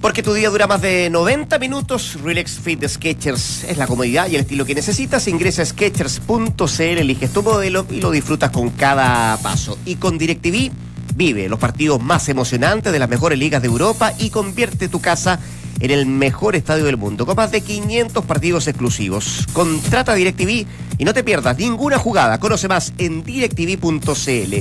Porque 0.05 0.21
tu 0.21 0.33
día 0.33 0.51
dura 0.51 0.67
más 0.67 0.83
de 0.83 1.09
90 1.09 1.57
minutos. 1.57 2.19
Relax 2.23 2.59
Fit 2.59 2.79
de 2.79 2.87
Sketchers 2.87 3.63
es 3.63 3.75
la 3.75 3.87
comodidad 3.87 4.27
y 4.29 4.35
el 4.35 4.41
estilo 4.41 4.63
que 4.63 4.75
necesitas. 4.75 5.27
Ingresa 5.27 5.63
a 5.63 5.65
Sketchers.cl, 5.65 6.79
eliges 6.79 7.33
tu 7.33 7.41
modelo 7.41 7.87
y 7.89 8.01
lo 8.01 8.11
disfrutas 8.11 8.51
con 8.51 8.69
cada 8.69 9.35
paso. 9.37 9.79
Y 9.83 9.95
con 9.95 10.19
DirecTV 10.19 10.71
vive 11.15 11.49
los 11.49 11.57
partidos 11.57 12.03
más 12.03 12.29
emocionantes 12.29 12.93
de 12.93 12.99
las 12.99 13.09
mejores 13.09 13.39
ligas 13.39 13.63
de 13.63 13.67
Europa 13.67 14.13
y 14.19 14.29
convierte 14.29 14.89
tu 14.89 15.01
casa 15.01 15.39
en 15.79 15.89
el 15.89 16.05
mejor 16.05 16.55
estadio 16.55 16.85
del 16.85 16.97
mundo, 16.97 17.25
con 17.25 17.35
más 17.35 17.49
de 17.49 17.61
500 17.61 18.23
partidos 18.25 18.67
exclusivos. 18.67 19.47
Contrata 19.53 20.13
DirecTV 20.13 20.67
y 20.99 21.03
no 21.03 21.15
te 21.15 21.23
pierdas 21.23 21.57
ninguna 21.57 21.97
jugada. 21.97 22.39
Conoce 22.39 22.67
más 22.67 22.93
en 22.99 23.23
directv.cl. 23.23 24.53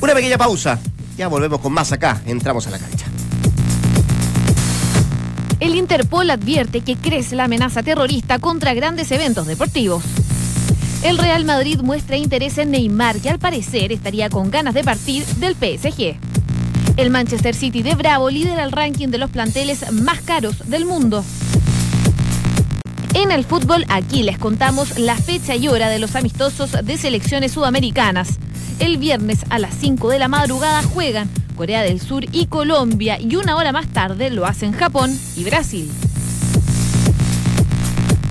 Una 0.00 0.14
pequeña 0.14 0.38
pausa. 0.38 0.78
Ya 1.18 1.28
volvemos 1.28 1.60
con 1.60 1.70
más 1.70 1.92
acá. 1.92 2.22
Entramos 2.24 2.66
a 2.66 2.70
la 2.70 2.78
cancha. 2.78 3.10
El 5.60 5.74
Interpol 5.76 6.30
advierte 6.30 6.80
que 6.80 6.96
crece 6.96 7.36
la 7.36 7.44
amenaza 7.44 7.82
terrorista 7.82 8.38
contra 8.38 8.72
grandes 8.72 9.12
eventos 9.12 9.46
deportivos. 9.46 10.02
El 11.02 11.18
Real 11.18 11.44
Madrid 11.44 11.80
muestra 11.82 12.16
interés 12.16 12.56
en 12.56 12.70
Neymar, 12.70 13.20
que 13.20 13.28
al 13.28 13.38
parecer 13.38 13.92
estaría 13.92 14.30
con 14.30 14.50
ganas 14.50 14.72
de 14.72 14.82
partir 14.82 15.24
del 15.36 15.54
PSG. 15.54 16.16
El 16.96 17.10
Manchester 17.10 17.54
City 17.54 17.82
de 17.82 17.94
Bravo 17.94 18.30
lidera 18.30 18.64
el 18.64 18.72
ranking 18.72 19.08
de 19.08 19.18
los 19.18 19.30
planteles 19.30 19.92
más 19.92 20.22
caros 20.22 20.68
del 20.68 20.86
mundo. 20.86 21.22
En 23.12 23.30
el 23.30 23.44
fútbol, 23.44 23.84
aquí 23.88 24.22
les 24.22 24.38
contamos 24.38 24.98
la 24.98 25.16
fecha 25.16 25.56
y 25.56 25.68
hora 25.68 25.90
de 25.90 25.98
los 25.98 26.16
amistosos 26.16 26.72
de 26.82 26.96
selecciones 26.96 27.52
sudamericanas. 27.52 28.38
El 28.78 28.96
viernes 28.96 29.40
a 29.50 29.58
las 29.58 29.74
5 29.74 30.08
de 30.08 30.18
la 30.18 30.28
madrugada 30.28 30.82
juegan 30.82 31.28
Corea 31.60 31.82
del 31.82 32.00
Sur 32.00 32.24
y 32.32 32.46
Colombia 32.46 33.20
y 33.20 33.36
una 33.36 33.54
hora 33.54 33.70
más 33.70 33.86
tarde 33.88 34.30
lo 34.30 34.46
hacen 34.46 34.72
Japón 34.72 35.14
y 35.36 35.44
Brasil. 35.44 35.92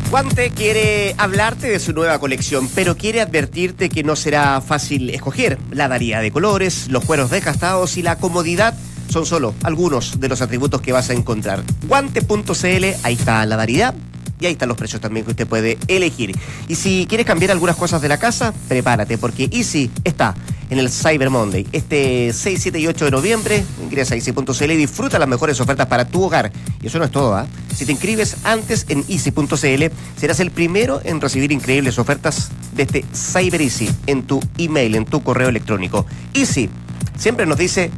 Guante 0.10 0.50
quiere 0.50 1.13
hablarte 1.15 1.68
de 1.68 1.78
su 1.78 1.94
nueva 1.94 2.18
colección, 2.18 2.68
pero 2.74 2.98
quiere 2.98 3.22
advertirte 3.22 3.88
que 3.89 4.02
no 4.04 4.15
será 4.15 4.60
fácil 4.62 5.12
escoger. 5.12 5.60
La 5.70 5.88
variedad 5.88 6.24
de 6.24 6.32
colores, 6.32 6.88
los 6.88 7.06
cueros 7.06 7.30
desgastados 7.30 7.98
y 7.98 8.02
la 8.02 8.15
comodidad 8.15 8.74
son 9.12 9.28
solo 9.28 9.54
algunos 9.62 10.20
de 10.20 10.28
los 10.28 10.42
atributos 10.42 10.82
que 10.82 10.92
vas 10.92 11.12
a 11.12 11.13
encontrar. 11.13 11.62
Guante.cl, 11.88 12.86
ahí 13.04 13.13
está 13.13 13.46
la 13.46 13.58
variedad. 13.58 13.94
Y 14.39 14.45
ahí 14.45 14.54
están 14.54 14.69
los 14.69 14.78
precios 14.78 15.02
también 15.02 15.25
que 15.25 15.32
usted 15.32 15.47
puede 15.47 15.78
elegir. 15.88 16.38
Y 16.67 16.75
si 16.75 17.06
quieres 17.08 17.28
cambiar 17.28 17.52
algunas 17.52 17.75
cosas 17.75 18.02
de 18.02 18.08
la 18.08 18.17
casa, 18.17 18.54
prepárate, 18.67 19.17
porque 19.17 19.49
Easy 19.52 19.91
está 20.04 20.36
en 20.69 20.80
el 20.80 20.89
Cyber 20.89 21.30
Monday. 21.30 21.67
Este 21.71 22.32
6, 22.32 22.60
7 22.62 22.80
y 22.80 22.88
8 22.88 23.06
de 23.06 23.12
noviembre, 23.12 23.63
ingresa 23.84 24.13
a 24.13 24.17
Easy.cl 24.17 24.71
y 24.71 24.75
disfruta 24.75 25.19
las 25.19 25.28
mejores 25.28 25.60
ofertas 25.60 25.88
para 25.88 26.06
tu 26.06 26.23
hogar. 26.23 26.52
Y 26.82 26.88
eso 26.88 26.99
no 26.99 27.06
es 27.06 27.12
todo, 27.12 27.36
¿ah? 27.36 27.47
Si 27.75 27.86
te 27.86 27.91
inscribes 27.91 28.38
antes 28.43 28.86
en 28.89 29.04
Easy.cl, 29.08 29.86
serás 30.17 30.39
el 30.39 30.52
primero 30.52 31.02
en 31.04 31.19
recibir 31.19 31.52
increíbles 31.52 31.99
ofertas 31.99 32.52
de 32.75 32.84
este 32.84 33.06
Cyber 33.13 33.62
Easy 33.62 33.89
en 34.08 34.23
tu 34.23 34.39
email, 34.58 34.95
en 34.95 35.06
tu 35.06 35.21
correo 35.21 35.49
electrónico. 35.49 36.06
Easy 36.34 36.69
siempre 37.17 37.45
nos 37.45 37.58
dice, 37.58 37.91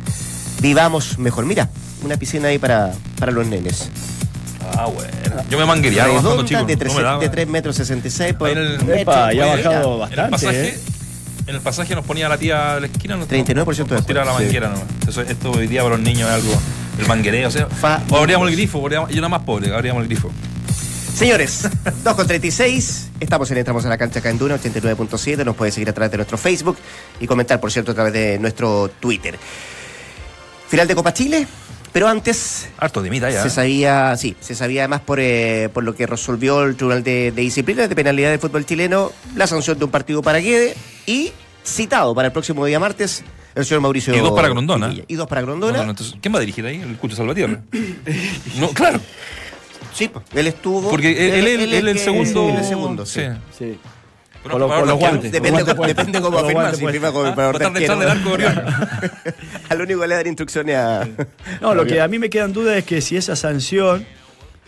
vivamos 0.62 1.20
mejor. 1.20 1.46
Mira, 1.46 1.70
una 2.04 2.18
piscina 2.18 2.48
ahí 2.48 2.58
para, 2.58 2.94
para 3.20 3.32
los 3.32 3.46
nenes. 3.48 3.90
Ah, 4.78 4.86
bueno. 4.86 5.10
Yo 5.50 5.58
me 5.58 5.66
Redonda, 6.22 6.46
chico. 6.46 6.66
de, 6.66 6.74
no 6.76 6.80
3, 6.80 6.96
me 6.96 7.02
daba. 7.04 7.20
de 7.20 7.30
3 7.30 7.48
metros 7.48 7.76
66 7.76 8.34
por 8.34 8.48
Ahí 8.48 8.54
en 8.54 8.60
el- 8.60 8.78
metro, 8.80 8.94
Epa, 8.96 9.34
ya 9.34 9.44
ha 9.46 9.52
pues, 9.54 9.64
bajado 9.66 9.88
En 9.88 9.94
el 9.94 10.00
bastante. 10.00 10.32
pasaje, 10.32 10.68
¿eh? 10.70 10.80
en 11.48 11.56
el 11.56 11.62
pasaje 11.62 11.96
nos 11.96 12.06
ponía 12.06 12.30
la 12.30 12.38
tía 12.38 12.76
de 12.76 12.82
la 12.82 12.88
esquina. 12.88 13.16
nos- 13.18 13.28
39% 13.28 13.96
nos 13.96 14.06
tiraba 14.06 14.26
la 14.26 14.34
manguera 14.34 14.70
nomás. 14.70 14.86
Eso- 15.08 15.22
esto 15.22 15.52
hoy 15.52 15.68
día 15.68 15.82
para 15.84 15.96
los 15.96 16.04
niños 16.04 16.30
es 16.30 16.36
algo. 16.36 16.54
El 17.00 17.08
manguereo, 17.08 17.48
o 17.48 17.52
sea. 17.52 17.66
Fa- 17.68 18.02
o 18.10 18.18
abríamos 18.18 18.48
el 18.50 18.56
grifo, 18.56 18.80
abríamos- 18.80 19.10
yo 19.10 19.18
era 19.18 19.30
más 19.30 19.42
pobre, 19.44 19.74
abríamos 19.74 20.02
el 20.04 20.08
grifo. 20.08 20.30
Señores, 21.16 21.68
2 22.04 22.16
con 22.16 22.28
36. 22.28 23.10
Estamos 23.20 23.50
en 23.52 23.58
Entramos 23.58 23.86
a 23.86 23.90
la 23.90 23.98
Cancha 23.98 24.20
acá 24.20 24.30
en 24.30 24.38
Duna 24.38 24.56
89.7. 24.56 25.44
Nos 25.46 25.56
puede 25.56 25.72
seguir 25.72 25.90
a 25.90 25.94
través 25.94 26.12
de 26.12 26.18
nuestro 26.18 26.38
Facebook 26.38 26.78
y 27.20 27.28
comentar, 27.28 27.60
por 27.60 27.72
cierto, 27.72 27.92
a 27.92 27.96
través 27.96 28.14
de 28.14 28.40
nuestro 28.40 28.90
Twitter. 29.00 29.38
Final 30.70 30.88
de 30.88 30.96
Copa 30.96 31.14
Chile, 31.14 31.48
pero 31.94 32.08
antes 32.08 32.70
Harto 32.78 33.02
de 33.02 33.10
mitad 33.10 33.30
ya. 33.30 33.44
se 33.44 33.50
sabía, 33.50 34.16
sí, 34.18 34.36
se 34.40 34.56
sabía 34.56 34.82
además 34.84 35.02
por, 35.02 35.20
eh, 35.20 35.70
por 35.74 35.84
lo 35.84 35.96
que 35.96 36.08
resolvió 36.08 36.64
el 36.64 36.76
Tribunal 36.76 37.04
de, 37.04 37.32
de 37.32 37.42
Disciplina 37.42 37.88
de 37.88 37.96
Penalidad 37.96 38.30
del 38.32 38.40
Fútbol 38.40 38.66
Chileno 38.66 39.12
la 39.36 39.48
sanción 39.48 39.78
de 39.78 39.86
un 39.86 39.92
partido 39.92 40.22
para 40.22 40.40
Guede 40.40 40.76
y 41.06 41.32
citado 41.66 42.16
para 42.16 42.28
el 42.28 42.32
próximo 42.32 42.66
día 42.66 42.80
martes 42.80 43.24
el 43.54 43.66
señor 43.66 43.82
Mauricio 43.82 44.16
Y 44.16 44.20
dos 44.20 44.32
para 44.32 44.48
Grondona. 44.48 44.94
Y 45.08 45.16
dos 45.16 45.28
para 45.28 45.42
Grondona. 45.42 45.78
no, 45.80 45.84
no, 45.84 45.90
entonces, 45.92 46.16
¿Quién 46.22 46.34
va 46.34 46.38
a 46.38 46.40
dirigir 46.40 46.66
ahí? 46.66 46.80
¿El 46.82 46.96
Cucho 46.98 47.18
Salvatierra? 47.18 47.62
no, 48.58 48.70
claro. 48.70 49.00
Sí, 49.94 50.08
pues, 50.08 50.24
él 50.34 50.48
estuvo. 50.48 50.90
Porque 50.90 51.12
él, 51.12 51.46
él, 51.46 51.62
él, 51.62 51.74
es 51.74 51.84
el 51.84 51.94
que- 51.94 52.00
segundo. 52.00 52.50
él 52.50 52.56
el 52.60 52.64
segundo, 52.66 53.06
sí. 53.06 53.22
Sí. 53.58 53.78
Con, 54.44 54.60
los- 54.60 54.72
con 54.72 54.88
guantes. 55.00 55.32
Depende, 55.32 55.64
con 55.76 55.88
depende 55.88 56.22
cómo 56.22 56.38
Con 56.42 56.52
guantes 56.54 56.80
si 56.80 56.88
firma 56.88 57.12
como 57.12 57.26
Ah, 57.26 57.28
preparador 57.28 57.58
de 57.60 57.66
el. 58.06 58.64
Al 59.70 59.82
único 59.82 60.02
que 60.02 60.08
le 60.08 60.16
dar 60.16 60.28
instrucciones 60.28 60.76
a. 60.78 61.08
No, 61.62 61.76
lo 61.76 61.86
que 61.86 62.02
a 62.02 62.08
mí 62.08 62.18
me 62.20 62.30
queda 62.30 62.46
en 62.46 62.54
duda 62.54 62.78
es 62.78 62.84
que 62.86 63.02
si 63.02 63.18
esa 63.18 63.36
sanción 63.36 64.06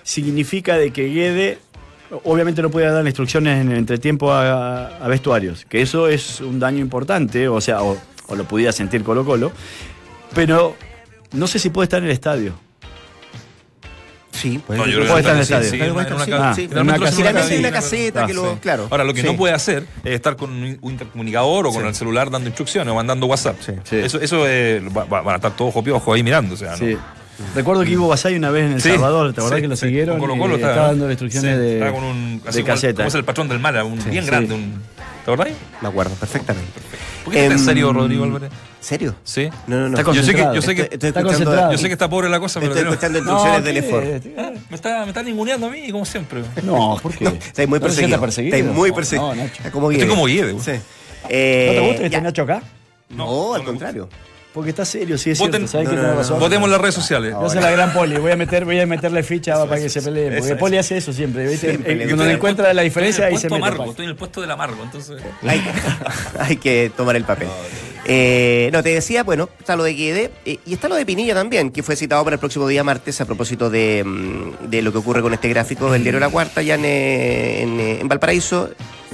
significa 0.03 0.77
de 0.77 0.91
que 0.91 1.07
Guede 1.09 1.57
obviamente 2.25 2.61
no 2.61 2.69
puede 2.69 2.85
dar 2.91 3.03
instrucciones 3.05 3.59
en 3.61 3.71
el 3.71 3.77
entretiempo 3.79 4.31
a, 4.31 4.97
a 4.97 5.07
vestuarios, 5.07 5.65
que 5.67 5.81
eso 5.81 6.07
es 6.07 6.41
un 6.41 6.59
daño 6.59 6.79
importante, 6.79 7.47
o 7.47 7.59
sea, 7.59 7.81
o, 7.81 7.97
o 8.27 8.35
lo 8.35 8.43
pudiera 8.43 8.71
sentir 8.71 9.03
Colo 9.03 9.25
Colo, 9.25 9.51
pero 10.35 10.75
no 11.31 11.47
sé 11.47 11.57
si 11.57 11.71
puede 11.71 11.85
estar 11.85 11.99
en 11.99 12.05
el 12.05 12.11
estadio. 12.11 12.53
Sí, 14.43 14.61
pues. 14.67 14.77
No, 14.77 14.85
yo 14.85 14.97
creo 14.99 15.07
Puede 15.07 15.19
estar 15.21 15.31
en 15.31 15.37
el 15.37 15.43
estadio. 15.43 15.63
sí, 15.71 15.77
Puede 15.77 15.89
en 15.89 15.95
una- 15.95 16.03
sí, 16.25 16.31
ah, 17.65 17.71
caseta. 17.71 18.25
que 18.27 18.33
lo. 18.33 18.59
Claro. 18.59 18.87
Ahora, 18.91 19.03
lo 19.05 19.13
que 19.13 19.21
sí. 19.21 19.27
no 19.27 19.35
puede 19.37 19.53
hacer 19.53 19.85
es 20.03 20.11
estar 20.15 20.35
con 20.35 20.51
un 20.51 20.77
un 20.81 20.91
intercomunicador 20.91 21.67
o 21.67 21.71
con 21.71 21.81
Sí. 21.81 21.87
el 21.87 21.95
celular 21.95 22.29
dando 22.29 22.49
instrucciones 22.49 22.91
o 22.91 22.95
mandando 22.95 23.25
WhatsApp. 23.25 23.55
Sí. 23.61 23.95
Eso, 23.97 24.19
eso 24.19 24.43
eh, 24.47 24.81
va- 24.95 25.05
va- 25.05 25.21
van 25.21 25.33
a 25.33 25.37
estar 25.37 25.55
todos 25.55 25.73
ojo 25.75 26.13
ahí 26.13 26.23
mirando. 26.23 26.55
O 26.55 26.57
sea, 26.57 26.71
¿no? 26.71 26.77
Sí. 26.77 26.97
Recuerdo 27.55 27.83
que 27.83 27.91
Ivo 27.91 28.07
Basay 28.07 28.35
una 28.35 28.51
vez 28.51 28.65
en 28.65 28.73
El 28.73 28.81
Sí, 28.81 28.89
Salvador, 28.89 29.33
¿te 29.33 29.41
acordás 29.41 29.57
sí, 29.57 29.61
que 29.63 29.67
lo 29.67 29.75
siguieron? 29.75 30.19
Con 30.19 30.27
Colo 30.29 30.35
y 30.35 30.39
Colo 30.41 30.55
estaba, 30.55 30.73
estaba, 30.73 30.87
dando 30.89 31.09
instrucciones 31.09 31.55
sí, 31.55 31.61
de, 31.63 31.91
con 31.91 32.03
un, 32.03 32.41
de 32.43 32.63
caseta. 32.63 32.97
Como 32.97 33.07
es 33.07 33.15
el 33.15 33.23
patrón 33.23 33.47
del 33.49 33.59
mar, 33.59 33.81
un 33.83 33.95
bien 34.11 34.23
Sí. 34.23 34.29
grande. 34.29 34.53
Un, 34.53 34.73
¿Te 35.25 35.31
acordás? 35.31 35.53
Me 35.81 35.87
acuerdo 35.87 36.13
perfectamente. 36.15 36.79
¿Por 37.23 37.33
qué 37.33 37.39
está 37.43 37.53
en 37.53 37.59
Em, 37.59 37.65
serio, 37.65 37.93
Rodrigo 37.93 38.23
Álvarez? 38.25 38.51
¿Serio? 38.81 39.15
Sí. 39.23 39.49
No, 39.67 39.77
no, 39.77 39.89
no. 39.89 39.97
Está 39.97 40.11
Yo 40.11 40.21
sé 40.23 40.33
que, 40.33 40.43
concentrado. 40.43 40.55
yo 40.55 40.61
sé 40.61 40.75
que, 40.75 40.81
Estoy, 40.81 40.93
estoy 40.95 41.07
Está 41.09 41.19
escuchando, 41.21 41.71
yo 41.71 41.77
sé 41.77 41.87
que 41.87 41.93
está 41.93 42.09
pobre 42.09 42.29
la 42.29 42.39
cosa, 42.39 42.59
pero 42.59 42.73
estoy 42.73 42.89
escuchando 42.89 43.17
instrucciones 43.19 43.59
No, 43.59 43.65
del. 43.65 43.77
EFOR. 43.77 44.03
me 44.69 44.75
está, 44.75 45.01
me 45.03 45.07
está 45.07 45.23
ninguneando 45.23 45.67
a 45.67 45.69
mí, 45.69 45.89
como 45.91 46.03
siempre. 46.05 46.41
No, 46.63 46.97
¿por 47.01 47.13
qué? 47.15 47.25
Estáis 47.25 47.69
muy 47.69 47.79
¿No 47.79 47.87
se 47.89 47.95
siente 47.95 48.17
perseguido. 48.17 48.21
perseguido? 48.21 48.57
Estáis 48.57 48.75
muy 48.75 48.89
No, 48.89 48.95
perseguido. 48.95 49.27
No, 49.29 49.35
Nacho. 49.35 49.53
Está 49.57 49.71
como 49.71 49.91
Estoy 49.91 50.07
como 50.09 50.21
güey. 50.23 50.37
Sí. 50.59 50.71
¿No 50.71 51.29
Eh, 51.29 51.71
te 51.75 51.79
gusta 51.79 51.95
que 51.95 52.09
ya. 52.09 52.17
esté 52.17 52.21
Nacho 52.21 52.41
acá? 52.43 52.63
No, 53.09 53.25
No, 53.25 53.53
al 53.53 53.61
no 53.61 53.67
contrario. 53.67 54.09
Porque 54.53 54.69
está 54.69 54.85
serio, 54.85 55.17
sí 55.17 55.31
es 55.31 55.39
Voten- 55.39 55.67
cierto. 55.67 55.67
¿Sabes 55.67 55.89
No, 55.89 55.95
no, 55.95 56.01
no, 56.09 56.15
razón? 56.15 56.39
Votemos 56.39 56.65
en 56.67 56.71
las 56.71 56.81
redes 56.81 56.93
sociales. 56.95 57.33
Yo 57.33 57.49
soy 57.49 57.59
la 57.61 57.71
gran 57.71 57.91
poli, 57.91 58.17
voy 58.17 58.31
a 58.31 58.35
meter, 58.35 58.65
voy 58.65 58.79
a 58.79 58.85
meterle 58.85 59.23
ficha 59.23 59.65
para 59.65 59.81
que 59.81 59.89
se 59.89 60.01
pelee. 60.01 60.29
Porque 60.37 60.51
Eso, 60.51 60.57
Poli 60.59 60.77
hace 60.77 60.97
eso 60.97 61.11
siempre, 61.11 61.47
¿viste? 61.47 61.69
Siempre 61.69 61.95
le 61.95 62.03
Cuando 62.05 62.23
gusta. 62.23 62.33
encuentra 62.35 62.73
la 62.73 62.81
diferencia 62.83 63.25
ahí 63.25 63.33
estoy 63.33 63.49
se 63.49 63.55
en 63.55 63.55
el 63.55 63.61
mete. 63.61 63.69
puesto 63.77 63.81
amargo, 63.81 63.91
estoy 63.91 64.05
en 64.05 64.09
el 64.11 64.15
puesto 64.15 64.41
del 64.41 64.51
amargo, 64.51 64.83
entonces. 64.83 65.21
Hay, 65.41 65.61
hay 66.39 66.57
que 66.57 66.91
tomar 66.95 67.15
el 67.15 67.23
papel. 67.23 67.47
Eh, 68.05 68.69
no, 68.73 68.83
te 68.83 68.89
decía, 68.89 69.23
bueno, 69.23 69.49
está 69.59 69.75
lo 69.75 69.83
de 69.85 69.93
Guede 69.95 70.29
eh, 70.45 70.59
y 70.65 70.73
está 70.73 70.89
lo 70.89 70.95
de 70.95 71.05
Pinilla 71.05 71.33
también, 71.33 71.71
que 71.71 71.81
fue 71.83 71.95
citado 71.95 72.23
para 72.23 72.35
el 72.35 72.39
próximo 72.39 72.67
día 72.67 72.83
martes 72.83 73.19
a 73.21 73.25
propósito 73.25 73.69
de, 73.69 74.03
mm, 74.05 74.69
de 74.69 74.81
lo 74.81 74.91
que 74.91 74.97
ocurre 74.97 75.21
con 75.21 75.33
este 75.33 75.47
gráfico 75.49 75.89
del 75.91 76.03
diario 76.03 76.19
La 76.19 76.29
Cuarta, 76.29 76.61
ya 76.61 76.75
en, 76.75 76.83
eh, 76.85 77.61
en, 77.61 77.79
eh, 77.79 77.97
en 78.01 78.07
Valparaíso. 78.07 78.69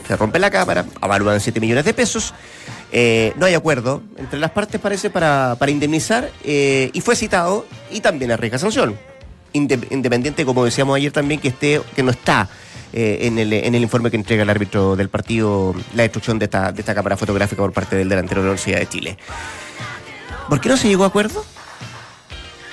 Se 0.10 0.18
rompe 0.18 0.40
la 0.40 0.50
cámara, 0.50 0.86
avalúan 1.02 1.40
7 1.40 1.60
millones 1.60 1.86
de 1.86 1.94
pesos. 1.94 2.34
Eh, 2.92 3.32
no 3.36 3.46
hay 3.46 3.54
acuerdo 3.54 4.02
entre 4.18 4.40
las 4.40 4.50
partes, 4.50 4.82
parece, 4.82 5.12
para, 5.12 5.56
para 5.60 5.72
indemnizar 5.72 6.32
eh, 6.44 6.90
y 6.94 7.02
fue 7.02 7.16
citado 7.16 7.68
y 7.92 8.02
también 8.02 8.32
arriesga 8.32 8.58
sanción. 8.58 8.98
Inde- 9.54 9.86
independiente, 9.92 10.46
como 10.46 10.66
decíamos 10.66 10.96
ayer 10.98 11.12
también, 11.12 11.40
que 11.40 11.50
esté 11.50 11.80
que 11.96 12.02
no 12.02 12.10
está 12.10 12.50
eh, 12.92 13.20
en, 13.22 13.38
el, 13.38 13.54
en 13.54 13.76
el 13.76 13.84
informe 13.84 14.10
que 14.10 14.18
entrega 14.18 14.42
el 14.42 14.50
árbitro 14.50 14.96
del 14.96 15.10
partido 15.10 15.76
la 15.94 16.02
destrucción 16.02 16.40
de 16.40 16.46
esta, 16.46 16.72
de 16.72 16.80
esta 16.82 16.96
cámara 16.96 17.16
fotográfica 17.16 17.62
por 17.62 17.72
parte 17.72 17.96
del 17.96 18.10
delantero 18.10 18.42
de 18.42 18.48
la 18.48 18.54
Universidad 18.54 18.80
de 18.80 18.90
Chile. 18.90 19.18
¿Por 20.50 20.60
qué 20.60 20.70
no 20.70 20.78
se 20.78 20.88
llegó 20.88 21.04
a 21.04 21.08
acuerdo? 21.10 21.46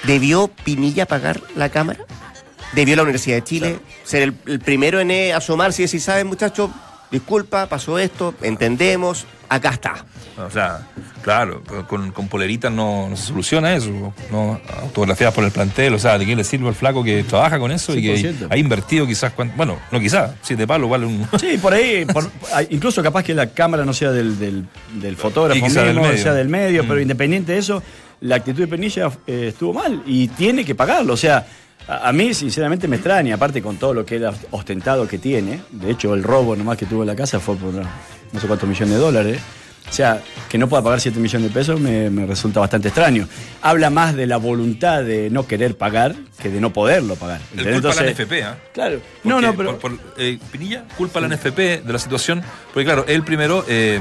¿Debió 0.05 0.49
Pinilla 0.49 1.05
pagar 1.05 1.43
la 1.55 1.68
cámara? 1.68 2.01
¿Debió 2.72 2.97
la 2.97 3.03
Universidad 3.03 3.37
de 3.37 3.45
Chile 3.45 3.78
ser 4.05 4.22
el, 4.22 4.34
el 4.47 4.61
primero 4.61 5.01
en 5.01 5.34
asomarse 5.34 5.82
y 5.82 5.84
decir, 5.84 6.01
saben 6.01 6.26
muchachos, 6.28 6.70
disculpa, 7.11 7.66
pasó 7.66 7.98
esto, 7.98 8.34
entendemos, 8.42 9.26
acá 9.48 9.70
está? 9.70 10.04
O 10.46 10.50
sea, 10.50 10.86
claro, 11.22 11.62
con, 11.88 12.11
con 12.12 12.28
poleritas 12.28 12.70
no, 12.70 13.09
no 13.09 13.16
se 13.16 13.28
soluciona 13.28 13.74
eso. 13.74 14.12
No 14.30 14.61
autografiadas 14.82 15.34
por 15.34 15.44
el 15.44 15.50
plantel. 15.50 15.94
O 15.94 15.98
sea, 15.98 16.18
¿de 16.18 16.26
qué 16.26 16.36
le 16.36 16.44
sirve 16.44 16.68
al 16.68 16.74
flaco 16.74 17.02
que 17.02 17.22
trabaja 17.24 17.59
con 17.59 17.72
eso 17.72 17.94
y 17.96 18.02
que 18.02 18.16
100%. 18.16 18.48
ha 18.50 18.57
invertido 18.59 19.07
quizás, 19.07 19.32
bueno, 19.57 19.78
no 19.90 19.98
quizás, 19.98 20.32
siete 20.42 20.66
palos 20.66 20.90
vale 20.90 21.07
un. 21.07 21.26
Sí, 21.40 21.57
por 21.57 21.72
ahí, 21.72 22.04
por- 22.04 22.30
incluso 22.68 23.02
capaz 23.02 23.22
que 23.22 23.32
la 23.32 23.46
cámara 23.48 23.84
no 23.86 23.94
sea 23.94 24.11
del, 24.11 24.38
del, 24.38 24.66
del 25.00 25.16
fotógrafo 25.16 25.54
del 25.59 25.86
mismo, 25.94 26.02
medio. 26.02 26.22
sea 26.22 26.34
del 26.34 26.48
medio, 26.48 26.84
Mm. 26.84 26.88
pero 26.88 27.00
independiente 27.00 27.52
de 27.52 27.59
eso, 27.59 27.82
la 28.20 28.36
actitud 28.36 28.61
de 28.61 28.68
Penilla 28.68 29.11
eh, 29.26 29.46
estuvo 29.48 29.72
mal 29.72 30.02
y 30.04 30.28
tiene 30.28 30.66
que 30.66 30.74
pagarlo. 30.74 31.14
O 31.14 31.16
sea, 31.16 31.46
a, 31.89 32.12
mí 32.12 32.34
sinceramente 32.34 32.89
me 32.89 32.97
extraña, 32.97 33.37
aparte 33.37 33.62
con 33.62 33.76
todo 33.76 33.95
lo 33.95 34.05
que 34.05 34.16
era 34.16 34.32
ostentado 34.51 35.07
que 35.07 35.18
tiene, 35.18 35.61
de 35.70 35.91
hecho 35.91 36.14
el 36.14 36.22
robo 36.22 36.57
nomás 36.57 36.76
que 36.76 36.87
tuvo 36.87 37.05
la 37.05 37.14
casa 37.14 37.39
fue 37.39 37.57
por 37.57 37.72
no 37.72 38.41
sé 38.41 38.47
cuántos 38.47 38.68
millones 38.68 38.95
de 38.95 39.01
dólares. 39.01 39.41
O 39.89 39.93
sea, 39.93 40.20
que 40.49 40.59
no 40.59 40.68
pueda 40.68 40.82
pagar 40.82 41.01
7 41.01 41.18
millones 41.20 41.49
de 41.49 41.55
pesos 41.55 41.80
me, 41.80 42.11
me 42.11 42.26
resulta 42.26 42.61
bastante 42.61 42.89
extraño. 42.89 43.28
Habla 43.62 43.89
más 43.89 44.14
de 44.16 44.26
la 44.26 44.37
voluntad 44.37 45.03
de 45.05 45.30
no 45.30 45.47
querer 45.47 45.76
pagar 45.76 46.14
que 46.43 46.51
de 46.51 46.61
no 46.61 46.72
poderlo 46.72 47.14
pagar. 47.16 47.41
El 47.57 47.64
culpa 47.64 47.68
a 47.68 47.70
la 47.70 47.76
Entonces, 48.09 48.14
NFP, 48.26 48.43
¿ah? 48.45 48.57
Claro. 48.74 49.01
No, 49.24 49.37
Porque 49.37 49.47
no, 49.47 49.55
pero. 49.57 49.78
por- 49.78 49.99
por, 49.99 50.07
eh, 50.18 50.39
Pinilla 50.51 50.84
culpa 50.99 51.20
a 51.20 51.22
la 51.22 51.28
NFP 51.28 51.82
de 51.82 51.93
la 51.93 51.99
situación, 51.99 52.43
porque 52.74 52.84
claro, 52.84 53.05
él 53.09 53.22
primero 53.22 53.64
eh, 53.68 54.01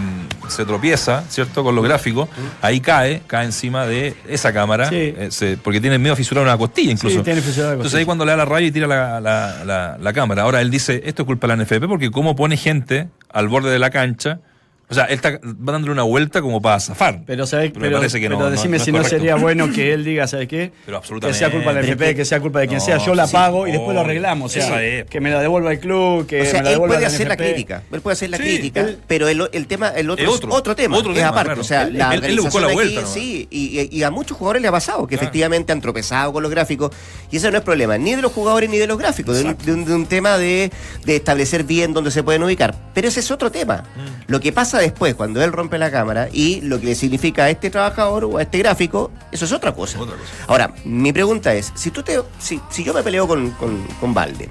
se 0.50 0.66
tropieza, 0.66 1.24
¿cierto? 1.30 1.64
Con 1.64 1.76
los 1.76 1.84
gráficos, 1.84 2.30
ahí 2.62 2.80
cae, 2.82 3.22
cae 3.28 3.46
encima 3.46 3.86
de 3.86 4.16
esa 4.28 4.52
cámara, 4.52 4.90
Sí. 4.90 4.96
eh, 4.96 5.28
se- 5.30 5.56
porque 5.58 5.80
tiene 5.80 5.98
medio 5.98 6.16
fisurar 6.16 6.44
una 6.44 6.58
costilla 6.58 6.92
incluso. 6.92 7.18
Sí, 7.20 7.24
tiene 7.24 7.42
fisurada 7.42 7.74
Entonces 7.74 7.92
costilla. 7.92 8.00
ahí 8.00 8.06
cuando 8.06 8.26
le 8.26 8.32
da 8.32 8.38
la 8.38 8.46
raya 8.46 8.68
y 8.68 8.72
tira 8.72 8.88
la, 8.88 9.22
la- 9.22 9.64
la- 9.64 9.98
la 10.00 10.14
cámara. 10.14 10.42
Ahora 10.42 10.62
él 10.62 10.70
dice, 10.72 11.04
esto 11.06 11.22
es 11.22 11.26
culpa 11.28 11.48
de 11.48 11.56
la 11.56 11.64
NFP, 11.64 11.88
porque 11.88 12.12
cómo 12.12 12.36
pone 12.36 12.58
gente 12.58 13.08
al 13.32 13.48
borde 13.48 13.70
de 13.72 13.80
la 13.80 13.92
cancha, 13.92 14.40
o 14.88 14.94
sea, 14.94 15.06
él 15.06 15.16
está 15.16 15.32
va 15.32 15.72
dándole 15.72 15.92
una 15.94 16.04
vuelta 16.04 16.42
como 16.42 16.62
para 16.62 16.80
zafar. 16.80 17.22
Pero, 17.26 17.46
¿sabes? 17.48 17.72
Pero 17.72 17.80
me 17.82 17.88
pero, 17.88 17.98
parece 18.00 18.20
que 18.20 18.30
no, 18.30 18.38
pero 18.38 18.50
no- 18.50 18.56
decime 18.56 18.78
no 18.78 18.84
si 18.84 18.92
no 18.92 19.04
sería 19.04 19.36
bueno 19.36 19.72
que 19.74 19.94
él 19.94 20.04
diga, 20.04 20.28
¿sabes 20.28 20.48
qué? 20.48 20.72
Pero 20.86 20.98
Que 20.98 21.02
absolutamente. 21.02 21.40
sea 21.40 21.50
culpa 21.52 21.70
de 21.70 21.76
la 21.76 21.82
Pero 21.82 21.94
es 21.94 21.96
FP, 21.98 22.06
que- 22.12 22.16
que 22.18 22.26
sea 22.26 22.40
culpa 22.40 22.60
de 22.60 22.68
quien 22.68 22.80
No, 22.80 22.86
sea, 22.86 22.98
yo 22.98 23.16
la 23.16 23.26
sí, 23.28 23.34
pago 23.34 23.68
y 23.68 23.72
después 23.72 23.94
lo 23.96 24.02
obvio. 24.02 24.10
arreglamos. 24.12 24.52
O 24.52 24.54
sea, 24.54 24.66
Eso 24.66 24.80
es. 24.80 25.06
que 25.06 25.20
me 25.20 25.32
la 25.32 25.42
devuelva 25.42 25.72
el 25.72 25.80
club, 25.80 26.28
que 26.28 26.42
O 26.42 26.46
sea, 26.46 26.54
me 26.60 26.64
la 26.64 26.70
él 26.70 26.74
devuelva 26.76 26.96
puede 26.96 27.02
la 27.02 27.08
hacer 27.08 27.28
la 27.28 27.38
crítica. 27.38 27.84
Él 27.92 28.02
puede 28.02 28.14
hacer 28.14 28.30
la 28.30 28.38
Sí, 28.38 28.44
crítica, 28.44 28.82
él- 28.82 28.98
pero 29.08 29.28
el, 29.28 29.50
el 29.52 29.68
tema, 29.68 29.90
el 29.90 30.10
otro 30.10 30.24
es 30.24 30.30
otro, 30.32 30.54
otro, 30.54 30.76
tema. 30.76 30.98
es 30.98 31.24
aparte. 31.24 31.46
claro. 31.46 31.62
O 31.62 31.64
sea, 31.64 31.84
Él- 31.84 31.98
la 31.98 32.14
él- 32.14 32.24
él 32.24 32.40
buscó 32.40 32.60
la 32.60 32.68
vuelta 32.74 33.02
aquí, 33.02 33.10
sí, 33.12 33.48
y, 33.50 33.90
y 33.98 34.04
a 34.04 34.12
muchos 34.12 34.38
jugadores 34.38 34.62
le 34.62 34.68
ha 34.68 34.72
pasado 34.72 35.08
que 35.08 35.16
Claro. 35.16 35.24
efectivamente 35.24 35.72
han 35.72 35.82
tropezado 35.82 36.32
con 36.32 36.44
los 36.44 36.52
gráficos. 36.52 36.92
Y 37.32 37.38
ese 37.38 37.50
no 37.52 37.58
es 37.58 37.64
problema, 37.64 37.98
ni 37.98 38.14
de 38.16 38.22
los 38.22 38.32
jugadores 38.32 38.70
ni 38.70 38.78
de 38.78 38.88
los 38.88 38.98
gráficos, 38.98 39.36
de 39.44 39.74
un, 39.74 40.06
tema 40.06 40.38
de, 40.38 40.72
de 41.06 41.16
establecer 41.16 41.64
bien 41.64 41.94
dónde 41.94 42.12
se 42.12 42.22
pueden 42.24 42.44
ubicar. 42.44 42.76
Pero 42.94 43.08
ese 43.08 43.20
es 43.22 43.32
otro 43.32 43.52
tema. 43.52 43.84
Mm. 43.96 44.32
Lo 44.32 44.40
que 44.40 44.52
pasa 44.52 44.75
después, 44.80 45.16
cuando 45.16 45.44
él 45.44 45.52
rompe 45.52 45.78
la 45.78 45.92
cámara 45.92 46.30
y 46.32 46.62
lo 46.62 46.80
que 46.80 46.88
le 46.88 46.96
significa 46.96 47.46
a 47.46 47.50
este 47.50 47.70
trabajador 47.70 48.26
o 48.26 48.38
a 48.38 48.42
este 48.42 48.58
gráfico, 48.60 49.12
eso 49.32 49.46
es 49.46 49.52
otra 49.52 49.74
cosa. 49.74 50.00
Otra 50.00 50.16
cosa. 50.16 50.32
Ahora, 50.48 50.74
mi 50.86 51.12
pregunta 51.14 51.54
es, 51.54 51.72
si 51.76 51.92
tú 51.92 52.04
te, 52.04 52.20
si, 52.40 52.62
si 52.70 52.84
yo 52.84 52.94
me 52.94 53.04
peleo 53.04 53.28
con, 53.28 53.52
con, 53.52 53.84
con 54.00 54.14
Valde, 54.14 54.50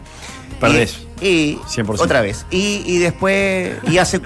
Perdés. 0.60 1.06
y, 1.20 1.26
y 1.26 1.58
100%. 1.68 2.00
otra 2.00 2.20
vez. 2.20 2.46
Y, 2.50 2.82
y 2.86 2.98
después 2.98 3.76
y 3.88 3.98
hace, 3.98 4.18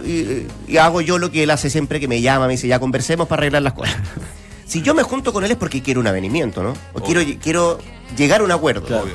y, 0.66 0.76
hago 0.76 1.01
yo 1.01 1.18
lo 1.18 1.30
que 1.30 1.42
él 1.42 1.51
hace 1.51 1.70
siempre 1.70 2.01
que 2.01 2.09
me 2.09 2.20
llama, 2.20 2.46
me 2.46 2.53
dice, 2.53 2.68
ya 2.68 2.78
conversemos 2.78 3.26
para 3.28 3.40
arreglar 3.40 3.62
las 3.62 3.72
cosas. 3.74 3.96
Si 4.68 4.82
yo 4.82 4.92
me 4.92 5.03
junto 5.03 5.32
con 5.32 5.44
él 5.44 5.51
es 5.51 5.57
porque 5.57 5.82
quiero 5.82 5.99
un 5.99 6.07
avenimiento, 6.09 6.62
¿no? 6.62 6.74
O 6.92 7.01
quiero, 7.01 7.22
quiero 7.40 7.78
llegar 8.18 8.42
a 8.42 8.44
un 8.44 8.53
acuerdo. 8.53 8.84
Claro. 8.86 9.07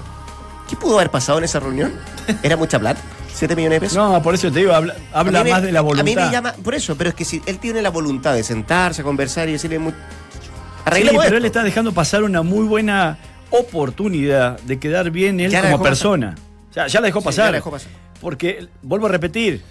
¿Qué 0.68 0.76
pudo 0.76 0.96
haber 0.96 1.12
pasado 1.12 1.38
en 1.38 1.44
esa 1.44 1.60
reunión? 1.60 1.94
¿Era 2.42 2.58
mucha 2.58 2.80
plata? 2.80 3.00
¿Siete 3.34 3.56
millones 3.56 3.78
de 3.82 3.88
pesos? 3.88 3.98
No, 3.98 4.22
por 4.22 4.36
eso 4.36 4.52
te 4.52 4.60
digo, 4.60 4.74
habla, 4.74 4.96
A 5.12 5.20
habla 5.22 5.44
me- 5.44 5.50
más 5.52 5.62
de 5.64 5.72
la 5.72 5.82
voluntad. 5.82 6.02
A 6.02 6.04
mí 6.04 6.16
me 6.16 6.32
llama, 6.32 6.54
por 6.64 6.76
eso, 6.76 6.96
pero 6.96 7.10
es 7.10 7.16
que 7.16 7.26
si 7.26 7.42
él 7.46 7.58
tiene 7.60 7.82
la 7.82 7.90
voluntad 7.90 8.34
de 8.36 8.44
sentarse, 8.44 9.02
conversar 9.04 9.50
y 9.50 9.54
decirle, 9.54 9.80
mu- 9.80 9.92
Sí, 9.92 11.08
pero 11.24 11.38
él 11.38 11.46
está 11.46 11.64
dejando 11.64 11.94
pasar 11.94 12.24
una 12.24 12.42
muy 12.44 12.66
buena 12.66 13.18
oportunidad 13.50 14.60
de 14.62 14.80
quedar 14.80 15.10
bien 15.12 15.40
él 15.40 15.50
Ya 15.52 15.62
como 15.62 15.82
persona. 15.82 16.36
Ya, 16.76 16.88
ya 16.88 17.00
la 17.00 17.08
dejó 17.08 17.20
Sí, 17.22 17.26
pasar. 17.26 17.46
ya 17.46 17.52
la 17.52 17.58
dejó 17.58 17.72
pasar. 17.72 17.90
Porque, 18.20 18.68
vuelvo 18.82 19.08
a 19.08 19.10
repetir, 19.10 19.62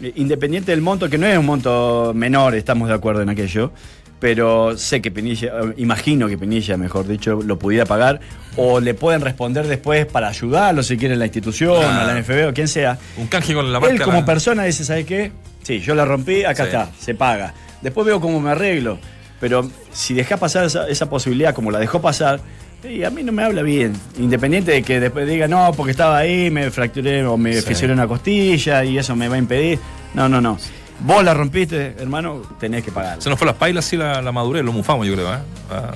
eh, 0.00 0.12
independiente 0.16 0.70
del 0.70 0.80
monto, 0.80 1.08
que 1.10 1.18
no 1.18 1.26
es 1.26 1.36
un 1.36 1.46
monto 1.46 2.12
menor, 2.14 2.54
estamos 2.54 2.88
de 2.88 2.94
acuerdo 2.94 3.20
en 3.22 3.28
aquello, 3.30 3.72
pero 4.20 4.76
sé 4.78 5.00
que 5.00 5.10
Pinilla, 5.10 5.48
eh, 5.48 5.74
imagino 5.78 6.28
que 6.28 6.38
Pinilla, 6.38 6.76
mejor 6.76 7.08
dicho, 7.08 7.40
lo 7.44 7.58
pudiera 7.58 7.86
pagar, 7.86 8.20
o 8.56 8.78
le 8.78 8.94
pueden 8.94 9.22
responder 9.22 9.66
después 9.66 10.06
para 10.06 10.28
ayudarlo, 10.28 10.82
si 10.82 10.96
quiere 10.96 11.16
la 11.16 11.24
institución, 11.24 11.78
Claro. 11.78 12.00
a 12.00 12.04
la 12.04 12.12
NFB 12.20 12.48
o 12.50 12.52
quien 12.54 12.68
sea. 12.68 12.98
Un 13.16 13.26
canje 13.26 13.54
con 13.54 13.72
la 13.72 13.80
marca. 13.80 13.94
Él 13.96 14.02
como 14.02 14.18
la- 14.20 14.24
persona 14.26 14.64
dice, 14.64 14.84
¿sabes 14.84 15.06
qué? 15.06 15.32
Sí, 15.62 15.80
yo 15.80 15.94
la 15.94 16.04
rompí, 16.04 16.44
acá 16.44 16.64
Sí. 16.64 16.68
está, 16.68 16.90
se 16.98 17.14
paga. 17.14 17.54
Después 17.82 18.06
veo 18.06 18.20
cómo 18.20 18.40
me 18.40 18.50
arreglo. 18.50 18.98
Pero 19.40 19.70
si 19.90 20.12
deja 20.12 20.36
pasar 20.36 20.66
esa, 20.66 20.86
esa 20.86 21.08
posibilidad 21.08 21.54
como 21.54 21.70
la 21.70 21.78
dejó 21.78 22.02
pasar, 22.02 22.40
y 22.84 23.04
a 23.04 23.10
mí 23.10 23.22
no 23.22 23.32
me 23.32 23.42
habla 23.42 23.62
bien. 23.62 23.94
Independiente 24.18 24.72
de 24.72 24.82
que 24.82 25.00
después 25.00 25.26
diga, 25.26 25.48
no, 25.48 25.72
porque 25.74 25.92
estaba 25.92 26.18
ahí, 26.18 26.50
me 26.50 26.70
fracturé 26.70 27.24
o 27.24 27.38
me 27.38 27.54
Sí. 27.54 27.62
fisuré 27.68 27.92
una 27.94 28.06
costilla 28.06 28.84
y 28.84 28.98
eso 28.98 29.16
me 29.16 29.28
va 29.28 29.36
a 29.36 29.38
impedir. 29.38 29.78
No, 30.12 30.28
no, 30.28 30.40
no. 30.42 30.58
Vos 31.02 31.24
la 31.24 31.32
rompiste, 31.34 31.94
hermano, 31.98 32.42
tenés 32.58 32.84
que 32.84 32.92
pagar. 32.92 33.22
Se 33.22 33.30
nos 33.30 33.38
fue 33.38 33.46
las 33.46 33.56
pailas, 33.56 33.84
sí, 33.84 33.96
la, 33.96 34.20
la 34.20 34.32
madurez, 34.32 34.62
lo 34.64 34.72
mufamos, 34.72 35.06
yo 35.06 35.14
creo, 35.14 35.32
¿eh? 35.32 35.38
Ah. 35.70 35.92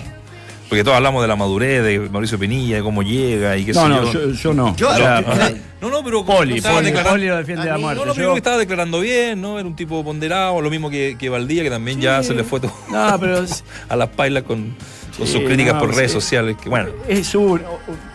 Porque 0.69 0.83
todos 0.83 0.97
hablamos 0.97 1.21
de 1.23 1.29
la 1.29 1.37
madurez 1.37 1.85
de 1.85 2.01
Mauricio 2.09 2.39
Pinilla, 2.39 2.77
de 2.77 2.83
cómo 2.83 3.03
llega 3.03 3.57
y 3.57 3.67
qué 3.67 3.73
No, 3.75 3.83
sé 3.83 3.89
no, 3.89 4.05
yo. 4.05 4.13
yo, 4.13 4.31
yo 4.33 4.55
no. 4.55 4.75
Yo- 4.77 4.89
O 4.91 4.95
sea, 4.95 5.21
yo- 5.21 5.31
o 5.31 5.35
sea, 5.37 5.55
No, 5.83 5.91
no, 5.91 6.03
pero. 6.03 6.25
Poli, 6.25 6.61
Poli, 6.63 7.27
lo 7.27 7.37
defiende 7.37 7.69
A 7.71 7.75
a 7.75 7.77
mí- 7.77 7.83
muerte. 7.83 8.01
No, 8.01 8.07
no, 8.07 8.13
yo 8.13 8.17
creo 8.17 8.33
que 8.33 8.39
estaba 8.39 8.57
declarando 8.57 9.01
bien, 9.01 9.41
¿no? 9.43 9.59
Era 9.59 9.69
un 9.69 9.77
tipo 9.77 10.03
ponderado, 10.03 10.61
lo 10.63 10.71
mismo 10.71 10.89
que, 10.89 11.17
que 11.19 11.29
Valdía, 11.29 11.63
que 11.63 11.71
también 11.71 12.01
ya 12.01 12.23
se 12.23 12.33
le 12.35 12.43
fue 12.45 12.61
todo 12.61 12.73
No, 12.91 13.21
pero 13.21 13.45
a 13.91 13.97
las 13.97 14.09
pailas 14.09 14.45
con, 14.45 14.75
con 15.17 15.27
sus 15.27 15.43
críticas 15.43 15.75
no, 15.75 15.81
por 15.81 15.91
sí. 15.91 15.97
redes 15.97 16.13
sociales. 16.13 16.57
Que, 16.63 16.69
bueno, 16.69 16.91
es 17.09 17.35
un. 17.35 17.63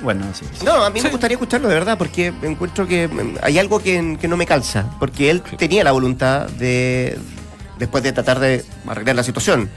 Bueno, 0.01 0.25
sí. 0.33 0.45
sí. 0.53 0.65
No, 0.65 0.83
a 0.83 0.89
mí 0.89 1.01
me 1.01 1.09
gustaría 1.09 1.35
escucharlo 1.35 1.67
de 1.67 1.73
verdad, 1.73 1.97
porque 1.97 2.33
encuentro 2.41 2.87
que 2.87 3.07
mm, 3.07 3.37
hay 3.41 3.59
algo 3.59 3.79
que, 3.81 4.17
que 4.19 4.27
no 4.27 4.37
me 4.37 4.45
calza, 4.45 4.85
porque 4.99 5.29
él 5.29 5.41
tenía 5.57 5.83
la 5.83 5.91
voluntad 5.91 6.47
de, 6.49 7.17
después 7.77 8.03
de 8.03 8.11
tratar 8.11 8.39
de 8.39 8.63
arreglar 8.87 9.15
la 9.15 9.23
situación. 9.23 9.69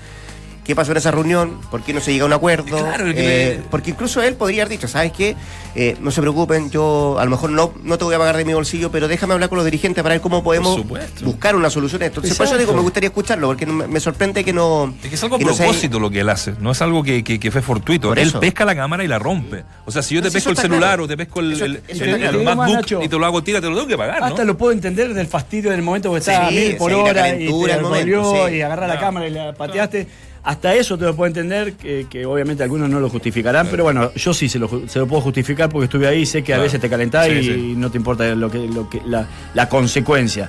Qué 0.64 0.76
pasó 0.76 0.92
en 0.92 0.98
esa 0.98 1.10
reunión, 1.10 1.58
por 1.70 1.82
qué 1.82 1.92
no 1.92 2.00
se 2.00 2.12
llega 2.12 2.22
a 2.24 2.26
un 2.26 2.32
acuerdo. 2.32 2.78
Claro, 2.78 3.04
que 3.06 3.12
Eh, 3.16 3.56
me- 3.58 3.64
Porque 3.68 3.90
incluso 3.90 4.22
él 4.22 4.34
podría 4.36 4.62
haber 4.62 4.70
dicho, 4.78 4.86
¿sabes 4.88 5.10
qué? 5.12 5.34
Eh, 5.74 5.96
no 6.00 6.10
se 6.10 6.20
preocupen, 6.20 6.70
yo 6.70 7.16
a 7.18 7.24
lo 7.24 7.30
mejor 7.32 7.50
no, 7.50 7.72
no 7.82 7.98
te 7.98 8.04
voy 8.04 8.14
a 8.14 8.18
pagar 8.18 8.36
de 8.36 8.44
mi 8.44 8.52
bolsillo, 8.54 8.90
pero 8.92 9.08
déjame 9.08 9.32
hablar 9.34 9.48
con 9.48 9.56
los 9.56 9.64
dirigentes 9.64 10.02
para 10.02 10.14
ver 10.14 10.20
cómo 10.22 10.44
podemos 10.44 10.80
buscar 11.22 11.56
una 11.56 11.68
solución 11.70 12.02
a 12.02 12.06
esto. 12.06 12.20
Entonces, 12.20 12.36
por 12.38 12.46
eso 12.46 12.56
digo, 12.58 12.72
me 12.74 12.80
gustaría 12.80 13.08
escucharlo, 13.08 13.48
porque 13.48 13.66
no- 13.66 13.88
me, 13.88 14.00
sorprende 14.00 14.44
que 14.44 14.52
no. 14.52 14.94
Es 15.02 15.08
que 15.08 15.14
es 15.16 15.22
algo 15.24 15.36
a 15.36 15.38
no 15.40 15.46
propósito 15.46 15.98
lo 15.98 16.10
que 16.10 16.20
él 16.20 16.28
hace, 16.28 16.52
no 16.60 16.70
es 16.70 16.80
algo 16.82 17.02
que, 17.02 17.24
que- 17.24 17.40
que 17.40 17.50
fue 17.50 17.62
fortuito. 17.62 18.08
Por 18.08 18.18
Él 18.18 18.28
eso. 18.28 18.38
pesca 18.40 18.64
la 18.64 18.76
cámara 18.76 19.02
y 19.02 19.08
la 19.08 19.18
rompe. 19.18 19.64
O 19.84 19.90
sea, 19.90 20.02
si 20.02 20.14
yo 20.14 20.22
te 20.22 20.30
pesco 20.30 20.50
el 20.50 20.56
celular 20.56 20.90
claro. 20.90 21.04
o 21.04 21.08
te 21.08 21.16
pesco 21.16 21.40
el, 21.40 21.52
Eso- 21.54 21.64
el- 21.64 21.82
eso 21.88 22.04
el- 22.04 22.10
está 22.10 22.28
el 22.28 22.36
claro. 22.40 22.56
MacBook 22.56 22.76
Nacho. 22.76 23.02
y 23.02 23.08
te 23.08 23.18
lo 23.18 23.26
hago 23.26 23.42
tira, 23.42 23.60
te 23.60 23.68
lo 23.68 23.74
tengo 23.74 23.88
que 23.88 23.96
pagar, 23.98 24.20
¿no? 24.20 24.26
Hasta 24.26 24.44
lo 24.44 24.56
puedo 24.56 24.72
entender 24.72 25.12
del 25.12 25.26
fastidio 25.26 25.70
del 25.70 25.82
momento 25.82 26.12
que 26.12 26.18
está 26.18 26.48
Sí, 26.48 26.56
a 26.58 26.60
mil 26.60 26.76
por 26.76 26.92
hora 26.92 27.28
y 27.30 27.46
te 27.48 28.56
y 28.56 28.60
agarra 28.62 28.86
la 28.86 28.92
Claro. 28.94 29.00
cámara 29.00 29.26
y 29.26 29.30
la 29.30 29.52
pateaste. 29.54 30.06
Hasta 30.44 30.74
eso 30.74 30.98
te 30.98 31.04
lo 31.04 31.14
puedo 31.14 31.28
entender, 31.28 31.74
que, 31.74 32.06
que 32.10 32.26
obviamente 32.26 32.64
algunos 32.64 32.90
no 32.90 32.98
lo 32.98 33.08
justificarán, 33.08 33.68
pero 33.70 33.84
bueno, 33.84 34.10
yo 34.14 34.34
sí 34.34 34.48
se 34.48 34.58
lo, 34.58 34.68
ju- 34.68 34.88
se 34.88 34.98
lo 34.98 35.06
puedo 35.06 35.22
justificar 35.22 35.68
porque 35.68 35.84
estuve 35.84 36.08
ahí, 36.08 36.26
sé 36.26 36.42
que 36.42 36.52
a 36.52 36.58
veces 36.58 36.80
te 36.80 36.90
calentás 36.90 37.26
Sí, 37.26 37.32
y 37.32 37.42
sí. 37.44 37.74
no 37.76 37.90
te 37.92 37.96
importa 37.98 38.24
lo 38.34 38.50
que, 38.50 38.58
lo 38.66 38.90
que, 38.90 39.00
la, 39.06 39.26
la 39.54 39.68
consecuencia. 39.68 40.48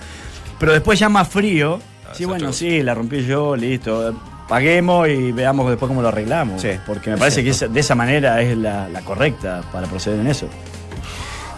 Pero 0.60 0.72
después 0.74 0.98
ya 0.98 1.10
más 1.10 1.28
frío, 1.28 1.80
Ah, 2.06 2.14
sí, 2.16 2.26
bueno, 2.26 2.52
sí, 2.54 2.82
la 2.82 2.94
rompí 2.96 3.24
yo, 3.24 3.56
listo. 3.56 4.14
Paguemos 4.48 5.08
y 5.10 5.32
veamos 5.32 5.70
después 5.70 5.88
cómo 5.88 6.02
lo 6.02 6.08
arreglamos. 6.10 6.62
Sí. 6.62 6.70
Porque 6.86 7.12
me 7.12 7.18
parece 7.18 7.44
que 7.44 7.52
esa- 7.52 7.68
de 7.68 7.80
esa 7.80 7.94
manera 7.96 8.42
es 8.42 8.58
la, 8.58 8.90
la 8.90 9.02
correcta 9.02 9.62
para 9.72 9.88
proceder 9.88 10.20
en 10.20 10.28
eso. 10.28 10.48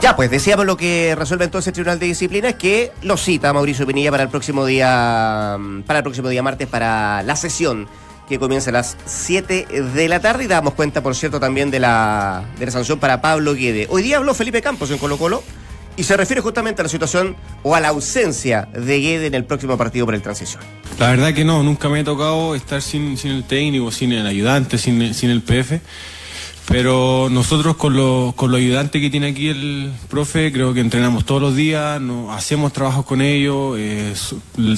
Ya, 0.02 0.16
pues 0.16 0.30
decíamos 0.30 0.66
lo 0.66 0.76
que 0.78 1.16
resuelve 1.18 1.46
entonces 1.46 1.70
el 1.70 1.74
Tribunal 1.74 2.00
de 2.00 2.06
Disciplina 2.08 2.50
es 2.50 2.56
que 2.56 2.92
lo 3.02 3.16
cita 3.18 3.52
Mauricio 3.54 3.88
Pinilla 3.88 4.12
para 4.12 4.24
el 4.24 4.30
próximo 4.30 4.66
día, 4.66 5.58
para 5.88 6.00
el 6.00 6.04
próximo 6.04 6.28
día 6.30 6.44
martes 6.44 6.68
para 6.68 7.24
la 7.24 7.36
sesión 7.36 7.88
que 8.28 8.40
comienza 8.40 8.70
a 8.70 8.74
las 8.74 8.98
7 9.06 9.68
de 9.94 10.10
la 10.10 10.20
tarde 10.20 10.46
y 10.46 10.48
damos 10.48 10.74
cuenta, 10.74 11.04
por 11.04 11.16
cierto, 11.16 11.40
también 11.40 11.72
de 11.72 11.80
la, 11.80 12.46
de 12.58 12.66
la 12.66 12.72
sanción 12.72 13.00
para 13.00 13.22
Pablo 13.22 13.54
Guede. 13.54 13.88
Hoy 13.90 14.04
día 14.04 14.18
habló 14.18 14.34
Felipe 14.34 14.62
Campos 14.62 14.92
en 14.92 14.98
Colo 14.98 15.18
Colo 15.18 15.44
y 15.98 16.04
se 16.04 16.18
refiere 16.18 16.42
justamente 16.42 16.82
a 16.82 16.84
la 16.84 16.90
situación 16.90 17.36
o 17.64 17.76
a 17.76 17.80
la 17.80 17.90
ausencia 17.90 18.68
de 18.74 19.00
Guede 19.00 19.28
en 19.28 19.36
el 19.36 19.46
próximo 19.46 19.78
partido 19.78 20.06
por 20.06 20.16
el 20.16 20.22
transición. 20.22 20.62
La 21.00 21.10
verdad 21.10 21.34
que 21.34 21.46
no, 21.46 21.64
nunca 21.64 21.90
me 21.90 22.00
ha 22.00 22.04
tocado 22.04 22.56
estar 22.56 22.82
sin, 22.82 23.18
sin 23.18 23.32
el 23.32 23.44
técnico, 23.44 23.92
sin 23.92 24.12
el 24.12 24.26
ayudante, 24.26 24.78
sin 24.78 25.14
sin 25.14 25.30
el 25.30 25.42
PF. 25.42 25.82
Pero 26.68 27.28
nosotros 27.30 27.76
con 27.76 27.96
los 27.96 28.34
con 28.34 28.50
los 28.50 28.60
ayudantes 28.60 29.00
que 29.00 29.10
tiene 29.10 29.28
aquí 29.28 29.50
el 29.50 29.92
profe, 30.10 30.52
creo 30.52 30.74
que 30.74 30.80
entrenamos 30.80 31.24
todos 31.24 31.42
los 31.42 31.56
días, 31.56 32.02
no, 32.02 32.34
hacemos 32.34 32.74
trabajos 32.74 33.06
con 33.06 33.22
ellos, 33.22 33.78
eh, 33.78 34.14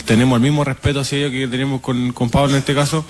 tenemos 0.05 0.35
el 0.35 0.41
mismo 0.41 0.65
respeto 0.65 0.99
hacia 0.99 1.19
ellos 1.19 1.31
que 1.31 1.47
tenemos 1.47 1.79
con, 1.79 2.11
con 2.11 2.29
Pablo 2.29 2.51
en 2.51 2.57
este 2.57 2.75
caso. 2.75 3.05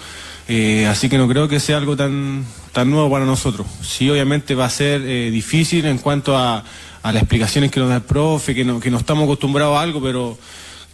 Eh, 0.47 0.85
así 0.87 1.09
que 1.09 1.17
no 1.17 1.27
creo 1.27 1.47
que 1.47 1.59
sea 1.59 1.77
algo 1.77 1.95
tan, 1.97 2.45
tan 2.71 2.89
nuevo 2.89 3.09
para 3.09 3.25
nosotros. 3.25 3.67
Sí, 3.81 4.09
obviamente 4.09 4.55
va 4.55 4.65
a 4.65 4.69
ser 4.69 5.01
eh, 5.01 5.29
difícil 5.29 5.85
en 5.85 5.97
cuanto 5.97 6.37
a, 6.37 6.63
a 7.03 7.11
las 7.11 7.23
explicaciones 7.23 7.71
que 7.71 7.79
nos 7.79 7.89
da 7.89 7.95
el 7.95 8.01
profe, 8.01 8.55
que 8.55 8.63
no, 8.63 8.79
que 8.79 8.91
no 8.91 8.97
estamos 8.97 9.25
acostumbrados 9.25 9.77
a 9.77 9.81
algo, 9.81 10.01
pero 10.01 10.37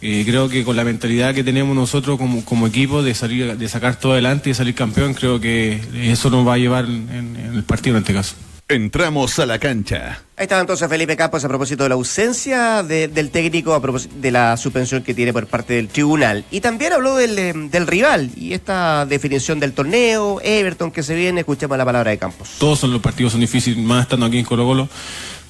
eh, 0.00 0.24
creo 0.26 0.48
que 0.48 0.64
con 0.64 0.76
la 0.76 0.84
mentalidad 0.84 1.34
que 1.34 1.44
tenemos 1.44 1.74
nosotros 1.76 2.18
como, 2.18 2.44
como 2.44 2.66
equipo 2.66 3.02
de 3.02 3.14
salir, 3.14 3.56
de 3.56 3.68
sacar 3.68 3.96
todo 3.96 4.12
adelante 4.12 4.50
y 4.50 4.54
salir 4.54 4.74
campeón, 4.74 5.14
creo 5.14 5.40
que 5.40 5.80
eso 6.10 6.30
nos 6.30 6.46
va 6.46 6.54
a 6.54 6.58
llevar 6.58 6.84
en 6.86 7.36
el 7.54 7.62
partido 7.62 7.96
en 7.96 8.02
este 8.02 8.12
caso. 8.12 8.34
Entramos 8.74 9.38
a 9.38 9.46
la 9.46 9.58
cancha. 9.58 10.20
Ahí 10.36 10.44
estaba 10.44 10.60
entonces 10.60 10.88
Felipe 10.88 11.16
Campos 11.16 11.44
a 11.44 11.48
propósito 11.48 11.84
de 11.84 11.88
la 11.90 11.94
ausencia 11.94 12.82
de- 12.82 13.06
del 13.08 13.30
técnico, 13.30 13.72
a 13.72 13.80
propósito 13.80 14.14
de 14.18 14.30
la 14.32 14.56
suspensión 14.56 15.02
que 15.02 15.14
tiene 15.14 15.32
por 15.32 15.46
parte 15.46 15.74
del 15.74 15.88
tribunal. 15.88 16.44
Y 16.50 16.60
también 16.60 16.92
habló 16.92 17.14
del, 17.16 17.38
eh, 17.38 17.52
del 17.54 17.86
rival 17.86 18.30
y 18.36 18.52
esta 18.52 19.06
definición 19.06 19.60
del 19.60 19.72
torneo, 19.72 20.40
Everton 20.42 20.90
que 20.90 21.02
se 21.04 21.14
viene, 21.14 21.40
escuchemos 21.40 21.78
la 21.78 21.84
palabra 21.84 22.10
de 22.10 22.18
Campos. 22.18 22.50
Todos 22.58 22.80
son 22.80 22.92
los 22.92 23.00
partidos 23.00 23.32
son 23.32 23.40
difíciles, 23.42 23.78
más 23.78 24.02
estando 24.02 24.26
aquí 24.26 24.38
en 24.38 24.44
Colo 24.44 24.64
Colo, 24.64 24.88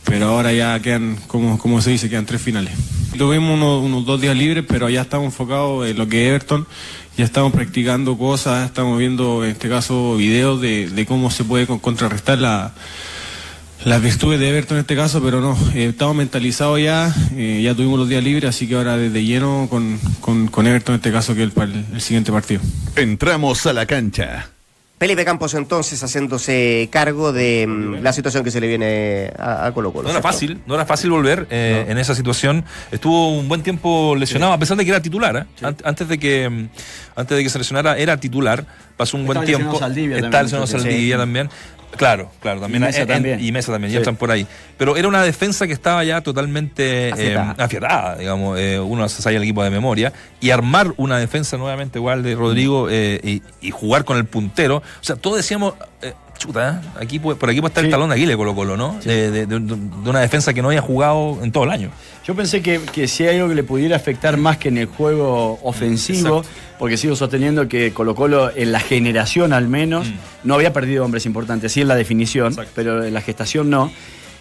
pero 0.04 0.26
ahora 0.28 0.52
ya 0.52 0.78
quedan, 0.80 1.16
como, 1.26 1.58
como 1.58 1.80
se 1.80 1.90
dice, 1.90 2.10
quedan 2.10 2.26
tres 2.26 2.42
finales. 2.42 2.74
Tuvimos 3.16 3.54
unos, 3.54 3.82
unos 3.82 4.04
dos 4.04 4.20
días 4.20 4.36
libres, 4.36 4.64
pero 4.68 4.90
ya 4.90 5.00
estamos 5.02 5.26
enfocados 5.26 5.86
en 5.88 5.96
lo 5.96 6.06
que 6.08 6.24
es 6.24 6.28
Everton, 6.28 6.66
ya 7.16 7.24
estamos 7.24 7.52
practicando 7.52 8.18
cosas, 8.18 8.66
estamos 8.66 8.98
viendo 8.98 9.44
en 9.44 9.52
este 9.52 9.68
caso 9.68 10.16
videos 10.16 10.60
de, 10.60 10.90
de 10.90 11.06
cómo 11.06 11.30
se 11.30 11.44
puede 11.44 11.66
con- 11.66 11.78
contrarrestar 11.78 12.38
la, 12.38 12.74
las 13.84 14.00
virtudes 14.02 14.40
de 14.40 14.48
Everton 14.48 14.78
en 14.78 14.80
este 14.82 14.96
caso, 14.96 15.22
pero 15.22 15.40
no, 15.40 15.56
eh, 15.74 15.88
estamos 15.90 16.16
mentalizados 16.16 16.80
ya, 16.80 17.14
eh, 17.36 17.60
ya 17.62 17.74
tuvimos 17.74 17.98
los 17.98 18.08
días 18.08 18.24
libres, 18.24 18.48
así 18.48 18.66
que 18.66 18.76
ahora 18.76 18.96
desde 18.96 19.22
lleno 19.24 19.66
con, 19.68 19.98
con, 20.20 20.48
con 20.48 20.66
Everton 20.66 20.94
en 20.94 20.98
este 21.00 21.12
caso 21.12 21.34
que 21.34 21.42
es 21.42 21.46
el, 21.48 21.52
par- 21.52 21.68
el 21.68 22.00
siguiente 22.00 22.32
partido. 22.32 22.60
Entramos 22.96 23.66
a 23.66 23.72
la 23.72 23.84
cancha. 23.86 24.48
Felipe 24.96 25.24
Campos 25.24 25.52
entonces 25.54 26.02
haciéndose 26.02 26.88
cargo 26.90 27.32
de 27.32 27.66
mm, 27.66 27.94
la 28.02 28.12
situación 28.14 28.42
que 28.42 28.50
se 28.50 28.60
le 28.60 28.68
viene 28.68 29.32
a, 29.38 29.66
a 29.66 29.72
Colo 29.72 29.92
Colo. 29.92 30.04
No 30.04 30.10
era 30.12 30.22
fácil, 30.22 30.60
no 30.66 30.76
era 30.76 30.86
fácil 30.86 31.10
volver 31.10 31.46
eh, 31.50 31.84
en 31.88 31.98
esa 31.98 32.14
situación. 32.14 32.64
Estuvo 32.90 33.36
un 33.36 33.48
buen 33.48 33.62
tiempo 33.62 34.14
lesionado, 34.16 34.52
a 34.52 34.58
pesar 34.58 34.78
de 34.78 34.84
que 34.84 34.90
era 34.92 35.02
titular. 35.02 35.36
¿eh? 35.36 35.44
Ant- 35.62 35.82
Antes 35.84 36.08
de 36.08 36.16
que 36.18 36.48
mm, 36.48 36.68
antes 37.16 37.36
de 37.36 37.42
que 37.42 37.50
se 37.50 37.58
lesionara, 37.58 37.98
era 37.98 38.16
titular. 38.18 38.64
Pasó 38.96 39.16
un 39.16 39.22
Estaba 39.24 39.40
buen 39.40 39.46
tiempo. 39.46 39.74
Está 39.74 39.88
lesionado. 40.42 40.66
Saldivia 40.68 41.16
Sí. 41.16 41.18
también. 41.20 41.50
Claro, 41.96 42.30
claro, 42.40 42.60
también. 42.60 42.82
Y 42.82 42.86
Mesa 42.86 43.02
en- 43.02 43.08
también. 43.08 43.44
Y 43.44 43.52
Mesa 43.52 43.72
también, 43.72 43.92
ya 43.92 43.98
están 44.00 44.16
por 44.16 44.30
ahí. 44.30 44.46
Pero 44.76 44.96
era 44.96 45.08
una 45.08 45.22
defensa 45.22 45.66
que 45.66 45.72
estaba 45.72 46.02
ya 46.04 46.20
totalmente 46.20 47.08
eh, 47.10 47.36
Afiatada. 47.58 48.16
digamos. 48.16 48.58
eh, 48.58 48.78
uno 48.80 49.08
se 49.08 49.22
sabía 49.22 49.38
el 49.38 49.44
equipo 49.44 49.62
de 49.62 49.70
memoria. 49.70 50.12
Y 50.40 50.50
armar 50.50 50.92
una 50.96 51.18
defensa 51.18 51.56
nuevamente 51.56 51.98
igual 51.98 52.22
de 52.22 52.34
Rodrigo 52.34 52.88
eh, 52.90 53.20
y, 53.22 53.42
y 53.60 53.70
jugar 53.70 54.04
con 54.04 54.16
el 54.16 54.24
puntero. 54.24 54.76
O 54.78 54.82
sea, 55.02 55.16
todos 55.16 55.36
decíamos. 55.36 55.74
Chuta, 56.38 56.82
¿eh? 56.82 56.88
aquí 57.00 57.18
por 57.18 57.32
aquí 57.48 57.60
puede 57.60 57.70
estar 57.70 57.84
el 57.84 57.90
talón 57.90 58.08
de 58.10 58.16
Aquiles 58.16 58.36
Colo 58.36 58.54
Colo, 58.54 58.76
¿no? 58.76 58.98
De, 59.04 59.30
de- 59.30 59.46
de- 59.46 59.60
de 59.60 60.10
una 60.10 60.20
defensa 60.20 60.52
que 60.52 60.60
no 60.62 60.68
había 60.68 60.82
jugado 60.82 61.38
en 61.42 61.52
todo 61.52 61.64
el 61.64 61.70
año. 61.70 61.90
Yo 62.26 62.34
pensé 62.34 62.60
que, 62.60 62.80
que 62.92 63.06
si 63.08 63.24
hay 63.26 63.36
algo 63.36 63.48
que 63.50 63.54
le 63.54 63.62
pudiera 63.62 63.96
afectar 63.96 64.36
más 64.36 64.58
que 64.58 64.68
en 64.68 64.78
el 64.78 64.86
juego 64.86 65.58
ofensivo, 65.62 66.38
Exacto. 66.38 66.58
porque 66.78 66.96
sigo 66.96 67.14
sosteniendo 67.16 67.68
que 67.68 67.92
Colo 67.92 68.14
Colo 68.14 68.50
en 68.54 68.72
la 68.72 68.80
generación 68.80 69.52
al 69.52 69.68
menos 69.68 70.08
Mm. 70.08 70.14
no 70.44 70.54
había 70.54 70.72
perdido 70.72 71.04
hombres 71.04 71.24
importantes, 71.24 71.72
sí 71.72 71.80
en 71.82 71.88
la 71.88 71.94
definición, 71.94 72.48
Exacto. 72.48 72.72
pero 72.74 73.04
en 73.04 73.14
la 73.14 73.20
gestación 73.20 73.70
no. 73.70 73.90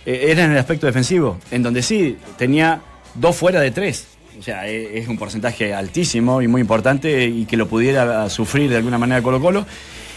Eh, 0.05 0.25
era 0.31 0.43
en 0.43 0.51
el 0.51 0.57
aspecto 0.57 0.85
defensivo, 0.87 1.37
en 1.51 1.63
donde 1.63 1.81
sí 1.83 2.17
tenía 2.37 2.81
dos 3.15 3.35
fuera 3.35 3.61
de 3.61 3.71
tres. 3.71 4.07
O 4.37 4.41
sea, 4.41 4.67
e- 4.67 4.97
es 4.97 5.07
un 5.07 5.17
porcentaje 5.17 5.73
altísimo 5.75 6.41
y 6.41 6.47
muy 6.47 6.59
importante 6.59 7.25
y 7.27 7.45
que 7.45 7.55
lo 7.55 7.67
pudiera 7.67 8.27
sufrir 8.29 8.69
de 8.69 8.77
alguna 8.77 8.97
manera 8.97 9.21
Colo 9.21 9.39
Colo. 9.39 9.65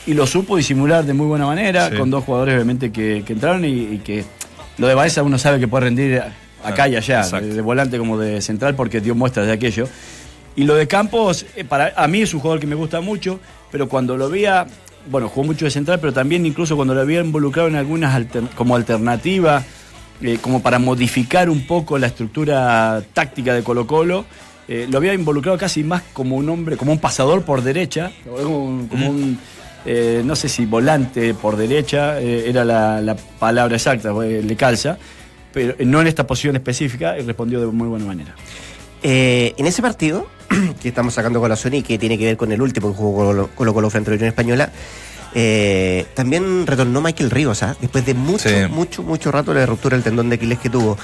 Y 0.07 0.14
lo 0.14 0.26
supo 0.26 0.57
disimular 0.57 1.04
de 1.04 1.12
muy 1.14 1.26
buena 1.26 1.46
manera, 1.46 1.90
Sí. 1.90 1.96
con 1.96 2.11
dos 2.11 2.24
jugadores 2.24 2.54
obviamente 2.54 2.92
que, 2.92 3.22
que 3.26 3.32
entraron 3.32 3.64
y, 3.64 3.68
y 3.94 3.98
que 4.04 4.24
lo 4.78 4.86
de 4.86 4.94
Baeza 4.94 5.22
uno 5.22 5.38
sabe 5.38 5.59
que 5.59 5.66
puede 5.68 5.86
rendir 5.86 6.22
acá 6.64 6.88
y 6.88 6.96
allá, 6.96 7.22
de, 7.40 7.54
de 7.54 7.61
volante 7.61 7.98
como 7.98 8.16
de 8.18 8.40
central, 8.40 8.74
porque 8.76 9.00
dio 9.00 9.14
muestras 9.14 9.46
de 9.46 9.52
aquello. 9.52 9.88
Y 10.54 10.64
lo 10.64 10.74
de 10.74 10.86
Campos, 10.86 11.44
eh, 11.57 11.64
para 11.64 11.92
a 11.96 12.07
mí 12.09 12.22
es 12.22 12.32
un 12.34 12.40
jugador 12.40 12.61
que 12.61 12.66
me 12.66 12.74
gusta 12.76 13.00
mucho, 13.00 13.40
pero 13.70 13.88
cuando 13.88 14.16
lo 14.16 14.30
veía, 14.30 14.66
bueno, 15.11 15.28
jugó 15.28 15.46
mucho 15.48 15.64
de 15.64 15.70
central, 15.70 15.98
pero 16.00 16.12
también 16.12 16.46
incluso 16.46 16.76
cuando 16.76 16.94
lo 16.94 17.00
había 17.00 17.20
involucrado 17.20 17.68
en 17.68 17.74
algunas 17.76 18.14
alter- 18.14 18.48
como 18.54 18.74
alternativa, 18.76 19.62
eh, 20.22 20.38
como 20.40 20.62
para 20.62 20.78
modificar 20.78 21.50
un 21.50 21.66
poco 21.66 21.98
la 21.98 22.07
estructura 22.07 23.02
táctica 23.12 23.54
de 23.54 23.62
Colo 23.62 23.86
Colo, 23.86 24.24
eh, 24.68 24.86
lo 24.90 24.98
había 24.98 25.14
involucrado 25.14 25.59
casi 25.59 25.84
más 25.84 26.02
como 26.12 26.36
un 26.36 26.48
hombre, 26.48 26.76
como 26.76 26.90
un 26.92 26.98
pasador 26.98 27.42
por 27.42 27.62
derecha, 27.62 28.11
como 28.24 28.64
un, 28.64 28.88
como 28.88 29.11
un, 29.11 29.38
eh, 29.85 30.22
no 30.24 30.35
sé 30.37 30.49
si 30.49 30.66
volante 30.66 31.35
por 31.35 31.57
derecha, 31.57 32.20
eh, 32.20 32.49
era 32.49 32.64
la, 32.64 33.01
la 33.01 33.16
palabra 33.16 33.77
exacta, 33.77 34.11
eh, 34.24 34.43
le 34.45 34.57
calza, 34.57 34.99
pero 35.53 35.74
no 35.81 36.01
en 36.01 36.07
esta 36.07 36.27
posición 36.27 36.57
específica, 36.57 37.18
y 37.18 37.22
respondió 37.22 37.61
de 37.61 37.66
muy 37.66 37.89
buena 37.89 38.05
manera. 38.07 38.35
Eh, 39.03 39.55
en 39.57 39.66
ese 39.66 39.83
partido 39.83 40.27
que 40.83 40.89
estamos 40.89 41.14
sacando 41.14 41.39
colación 41.41 41.74
y 41.74 41.83
que 41.83 41.99
tiene 41.99 42.18
que 42.18 42.24
ver 42.24 42.37
con 42.37 42.51
el 42.51 42.61
último 42.61 42.91
que 42.91 42.97
jugó 42.97 43.24
Colo 43.24 43.51
Colo, 43.55 43.74
Colo 43.74 43.91
frente 43.91 44.11
a 44.11 44.12
la 44.12 44.16
Unión 44.16 44.29
Española, 44.29 44.72
eh, 45.35 46.07
también 46.14 46.66
retornó 46.66 47.01
Michael 47.03 47.31
Ríos, 47.31 47.62
¿ah? 47.62 47.77
después 47.81 48.07
de 48.07 48.14
mucho, 48.14 48.49
Sí. 48.49 48.55
mucho, 48.70 49.03
mucho 49.03 49.31
rato 49.31 49.53
de 49.53 49.61
la 49.61 49.66
ruptura 49.66 49.97
del 49.97 50.03
tendón 50.03 50.29
de 50.31 50.37
Aquiles 50.37 50.59
que 50.59 50.70
tuvo. 50.70 50.97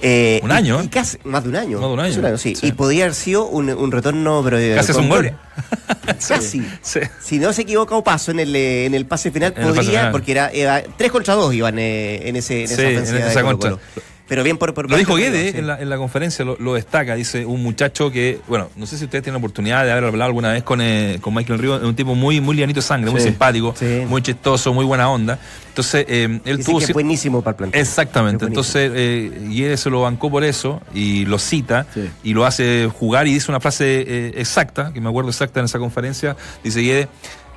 Eh, 0.00 0.40
Un 0.44 0.52
año, 0.52 0.80
y 0.82 0.86
¿eh? 0.86 0.90
casi, 0.90 1.18
más 1.24 1.42
de 1.42 1.48
un 1.50 1.56
año. 1.56 1.80
Más 1.80 1.88
de 1.88 1.94
un 1.94 2.00
año. 2.24 2.38
Sí. 2.38 2.54
Sí. 2.54 2.66
Y 2.68 2.72
podía 2.72 3.04
haber 3.04 3.14
sido 3.14 3.46
un, 3.46 3.68
un 3.70 3.90
retorno, 3.90 4.42
pero. 4.44 4.56
Casi 4.76 4.92
es 4.92 4.96
un 4.98 5.08
gol. 5.08 5.32
Casi. 6.28 6.62
Sí. 6.82 7.00
Si 7.20 7.38
no 7.38 7.52
se 7.52 7.62
equivoca 7.62 7.94
o 7.96 8.04
paso 8.04 8.30
en 8.30 8.40
el, 8.40 8.54
eh, 8.54 8.86
en 8.86 8.94
el 8.94 9.06
pase 9.06 9.30
final, 9.30 9.52
En 9.56 9.62
pase 9.64 9.74
podría, 9.74 9.98
final. 10.00 10.12
porque 10.12 10.32
era, 10.32 10.48
era 10.50 10.82
3 10.96 11.10
contra 11.10 11.34
2 11.34 11.52
iban 11.54 11.78
eh, 11.78 12.28
en, 12.28 12.36
ese, 12.36 12.62
en 12.62 12.68
Sí, 12.68 12.74
esa 12.74 12.82
en 12.82 12.94
ofensiva 12.96 13.18
de 13.24 13.30
esa 13.30 13.42
Colo 13.42 13.58
contra. 13.58 13.70
Colo. 13.70 13.80
Pero 14.28 14.42
bien 14.44 14.58
por, 14.58 14.74
por 14.74 14.90
Lo 14.90 14.96
dijo 14.96 15.16
Guede 15.16 15.52
sí. 15.52 15.58
en, 15.58 15.66
la, 15.66 15.80
en 15.80 15.88
la 15.88 15.96
conferencia, 15.96 16.44
lo, 16.44 16.56
lo 16.60 16.74
destaca. 16.74 17.14
Dice 17.14 17.46
un 17.46 17.62
muchacho 17.62 18.10
que, 18.10 18.40
bueno, 18.46 18.68
no 18.76 18.86
sé 18.86 18.98
si 18.98 19.04
ustedes 19.04 19.24
tienen 19.24 19.34
la 19.34 19.38
oportunidad 19.38 19.84
de 19.84 19.90
haber 19.92 20.04
hablado 20.04 20.26
alguna 20.28 20.52
vez 20.52 20.62
con, 20.62 20.80
eh, 20.82 21.18
con 21.20 21.34
Michael 21.34 21.58
Río, 21.58 21.76
es 21.76 21.82
un 21.82 21.96
tipo 21.96 22.14
muy, 22.14 22.40
muy 22.40 22.54
lianito 22.54 22.78
de 22.78 22.82
sangre, 22.82 23.10
muy 23.10 23.20
simpático, 23.20 23.74
sí. 23.76 24.04
muy 24.06 24.20
chistoso, 24.20 24.74
muy 24.74 24.84
buena 24.84 25.08
onda. 25.10 25.38
Entonces, 25.68 26.04
eh, 26.08 26.40
él 26.44 26.56
Dice 26.58 26.70
tuvo. 26.70 26.80
que 26.80 26.92
buenísimo 26.92 27.40
para 27.40 27.52
el 27.52 27.56
plantel. 27.56 27.80
Exactamente, 27.80 28.44
entonces 28.44 28.90
eh, 28.94 29.30
Guede 29.48 29.76
se 29.76 29.88
lo 29.90 30.02
bancó 30.02 30.30
por 30.30 30.44
eso 30.44 30.80
y 30.92 31.24
lo 31.24 31.38
cita 31.38 31.86
y 32.22 32.34
lo 32.34 32.44
hace 32.44 32.90
jugar 32.92 33.26
y 33.28 33.32
dice 33.32 33.50
una 33.50 33.60
frase 33.60 34.04
eh, 34.06 34.32
exacta, 34.36 34.92
que 34.92 35.00
me 35.00 35.08
acuerdo 35.08 35.30
exacta 35.30 35.60
en 35.60 35.66
esa 35.66 35.78
conferencia, 35.78 36.36
dice 36.62 36.80
Guede, 36.82 37.08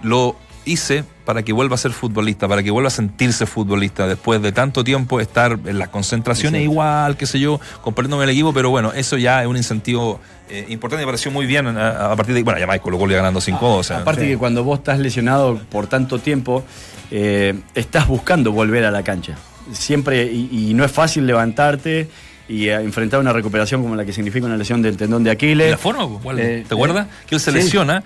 lo 0.04 0.36
hice 0.66 1.04
para 1.26 1.44
que 1.44 1.54
vuelva 1.54 1.76
a 1.76 1.78
ser 1.78 1.92
futbolista, 1.92 2.48
para 2.48 2.62
que 2.64 2.72
vuelva 2.72 2.88
a 2.88 2.92
sentirse 2.92 3.46
futbolista 3.46 4.08
después 4.08 4.42
de 4.42 4.52
tanto 4.52 4.84
tiempo 4.84 5.20
estar 5.20 5.58
en 5.66 5.80
las 5.80 5.90
concentraciones 5.90 6.62
igual, 6.62 7.18
qué 7.18 7.26
sé 7.26 7.40
yo, 7.40 7.60
compartiendo 7.82 8.22
el 8.22 8.30
equipo, 8.30 8.54
pero 8.54 8.70
bueno, 8.70 8.92
eso 8.94 9.18
ya 9.18 9.42
es 9.42 9.48
un 9.48 9.58
incentivo 9.58 10.20
eh, 10.50 10.66
importante, 10.70 11.06
me 11.06 11.08
pareció 11.08 11.32
muy 11.32 11.46
bien 11.46 11.68
a, 11.68 12.12
a 12.12 12.16
partir 12.16 12.36
de, 12.36 12.44
bueno, 12.44 12.60
ya 12.60 12.68
Michael 12.68 12.98
Colo 12.98 13.08
ganando 13.08 13.40
5 13.40 13.76
o 13.78 13.84
sea, 13.84 14.00
Aparte 14.00 14.28
que 14.28 14.38
cuando 14.38 14.64
vos 14.64 14.80
estás 14.80 15.00
lesionado 15.00 15.60
por 15.70 15.88
tanto 15.88 16.20
tiempo, 16.20 16.64
eh, 17.10 17.60
estás 17.76 18.08
buscando 18.08 18.52
volver 18.52 18.86
a 18.86 18.92
la 18.92 19.04
cancha. 19.04 19.36
Siempre, 19.72 20.26
y, 20.26 20.70
y 20.70 20.74
no 20.74 20.84
es 20.84 20.92
fácil 20.92 21.26
levantarte 21.28 22.10
y 22.52 22.68
eh, 22.68 22.76
enfrentar 22.76 23.20
una 23.20 23.32
recuperación 23.32 23.82
como 23.82 23.96
la 23.96 24.04
que 24.04 24.12
significa 24.12 24.46
una 24.46 24.58
lesión 24.58 24.82
del 24.82 24.98
tendón 24.98 25.24
de 25.24 25.30
¿Y 25.30 25.34
Aquiles. 25.34 25.72
la 25.72 25.78
forma, 25.78 26.08
¿te 26.36 26.66
acuerdas? 26.70 27.08
Que 27.28 27.36
él 27.36 27.42
se 27.42 27.52
lesiona, 27.52 28.04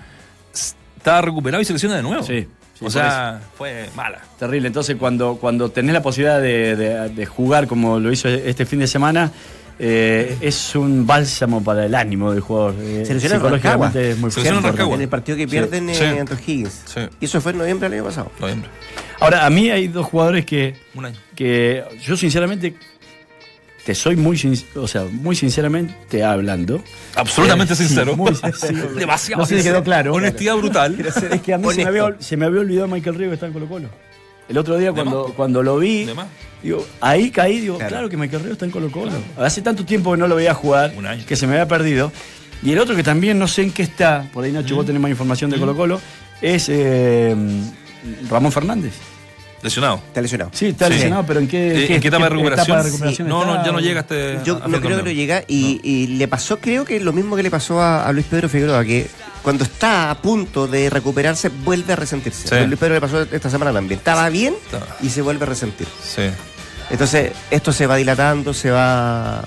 está 1.06 1.22
recuperado 1.22 1.62
y 1.62 1.64
se 1.64 1.72
lesiona 1.72 1.94
de 1.96 2.02
nuevo. 2.02 2.22
Sí, 2.24 2.46
sí, 2.76 2.84
o 2.84 2.90
sea, 2.90 3.40
fue 3.56 3.88
mala. 3.94 4.18
Terrible. 4.40 4.66
Entonces, 4.66 4.96
cuando, 4.96 5.36
cuando 5.36 5.70
tenés 5.70 5.92
la 5.92 6.02
posibilidad 6.02 6.40
de, 6.40 6.74
de- 6.74 7.08
de 7.10 7.26
jugar 7.26 7.68
como 7.68 8.00
lo 8.00 8.10
hizo 8.10 8.28
este 8.28 8.66
fin 8.66 8.80
de 8.80 8.88
semana, 8.88 9.30
eh, 9.78 10.36
es 10.40 10.74
un 10.74 11.06
bálsamo 11.06 11.62
para 11.62 11.86
el 11.86 11.94
ánimo 11.94 12.32
del 12.32 12.40
jugador. 12.40 12.74
Eh, 12.80 13.04
Se 13.06 13.14
lesionó 13.14 13.48
Rancagua. 13.48 13.92
es 13.94 14.18
muy 14.18 14.32
Se 14.32 14.40
lesionó 14.40 14.94
en 14.94 15.00
el 15.00 15.08
partido 15.08 15.38
que 15.38 15.46
pierden 15.46 15.94
Sí. 15.94 16.02
eh, 16.02 16.24
Higgins. 16.46 16.82
Sí. 16.86 17.00
Y 17.20 17.26
eso 17.26 17.40
fue 17.40 17.52
en 17.52 17.58
noviembre 17.58 17.88
del 17.88 18.00
año 18.00 18.08
pasado. 18.08 18.32
Noviembre. 18.40 18.68
Ahora, 19.20 19.46
a 19.46 19.50
mí 19.50 19.70
hay 19.70 19.86
dos 19.88 20.06
jugadores 20.06 20.44
que, 20.44 20.74
Un 20.94 21.06
año. 21.06 21.16
que 21.36 21.84
yo 22.02 22.16
sinceramente, 22.16 22.74
te 23.86 23.94
soy 23.94 24.16
muy, 24.16 24.36
o 24.74 24.86
sea, 24.88 25.04
muy 25.10 25.34
sinceramente 25.36 26.22
hablando. 26.22 26.82
Absolutamente 27.14 27.72
Eh, 27.72 27.76
sí, 27.76 27.86
sincero. 27.86 28.16
muy 28.16 28.34
sincero. 28.34 28.90
Demasiado. 28.94 29.40
No 29.40 29.46
sé 29.46 29.54
si 29.54 29.60
sincero. 29.62 29.76
quedó 29.76 29.84
claro. 29.84 30.12
Honestidad 30.12 30.56
brutal. 30.56 30.96
Es 31.00 31.40
que 31.40 31.54
a 31.54 31.58
mí 31.58 31.68
se 31.72 31.82
me, 31.84 31.88
había, 31.88 32.16
se 32.18 32.36
me 32.36 32.46
había 32.46 32.60
olvidado 32.60 32.88
Michael 32.88 33.14
Río 33.16 33.28
que 33.28 33.34
está 33.34 33.46
en 33.46 33.52
Colo 33.52 33.66
Colo. 33.68 33.88
El 34.48 34.58
otro 34.58 34.76
día 34.76 34.92
cuando, 34.92 35.32
cuando 35.36 35.62
lo 35.62 35.78
vi, 35.78 36.06
digo, 36.62 36.86
ahí 37.00 37.30
caí, 37.30 37.60
digo, 37.60 37.76
Claro. 37.78 37.90
claro, 37.90 38.08
que 38.10 38.16
Michael 38.16 38.42
Río 38.42 38.52
está 38.52 38.64
en 38.64 38.70
Colo 38.72 38.90
Colo. 38.90 39.12
Hace 39.38 39.62
tanto 39.62 39.84
tiempo 39.84 40.10
que 40.12 40.18
no 40.18 40.26
lo 40.28 40.36
veía 40.36 40.52
jugar, 40.54 40.92
Un 40.96 41.06
año. 41.06 41.24
que 41.26 41.34
se 41.36 41.46
me 41.46 41.54
había 41.54 41.66
perdido. 41.68 42.12
Y 42.62 42.72
el 42.72 42.78
otro 42.80 42.94
que 42.96 43.02
también 43.02 43.38
no 43.38 43.46
sé 43.48 43.62
en 43.62 43.70
qué 43.72 43.82
está, 43.82 44.28
por 44.32 44.44
ahí 44.44 44.50
Nacho, 44.52 44.74
vos 44.76 44.84
tenés 44.86 45.00
más 45.00 45.10
información 45.10 45.50
de 45.50 45.58
Colo 45.58 45.76
Colo, 45.76 46.00
es 46.42 46.68
eh, 46.68 47.34
Ramón 48.30 48.50
Fernández. 48.52 48.94
Lesionado. 49.62 50.00
Está 50.08 50.20
lesionado. 50.22 50.50
Sí, 50.54 50.66
está 50.66 50.86
Sí. 50.86 50.92
lesionado, 50.94 51.24
pero 51.26 51.40
¿en 51.40 51.48
qué, 51.48 51.84
Eh, 51.84 51.86
qué- 51.88 51.94
¿En 51.96 52.00
qué 52.00 52.08
etapa 52.08 52.24
de 52.24 52.30
recuperación? 52.30 52.78
no, 53.28 53.44
no, 53.44 53.64
ya 53.64 53.72
no 53.72 53.80
llega 53.80 54.00
este. 54.00 54.38
Yo 54.44 54.60
a- 54.60 54.64
a 54.64 54.68
no 54.68 54.80
creo 54.80 54.98
que 54.98 55.04
lo 55.04 55.10
llega 55.10 55.42
y, 55.48 55.80
y 55.82 56.06
le 56.08 56.28
pasó 56.28 56.58
creo 56.60 56.84
que 56.84 57.00
lo 57.00 57.12
mismo 57.12 57.34
que 57.36 57.42
le 57.42 57.50
pasó 57.50 57.80
a, 57.80 58.06
a 58.06 58.12
Luis 58.12 58.26
Pedro 58.26 58.48
Figueroa, 58.48 58.84
que 58.84 59.08
cuando 59.42 59.64
está 59.64 60.10
a 60.10 60.14
punto 60.20 60.66
de 60.66 60.90
recuperarse 60.90 61.48
vuelve 61.48 61.92
a 61.92 61.96
resentirse. 61.96 62.48
Sí. 62.48 62.54
A 62.54 62.66
Luis 62.66 62.78
Pedro 62.78 62.94
le 62.94 63.00
pasó 63.00 63.22
esta 63.22 63.48
semana 63.50 63.72
también. 63.72 63.98
Estaba 63.98 64.28
bien 64.28 64.54
y 65.02 65.08
se 65.08 65.22
vuelve 65.22 65.44
a 65.44 65.48
resentir. 65.48 65.86
Sí. 66.04 66.22
Entonces 66.90 67.32
esto 67.50 67.72
se 67.72 67.86
va 67.86 67.96
dilatando, 67.96 68.52
se 68.54 68.70
va... 68.70 69.42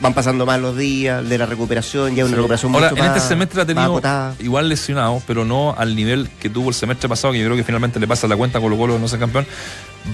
Van 0.00 0.12
pasando 0.12 0.44
más 0.44 0.60
los 0.60 0.76
días 0.76 1.26
de 1.28 1.38
la 1.38 1.46
recuperación, 1.46 2.14
ya 2.14 2.24
una 2.24 2.34
recuperación 2.36 2.74
Ahora, 2.74 2.90
mucho 2.90 3.02
en 3.02 3.08
más, 3.08 3.16
este 3.16 3.28
semestre 3.28 3.62
ha 3.62 3.66
tenido 3.66 4.00
igual 4.40 4.68
lesionado, 4.68 5.22
pero 5.26 5.44
no 5.44 5.74
al 5.76 5.94
nivel 5.94 6.28
que 6.40 6.50
tuvo 6.50 6.70
el 6.70 6.74
semestre 6.74 7.08
pasado, 7.08 7.32
que 7.32 7.38
yo 7.38 7.44
creo 7.44 7.56
que 7.56 7.64
finalmente 7.64 8.00
le 8.00 8.08
pasa 8.08 8.26
la 8.26 8.36
cuenta 8.36 8.58
a 8.58 8.60
Colo 8.60 8.76
Colo 8.76 8.98
no 8.98 9.06
ser 9.06 9.20
campeón, 9.20 9.46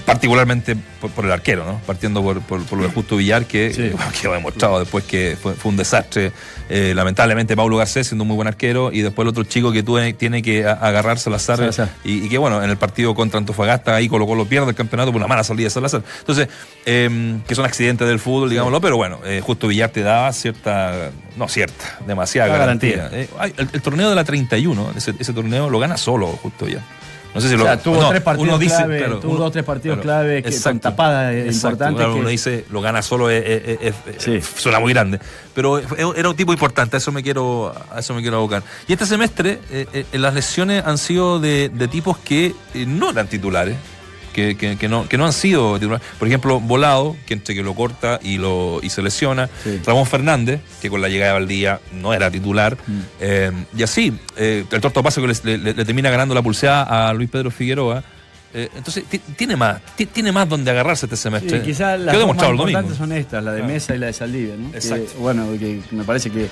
particularmente 0.05 0.75
por, 0.99 1.11
por 1.11 1.25
el 1.25 1.31
arquero, 1.31 1.65
¿no? 1.65 1.79
Partiendo 1.85 2.21
por, 2.21 2.41
por- 2.41 2.63
por 2.65 2.77
lo 2.77 2.85
de 2.87 2.93
Justo 2.93 3.17
Villar, 3.17 3.45
que 3.45 3.73
Sí. 3.73 3.91
quedó 4.21 4.33
demostrado 4.33 4.79
después 4.79 5.03
que 5.03 5.37
fue, 5.41 5.53
fue 5.53 5.69
un 5.71 5.77
desastre. 5.77 6.31
Eh, 6.69 6.93
lamentablemente, 6.95 7.55
Paulo 7.57 7.75
Garcés 7.77 8.07
siendo 8.07 8.23
un 8.23 8.29
muy 8.29 8.35
buen 8.35 8.47
arquero, 8.47 8.91
y 8.93 9.01
después 9.01 9.25
el 9.25 9.29
otro 9.29 9.43
chico 9.43 9.71
que 9.73 9.83
tuve- 9.83 10.13
tiene 10.15 10.41
que 10.41 10.65
a- 10.65 10.71
agarrarse 10.73 11.23
a 11.23 11.23
Salazar, 11.37 11.57
Salazar. 11.57 11.89
y, 12.03 12.25
y 12.25 12.29
que 12.29 12.37
bueno, 12.37 12.63
en 12.63 12.69
el 12.69 12.77
partido 12.77 13.13
contra 13.13 13.37
Antofagasta, 13.37 13.93
ahí 13.95 14.07
Colo 14.07 14.25
Colo 14.25 14.45
pierde 14.45 14.69
el 14.69 14.75
campeonato 14.75 15.11
por 15.11 15.17
una 15.19 15.27
mala 15.27 15.43
salida 15.43 15.65
de 15.65 15.69
Salazar. 15.71 16.03
Entonces, 16.19 16.47
eh, 16.85 17.39
que 17.47 17.55
son 17.55 17.65
accidentes 17.65 18.07
del 18.07 18.19
fútbol, 18.19 18.49
digámoslo, 18.49 18.79
pero 18.79 18.95
bueno, 18.97 19.19
eh, 19.25 19.41
Justo 19.43 19.67
Villar 19.67 19.89
te 19.89 20.01
daba 20.01 20.31
cierta, 20.31 21.11
no 21.35 21.47
cierta, 21.49 21.99
demasiada 22.07 22.47
La 22.49 22.57
garantía. 22.57 23.09
garantía. 23.09 23.21
Eh, 23.47 23.67
el 23.73 23.81
torneo 23.81 24.09
de 24.09 24.15
la 24.15 24.23
31, 24.23 24.93
ese, 24.95 25.13
ese 25.19 25.33
torneo 25.33 25.69
lo 25.69 25.79
gana 25.79 25.97
solo 25.97 26.27
Justo 26.27 26.65
Villar. 26.65 26.83
No 27.33 27.39
sé 27.39 27.47
si 27.47 27.55
O 27.55 27.57
lo 27.59 27.77
tuvo 27.79 28.01
no, 28.01 28.09
tres 28.09 28.21
partidos 28.21 28.49
uno 28.49 28.57
dice, 28.57 28.75
clave, 28.75 28.97
claro, 28.97 29.19
tuvo 29.19 29.31
uno- 29.31 29.39
dos, 29.43 29.51
tres 29.53 29.63
partidos 29.63 29.99
claro, 29.99 30.21
clave 30.21 30.43
que, 30.43 30.49
exacto, 30.49 30.79
tapadas 30.81 31.33
eh, 31.33 31.45
exacto, 31.45 31.53
importantes. 31.67 31.95
claro, 31.95 32.13
que- 32.13 32.19
uno 32.19 32.29
dice, 32.29 32.65
lo 32.69 32.81
gana 32.81 33.01
solo, 33.01 33.29
es, 33.29 33.43
es- 33.45 33.63
es- 33.81 33.95
es- 34.17 34.23
Sí. 34.23 34.41
suena 34.57 34.79
muy 34.81 34.91
grande. 34.91 35.17
Pero 35.53 35.79
era 36.13 36.29
un 36.29 36.35
tipo 36.35 36.51
importante, 36.51 36.97
a 36.97 36.99
eso 36.99 37.11
me 37.13 37.23
quiero, 37.23 37.73
a 37.89 37.99
eso 37.99 38.13
me 38.13 38.21
quiero 38.21 38.35
abocar. 38.37 38.63
Y 38.87 38.93
este 38.93 39.05
semestre, 39.05 39.59
eh, 39.71 39.85
eh, 39.93 40.05
las 40.17 40.33
lesiones 40.33 40.83
han 40.85 40.97
sido 40.97 41.39
de, 41.39 41.69
de 41.69 41.87
tipos 41.87 42.17
que 42.17 42.53
eh, 42.73 42.85
no 42.85 43.11
eran 43.11 43.27
titulares. 43.27 43.77
Que, 44.33 44.55
que- 44.55 44.77
que 44.77 44.87
no, 44.87 45.07
que 45.09 45.17
no 45.17 45.25
han 45.25 45.33
sido 45.33 45.75
titulares. 45.79 46.05
Por 46.17 46.27
ejemplo, 46.27 46.59
Volado, 46.59 47.15
que 47.25 47.33
entre 47.33 47.53
que 47.55 47.63
lo 47.63 47.73
corta 47.75 48.19
y 48.23 48.37
lo 48.37 48.79
y 48.81 48.89
se 48.89 49.01
lesiona. 49.01 49.49
Sí. 49.63 49.79
Ramón 49.85 50.05
Fernández, 50.05 50.61
que 50.81 50.89
con 50.89 51.01
la 51.01 51.09
llegada 51.09 51.33
de 51.33 51.39
Valdía 51.39 51.79
no 51.93 52.13
era 52.13 52.31
titular. 52.31 52.77
Mm. 52.87 52.99
Eh, 53.19 53.51
y 53.77 53.83
así, 53.83 54.13
eh, 54.37 54.65
el 54.71 54.81
torto 54.81 55.03
paso 55.03 55.21
que 55.21 55.27
le, 55.27 55.57
le- 55.57 55.73
le 55.73 55.85
termina 55.85 56.09
ganando 56.09 56.33
la 56.35 56.41
pulseada 56.41 57.09
a 57.09 57.13
Luis 57.13 57.29
Pedro 57.29 57.51
Figueroa. 57.51 58.03
Eh, 58.53 58.69
entonces, 58.75 59.05
ti- 59.05 59.19
tiene 59.37 59.55
más, 59.55 59.81
ti- 59.95 60.05
tiene 60.07 60.31
más 60.31 60.47
donde 60.49 60.69
agarrarse 60.71 61.05
este 61.05 61.15
semestre. 61.15 61.59
Sí, 61.59 61.65
quizás 61.65 61.99
las 61.99 62.13
dos 62.17 62.35
más 62.35 62.49
importantes 62.49 62.97
son 62.97 63.11
estas, 63.13 63.43
la 63.43 63.51
de 63.53 63.59
Claro. 63.59 63.73
Mesa 63.73 63.95
y 63.95 63.97
la 63.97 64.07
de 64.07 64.13
Saldivia, 64.13 64.55
¿no? 64.57 64.69
Exacto. 64.73 65.11
Que, 65.13 65.17
bueno, 65.19 65.47
que 65.57 65.79
me 65.91 66.03
parece 66.03 66.29
que, 66.29 66.47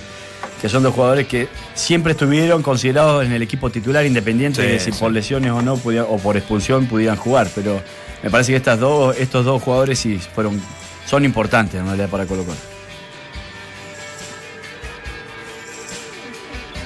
que 0.61 0.69
son 0.69 0.81
dos 0.83 0.93
jugadores 0.93 1.27
que 1.27 1.49
siempre 1.75 2.13
estuvieron 2.13 2.61
considerados 2.63 3.25
en 3.25 3.33
el 3.33 3.41
equipo 3.41 3.69
titular, 3.69 4.05
independiente 4.05 4.61
Sí, 4.61 4.67
de 4.67 4.79
si 4.79 4.91
sí. 4.93 4.97
por 4.99 5.11
lesiones 5.11 5.51
o 5.51 5.61
no 5.61 5.73
o 5.73 6.17
por 6.19 6.37
expulsión 6.37 6.85
pudieran 6.85 7.17
jugar. 7.17 7.49
Pero 7.53 7.81
me 8.23 8.29
parece 8.29 8.53
que 8.53 8.57
estas 8.57 8.79
dos, 8.79 9.17
estos 9.17 9.43
dos 9.43 9.61
jugadores 9.61 9.99
sí 9.99 10.17
fueron, 10.33 10.61
son 11.05 11.25
importantes 11.25 11.79
en 11.81 11.85
realidad 11.85 12.07
para 12.09 12.25
Colo 12.25 12.43
Colo. 12.45 12.57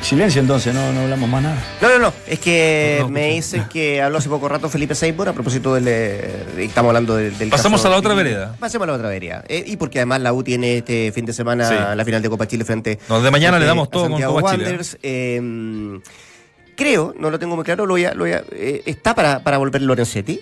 Silencio 0.04 0.42
entonces, 0.42 0.74
no, 0.76 0.92
no 0.92 1.00
hablamos 1.02 1.30
más 1.30 1.42
nada. 1.42 1.64
No, 1.82 1.88
no, 1.90 1.98
no. 2.00 2.14
Es 2.28 2.38
que 2.40 2.98
No, 3.00 3.06
no, 3.06 3.10
me 3.14 3.30
dicen 3.36 3.64
que 3.72 4.02
habló 4.02 4.18
hace 4.18 4.28
poco 4.28 4.50
rato 4.50 4.70
Felipe 4.70 4.94
Seymour 4.96 5.30
a 5.30 5.34
propósito 5.34 5.74
del. 5.74 5.86
eh, 5.88 6.46
Estamos 6.58 6.90
hablando 6.90 7.16
del. 7.16 7.38
del 7.38 7.50
Pasamos 7.50 7.80
caso- 7.80 7.88
a 7.88 7.92
la 7.92 7.98
otra 7.98 8.14
vereda. 8.14 8.56
Pasemos 8.60 8.86
a 8.86 8.92
la 8.92 8.98
otra 8.98 9.08
vereda. 9.10 9.44
Eh, 9.48 9.64
y 9.66 9.78
porque 9.78 10.00
además 10.00 10.20
la 10.22 10.34
U 10.34 10.44
tiene 10.44 10.78
este 10.80 11.12
fin 11.14 11.26
de 11.26 11.32
semana 11.34 11.70
Sí. 11.70 11.76
la 11.96 12.06
final 12.06 12.22
de 12.22 12.30
Copa 12.30 12.46
Chile 12.48 12.66
frente. 12.66 13.00
No, 13.08 13.22
de 13.22 13.32
mañana 13.32 13.58
le 13.60 13.66
damos 13.66 13.88
a 13.88 13.92
todo 13.92 14.04
con 14.04 14.12
Santiago 14.12 14.34
Copa 14.36 14.52
Chile. 14.52 14.64
Wanderers. 14.66 14.98
Eh, 15.02 16.00
creo, 16.76 17.14
no 17.18 17.30
lo 17.32 17.40
tengo 17.40 17.56
muy 17.56 17.64
claro, 17.64 17.86
lo 17.86 17.94
voy 17.94 18.04
a- 18.06 18.14
lo 18.14 18.26
voy 18.26 18.34
a- 18.34 18.44
eh, 18.52 18.84
está 18.86 19.16
para, 19.16 19.40
para 19.42 19.58
volver 19.58 19.82
Lorenzetti. 19.84 20.42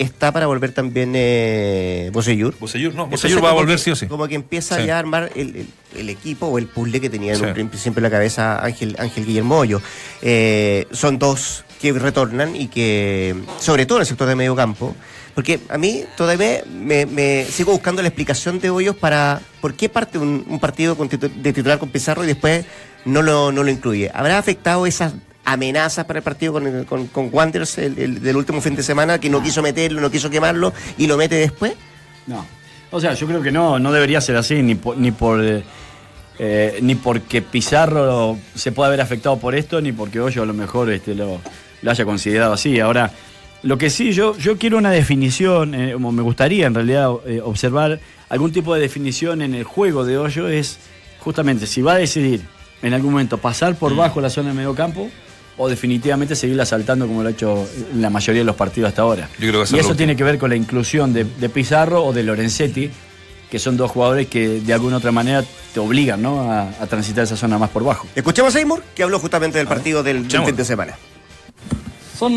Está 0.00 0.32
para 0.32 0.46
volver 0.46 0.72
también 0.72 1.12
eh, 1.14 2.08
Bosellur. 2.12 2.56
Bosellur, 2.58 2.94
no, 2.94 3.06
Bosellur 3.06 3.44
va 3.44 3.50
a 3.50 3.52
volver 3.52 3.76
que- 3.76 3.82
sí 3.82 3.90
o 3.90 3.96
sí. 3.96 4.06
Como 4.06 4.26
que 4.28 4.34
empieza 4.34 4.76
Sí. 4.78 4.86
ya 4.86 4.96
a 4.96 4.98
armar 4.98 5.30
el, 5.34 5.54
el- 5.56 5.66
el 5.98 6.08
equipo 6.08 6.46
o 6.46 6.56
el 6.56 6.66
puzzle 6.68 7.02
que 7.02 7.10
tenía 7.10 7.34
en 7.34 7.44
un 7.44 7.70
siempre 7.78 8.00
en 8.00 8.04
la 8.04 8.10
cabeza 8.10 8.64
Ángel, 8.64 8.96
Ángel 8.98 9.26
Guillermo 9.26 9.58
Hoyo. 9.58 9.82
Eh, 10.22 10.86
son 10.90 11.18
dos 11.18 11.64
que 11.82 11.92
retornan 11.92 12.56
y 12.56 12.68
que, 12.68 13.34
sobre 13.58 13.84
todo 13.84 13.98
en 13.98 14.02
el 14.02 14.06
sector 14.06 14.26
de 14.26 14.36
medio 14.36 14.56
campo, 14.56 14.96
porque 15.34 15.60
a 15.68 15.76
mí 15.76 16.04
todavía 16.16 16.62
me, 16.72 17.04
me 17.04 17.44
sigo 17.44 17.72
buscando 17.72 18.00
la 18.00 18.08
explicación 18.08 18.58
de 18.58 18.70
Hoyos 18.70 18.96
para 18.96 19.40
por 19.60 19.74
qué 19.74 19.90
parte 19.90 20.16
un, 20.16 20.46
un 20.48 20.60
partido 20.60 20.96
con 20.96 21.10
titu- 21.10 21.30
de 21.30 21.52
titular 21.52 21.78
con 21.78 21.90
Pizarro 21.90 22.24
y 22.24 22.26
después 22.26 22.64
no 23.04 23.20
lo, 23.20 23.52
no 23.52 23.62
lo 23.64 23.70
incluye. 23.70 24.10
¿Habrá 24.14 24.38
afectado 24.38 24.86
esas 24.86 25.12
amenazas 25.52 26.04
para 26.04 26.18
el 26.18 26.22
partido 26.22 26.52
con, 26.54 26.84
con, 26.84 27.06
con 27.08 27.28
Wanderers 27.32 27.78
el- 27.78 27.98
el 27.98 28.22
del 28.22 28.36
último 28.36 28.60
fin 28.60 28.74
de 28.76 28.82
semana 28.82 29.18
que 29.18 29.28
no 29.30 29.42
quiso 29.42 29.62
meterlo, 29.62 30.00
no 30.00 30.10
quiso 30.10 30.30
quemarlo 30.30 30.72
y 30.98 31.06
lo 31.06 31.16
mete 31.16 31.34
después? 31.36 31.72
No. 32.26 32.44
O 32.90 33.00
sea, 33.00 33.14
yo 33.14 33.26
creo 33.26 33.40
que 33.42 33.52
no, 33.52 33.78
no 33.78 33.92
debería 33.92 34.20
ser 34.20 34.36
así, 34.36 34.62
ni 34.62 34.74
por, 34.74 34.96
ni 34.96 35.10
por 35.12 35.42
eh, 35.44 35.62
eh, 36.38 36.78
ni 36.82 36.94
porque 36.94 37.42
Pizarro 37.42 38.38
se 38.54 38.72
pueda 38.72 38.88
haber 38.88 39.00
afectado 39.00 39.38
por 39.38 39.54
esto, 39.54 39.80
ni 39.80 39.92
porque 39.92 40.20
Hoyo 40.20 40.42
a 40.42 40.46
lo 40.46 40.54
mejor 40.54 40.90
este, 40.90 41.14
lo, 41.14 41.40
lo 41.82 41.90
haya 41.90 42.04
considerado 42.04 42.52
así. 42.54 42.80
Ahora, 42.80 43.12
lo 43.62 43.76
que 43.76 43.90
sí, 43.90 44.12
yo, 44.12 44.36
yo 44.38 44.56
quiero 44.56 44.78
una 44.78 44.90
definición, 44.90 45.74
eh, 45.74 45.92
como 45.92 46.12
me 46.12 46.22
gustaría 46.22 46.66
en 46.66 46.74
realidad 46.74 47.10
eh, 47.26 47.40
observar 47.44 48.00
algún 48.30 48.52
tipo 48.52 48.74
de 48.74 48.80
definición 48.80 49.42
en 49.42 49.54
el 49.54 49.64
juego 49.64 50.04
de 50.04 50.16
Hoyo, 50.18 50.48
es 50.48 50.78
justamente 51.20 51.66
si 51.66 51.82
va 51.82 51.92
a 51.92 51.98
decidir 51.98 52.40
en 52.82 52.94
algún 52.94 53.12
momento 53.12 53.36
pasar 53.36 53.74
por 53.76 53.94
bajo 53.94 54.20
la 54.22 54.30
zona 54.30 54.48
de 54.48 54.54
medio 54.54 54.74
campo 54.74 55.10
o 55.62 55.68
definitivamente 55.68 56.34
seguirla 56.34 56.64
saltando 56.64 57.06
como 57.06 57.22
lo 57.22 57.28
ha 57.28 57.32
hecho 57.32 57.68
en 57.92 58.00
la 58.00 58.08
mayoría 58.08 58.40
de 58.40 58.46
los 58.46 58.56
partidos 58.56 58.88
hasta 58.88 59.02
ahora. 59.02 59.28
Yo 59.38 59.48
creo 59.48 59.60
que 59.60 59.64
eso 59.64 59.76
y 59.76 59.78
eso 59.80 59.94
tiene 59.94 60.16
que 60.16 60.24
ver 60.24 60.38
con 60.38 60.48
la 60.48 60.56
inclusión 60.56 61.12
de, 61.12 61.24
de 61.24 61.48
Pizarro 61.50 62.02
o 62.02 62.12
de 62.14 62.22
Lorenzetti, 62.22 62.90
que 63.50 63.58
son 63.58 63.76
dos 63.76 63.90
jugadores 63.90 64.26
que 64.28 64.60
de 64.60 64.72
alguna 64.72 64.96
otra 64.96 65.12
manera 65.12 65.44
te 65.74 65.80
obligan 65.80 66.22
¿no? 66.22 66.50
a, 66.50 66.62
a 66.80 66.86
transitar 66.86 67.24
esa 67.24 67.36
zona 67.36 67.58
más 67.58 67.68
por 67.68 67.84
bajo. 67.84 68.06
Escuchemos 68.14 68.54
a 68.54 68.58
Seymour, 68.58 68.82
que 68.94 69.02
habló 69.02 69.18
justamente 69.18 69.58
del 69.58 69.66
partido 69.66 70.02
del, 70.02 70.26
del 70.26 70.44
fin 70.44 70.56
de 70.56 70.64
semana. 70.64 70.94
Son. 72.18 72.32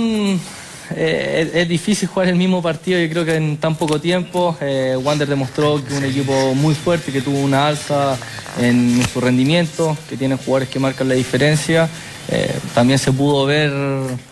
eh, 0.96 1.48
es, 1.54 1.56
es 1.62 1.70
difícil 1.70 2.08
jugar 2.10 2.28
el 2.30 2.36
mismo 2.36 2.62
partido, 2.62 3.00
yo 3.00 3.10
creo 3.10 3.26
que 3.26 3.36
en 3.36 3.58
tan 3.58 3.76
poco 3.76 4.00
tiempo. 4.02 4.58
Eh, 4.62 4.98
Wander 5.02 5.28
demostró 5.28 5.84
que 5.84 5.94
es 5.94 6.00
un 6.00 6.06
equipo 6.06 6.54
muy 6.56 6.76
fuerte, 6.76 7.12
que 7.12 7.22
tuvo 7.22 7.40
una 7.40 7.68
alza 7.68 8.18
en 8.60 9.02
su 9.12 9.22
rendimiento, 9.22 9.98
que 10.10 10.18
tiene 10.18 10.36
jugadores 10.36 10.70
que 10.70 10.80
marcan 10.80 11.08
la 11.08 11.16
diferencia. 11.16 11.88
Eh, 12.30 12.54
también 12.74 12.98
se 13.00 13.12
pudo 13.12 13.46
ver, 13.46 13.72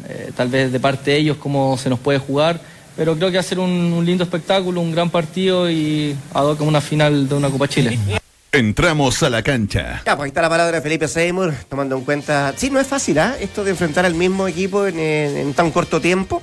eh, 0.08 0.32
tal 0.36 0.48
vez 0.50 0.72
de 0.72 0.80
parte 0.80 1.12
de 1.12 1.18
ellos, 1.18 1.38
cómo 1.38 1.78
se 1.78 1.90
nos 1.90 2.00
puede 2.00 2.20
jugar, 2.20 2.60
pero 2.96 3.16
creo 3.16 3.30
que 3.30 3.38
va 3.38 3.42
a 3.42 3.44
ser 3.44 3.60
un, 3.60 3.70
un 3.70 4.06
lindo 4.06 4.24
espectáculo, 4.24 4.82
un 4.82 4.92
gran 4.92 5.10
partido 5.10 5.70
y 5.70 6.16
a 6.34 6.42
como 6.58 6.68
una 6.70 6.82
final 6.82 7.28
de 7.28 7.36
una 7.36 7.50
Copa 7.50 7.68
Chile. 7.68 7.98
Entramos 8.54 9.24
a 9.24 9.30
la 9.30 9.42
cancha. 9.42 10.02
Ya, 10.06 10.16
pues 10.18 10.26
ahí 10.26 10.28
está 10.30 10.42
la 10.42 10.50
palabra 10.50 10.76
de 10.76 10.82
Felipe 10.82 11.08
Seymour, 11.08 11.54
tomando 11.70 11.96
en 11.98 12.04
cuenta. 12.04 12.54
Sí, 12.58 12.70
no 12.70 12.82
es 12.82 12.88
fácil, 12.88 13.18
¿ah? 13.20 13.36
Esto 13.40 13.64
de 13.64 13.72
enfrentar 13.72 14.06
al 14.06 14.14
mismo 14.14 14.46
equipo 14.48 14.86
en, 14.86 15.00
en- 15.00 15.38
en 15.38 15.54
tan 15.54 15.72
corto 15.72 16.02
tiempo. 16.02 16.42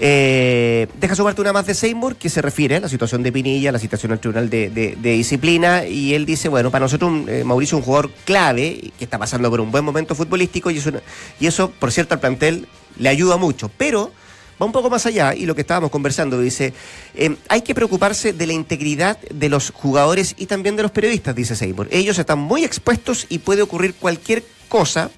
Eh, 0.00 0.86
deja 1.00 1.16
sumarte 1.16 1.40
una 1.40 1.52
más 1.52 1.66
de 1.66 1.74
Seymour 1.74 2.16
que 2.16 2.28
se 2.28 2.40
refiere 2.40 2.76
a 2.76 2.80
la 2.80 2.88
situación 2.88 3.22
de 3.22 3.32
Pinilla, 3.32 3.72
la 3.72 3.80
situación 3.80 4.12
al 4.12 4.20
Tribunal 4.20 4.48
de, 4.48 4.96
Disciplina. 5.02 5.86
Y 5.86 6.14
él 6.14 6.24
dice: 6.24 6.48
Bueno, 6.48 6.70
para 6.70 6.84
nosotros, 6.84 7.28
eh, 7.28 7.42
Mauricio 7.44 7.78
es 7.78 7.80
un 7.80 7.84
jugador 7.84 8.10
clave 8.24 8.92
que 8.98 9.04
está 9.04 9.18
pasando 9.18 9.50
por 9.50 9.60
un 9.60 9.70
buen 9.70 9.84
momento 9.84 10.14
futbolístico 10.14 10.70
y 10.70 10.78
eso, 10.78 10.92
y 11.40 11.46
eso, 11.46 11.70
por 11.70 11.90
cierto, 11.90 12.14
al 12.14 12.20
plantel 12.20 12.68
le 12.98 13.08
ayuda 13.08 13.36
mucho. 13.36 13.70
Pero 13.76 14.12
va 14.60 14.66
un 14.66 14.72
poco 14.72 14.90
más 14.90 15.06
allá 15.06 15.34
y 15.34 15.46
lo 15.46 15.54
que 15.54 15.62
estábamos 15.62 15.90
conversando 15.90 16.40
dice, 16.40 16.72
eh, 17.14 17.36
hay 17.48 17.62
que 17.62 17.74
preocuparse 17.74 18.32
de 18.32 18.46
la 18.46 18.52
integridad 18.52 19.18
de 19.18 19.48
los 19.48 19.70
jugadores 19.70 20.34
y 20.38 20.46
también 20.46 20.76
de 20.76 20.82
los 20.82 20.92
periodistas, 20.92 21.34
dice 21.34 21.56
Seymour. 21.56 21.88
Ellos 21.90 22.18
están 22.18 22.38
muy 22.38 22.64
expuestos 22.64 23.26
y 23.28 23.38
puede 23.38 23.62
ocurrir 23.62 23.94
cualquier 23.94 24.44
cosa 24.68 25.10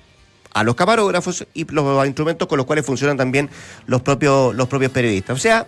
a 0.53 0.65
los 0.65 0.75
camarógrafos 0.75 1.47
y 1.55 1.65
los 1.73 2.07
instrumentos 2.07 2.49
con 2.49 2.57
los 2.57 2.67
cuales 2.67 2.85
funcionan 2.85 3.17
también 3.17 3.49
los 3.87 4.03
propios, 4.03 4.55
los 4.55 4.69
propios 4.69 4.91
periodistas. 4.93 5.37
O 5.37 5.41
sea, 5.41 5.67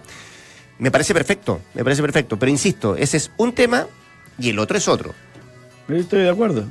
me 0.78 0.91
parece 0.91 1.14
perfecto, 1.14 1.61
me 1.74 1.85
parece 1.85 2.03
perfecto, 2.03 2.39
pero 2.39 2.51
insisto, 2.51 2.97
ese 2.97 3.16
es 3.16 3.30
un 3.37 3.53
tema 3.53 3.87
y 4.39 4.51
el 4.51 4.59
otro 4.59 4.76
es 4.76 4.89
otro. 4.89 5.14
Estoy 5.89 6.22
de 6.22 6.30
acuerdo. 6.30 6.64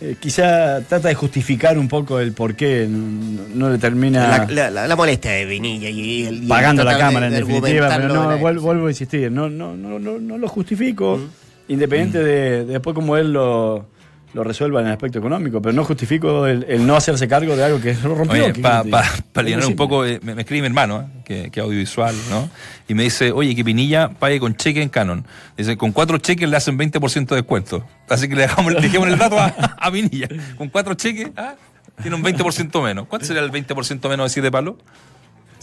Eh, 0.00 0.16
quizá 0.18 0.80
trata 0.88 1.08
de 1.08 1.14
justificar 1.14 1.78
un 1.78 1.86
poco 1.88 2.18
el 2.18 2.32
por 2.32 2.56
qué 2.56 2.86
no, 2.88 3.42
no 3.54 3.70
le 3.70 3.78
termina 3.78 4.26
La, 4.26 4.46
la- 4.46 4.70
la- 4.70 4.88
la 4.88 4.96
molestia 4.96 5.30
de 5.30 5.44
Vinilla 5.44 5.88
y 5.90 6.24
el 6.26 6.46
pagando 6.48 6.82
la 6.82 6.90
tratar 6.92 7.06
de- 7.06 7.08
cámara 7.14 7.26
en 7.26 7.32
de 7.34 7.38
definitiva, 7.40 7.88
pero 7.88 8.08
no, 8.08 8.22
de 8.28 8.36
la- 8.36 8.42
vuel- 8.42 8.58
vuelvo 8.60 8.86
a 8.86 8.90
insistir, 8.90 9.30
no, 9.30 9.48
no, 9.48 9.76
no, 9.76 10.00
no, 10.00 10.18
no 10.18 10.38
lo 10.38 10.48
justifico, 10.48 11.20
independiente 11.68 12.18
de, 12.18 12.64
de 12.64 12.64
después 12.64 12.94
como 12.94 13.16
él 13.16 13.32
lo, 13.32 13.86
lo 14.34 14.44
resuelva 14.44 14.80
en 14.80 14.86
el 14.86 14.92
aspecto 14.92 15.18
económico, 15.18 15.60
pero 15.60 15.72
no 15.72 15.84
justifico 15.84 16.46
el, 16.46 16.64
el 16.68 16.86
no 16.86 16.96
hacerse 16.96 17.28
cargo 17.28 17.54
de 17.54 17.64
algo 17.64 17.80
que 17.80 17.94
lo 18.02 18.14
rompió. 18.14 18.52
Para 18.62 18.84
pa, 18.84 19.04
aliviar 19.34 19.66
un 19.66 19.76
poco, 19.76 20.06
eh, 20.06 20.20
me, 20.22 20.34
me 20.34 20.42
escribe 20.42 20.62
mi 20.62 20.66
hermano, 20.68 21.00
eh, 21.00 21.22
que, 21.24 21.50
que 21.50 21.60
audiovisual, 21.60 22.14
¿no? 22.30 22.48
Y 22.88 22.94
me 22.94 23.02
dice, 23.02 23.32
oye, 23.32 23.54
que 23.54 23.64
Pinilla 23.64 24.10
pague 24.10 24.40
con 24.40 24.56
cheque 24.56 24.82
en 24.82 24.88
Canon. 24.88 25.24
Dice, 25.56 25.76
con 25.76 25.92
cuatro 25.92 26.18
cheques 26.18 26.48
le 26.48 26.56
hacen 26.56 26.78
20% 26.78 27.26
de 27.26 27.36
descuento. 27.36 27.84
Así 28.08 28.28
que 28.28 28.34
le 28.34 28.42
dejamos, 28.42 28.72
le 28.72 28.80
el 28.86 29.18
dato 29.18 29.38
a, 29.38 29.46
a 29.78 29.90
Pinilla. 29.90 30.28
Con 30.56 30.68
cuatro 30.68 30.94
cheques, 30.94 31.30
ah, 31.36 31.54
tiene 32.00 32.16
un 32.16 32.22
20% 32.22 32.82
menos. 32.82 33.06
¿Cuánto 33.06 33.26
sería 33.26 33.42
el 33.42 33.50
20% 33.50 34.08
menos 34.08 34.34
de 34.34 34.50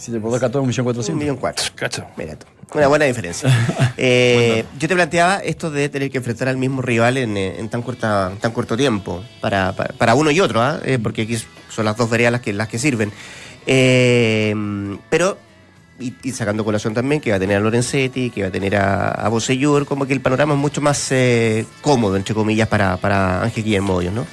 palos? 0.00 0.04
Si 0.04 0.10
te 0.12 0.20
por 0.20 0.30
dos 0.30 0.40
14, 0.40 0.58
un 0.60 0.66
millón 0.68 0.80
Un 0.80 0.84
cuatrocientos. 0.86 1.20
millón 1.22 1.36
cuatro. 1.36 1.64
Cacho. 1.74 2.06
Mira 2.16 2.36
tú, 2.36 2.46
una 2.74 2.86
buena 2.88 3.04
diferencia. 3.04 3.48
Eh, 4.02 4.64
yo 4.78 4.88
te 4.88 4.94
planteaba 4.94 5.36
esto 5.38 5.70
de 5.70 5.88
tener 5.90 6.10
que 6.10 6.16
enfrentar 6.18 6.48
al 6.48 6.56
mismo 6.56 6.80
rival 6.80 7.18
en, 7.18 7.36
eh, 7.36 7.58
en 7.58 7.68
tan 7.68 7.82
corta, 7.82 8.32
tan 8.40 8.50
corto 8.52 8.74
tiempo, 8.76 9.22
para, 9.42 9.72
para, 9.72 9.92
para 9.94 10.14
uno 10.14 10.30
y 10.30 10.40
otro, 10.40 10.62
¿ah? 10.62 10.80
Eh, 10.84 10.98
porque 11.02 11.22
aquí 11.22 11.36
son 11.68 11.84
las 11.84 11.96
dos 11.98 12.08
veredas 12.08 12.32
las 12.32 12.40
que, 12.40 12.52
las 12.54 12.68
que 12.68 12.78
sirven. 12.78 13.12
Eh, 13.66 14.54
pero, 15.10 15.36
y, 15.98 16.14
y 16.22 16.32
sacando 16.32 16.64
colación 16.64 16.94
también, 16.94 17.20
que 17.20 17.28
va 17.30 17.36
a 17.36 17.40
tener 17.40 17.58
a 17.58 17.60
Lorenzetti, 17.60 18.30
que 18.30 18.42
va 18.42 18.48
a 18.48 18.50
tener 18.50 18.74
a, 18.76 19.10
a 19.10 19.28
Bocellur, 19.28 19.84
como 19.84 20.06
que 20.06 20.14
el 20.14 20.22
panorama 20.22 20.54
es 20.54 20.60
mucho 20.60 20.80
más 20.80 21.12
eh, 21.12 21.66
cómodo, 21.82 22.16
entre 22.16 22.34
comillas, 22.34 22.68
para, 22.68 22.96
para 22.96 23.42
Ángel 23.42 23.64
Guillermo 23.64 23.96
Hoyos, 23.96 24.14
¿no? 24.14 24.24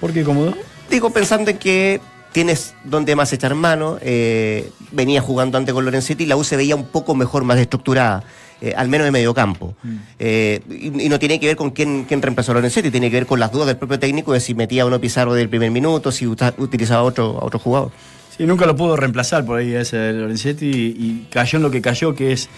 ¿Por 0.00 0.12
qué 0.14 0.24
cómodo? 0.24 0.56
Digo, 0.90 1.10
pensando 1.10 1.50
en 1.50 1.58
que 1.58 2.00
tienes 2.34 2.74
donde 2.84 3.16
más 3.16 3.32
echar 3.32 3.54
mano, 3.54 3.96
eh, 4.02 4.68
venía 4.92 5.22
jugando 5.22 5.56
antes 5.56 5.72
con 5.72 5.84
Lorenzetti 5.86 6.24
y 6.24 6.26
la 6.26 6.36
U 6.36 6.44
se 6.44 6.56
veía 6.58 6.76
un 6.76 6.84
poco 6.86 7.14
mejor, 7.14 7.44
más 7.44 7.58
estructurada, 7.58 8.24
eh, 8.60 8.74
al 8.76 8.88
menos 8.88 9.04
de 9.06 9.10
medio 9.12 9.32
campo. 9.32 9.74
Eh, 10.18 10.60
y, 10.68 11.04
y 11.04 11.08
no 11.08 11.18
tiene 11.18 11.38
que 11.40 11.46
ver 11.46 11.56
con 11.56 11.70
quién, 11.70 12.04
quién 12.04 12.20
reemplazó 12.20 12.50
a 12.52 12.56
Lorenzetti, 12.56 12.90
tiene 12.90 13.08
que 13.08 13.16
ver 13.16 13.26
con 13.26 13.38
las 13.40 13.52
dudas 13.52 13.68
del 13.68 13.76
propio 13.76 13.98
técnico 13.98 14.32
de 14.32 14.40
si 14.40 14.54
metía 14.54 14.84
o 14.84 14.90
no 14.90 15.00
Pizarro 15.00 15.32
del 15.34 15.48
primer 15.48 15.70
minuto, 15.70 16.10
si 16.12 16.26
utilizaba 16.26 17.00
a 17.00 17.04
otro, 17.04 17.38
a 17.40 17.44
otro 17.44 17.58
jugador. 17.60 17.92
Sí, 18.36 18.44
nunca 18.44 18.66
lo 18.66 18.74
pudo 18.74 18.96
reemplazar 18.96 19.46
por 19.46 19.60
ahí 19.60 19.74
a 19.76 19.80
ese 19.82 20.12
Lorenzetti 20.12 20.66
y, 20.66 20.70
y 20.98 21.28
cayó 21.30 21.56
en 21.58 21.62
lo 21.62 21.70
que 21.70 21.80
cayó, 21.80 22.14
que 22.16 22.32
es 22.32 22.48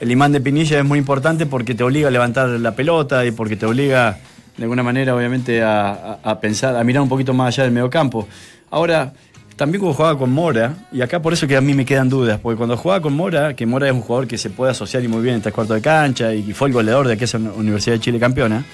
el 0.00 0.10
imán 0.10 0.30
de 0.32 0.40
Pinilla 0.40 0.78
es 0.78 0.84
muy 0.84 0.98
importante 0.98 1.44
porque 1.46 1.74
te 1.74 1.82
obliga 1.82 2.06
a 2.08 2.10
levantar 2.12 2.48
la 2.48 2.74
pelota 2.76 3.24
y 3.26 3.32
porque 3.32 3.56
te 3.56 3.66
obliga 3.66 4.18
de 4.56 4.62
alguna 4.62 4.84
manera 4.84 5.14
obviamente 5.16 5.62
a, 5.62 5.90
a- 5.90 6.18
a 6.30 6.40
pensar, 6.40 6.76
a 6.76 6.84
mirar 6.84 7.02
un 7.02 7.08
poquito 7.08 7.34
más 7.34 7.48
allá 7.54 7.64
del 7.64 7.72
mediocampo. 7.72 8.28
Ahora, 8.70 9.12
también 9.56 9.80
cuando 9.80 9.96
jugaba 9.96 10.18
con 10.18 10.32
Mora, 10.32 10.74
y 10.92 11.02
acá 11.02 11.22
por 11.22 11.32
eso 11.32 11.46
que 11.46 11.56
a 11.56 11.60
mí 11.60 11.74
me 11.74 11.84
quedan 11.84 12.08
dudas, 12.08 12.40
porque 12.40 12.56
cuando 12.56 12.76
jugaba 12.76 13.00
con 13.00 13.14
Mora, 13.14 13.54
que 13.54 13.66
Mora 13.66 13.86
es 13.86 13.92
un 13.92 14.00
jugador 14.00 14.26
que 14.26 14.38
se 14.38 14.50
puede 14.50 14.72
asociar 14.72 15.02
y 15.04 15.08
muy 15.08 15.22
bien 15.22 15.36
en 15.36 15.42
tres 15.42 15.54
cuartos 15.54 15.76
de 15.76 15.82
cancha 15.82 16.34
y 16.34 16.52
fue 16.52 16.68
el 16.68 16.74
goleador 16.74 17.06
de 17.06 17.14
aquella 17.14 17.38
Universidad 17.38 17.96
de 17.96 18.00
Chile 18.00 18.18
campeona, 18.18 18.64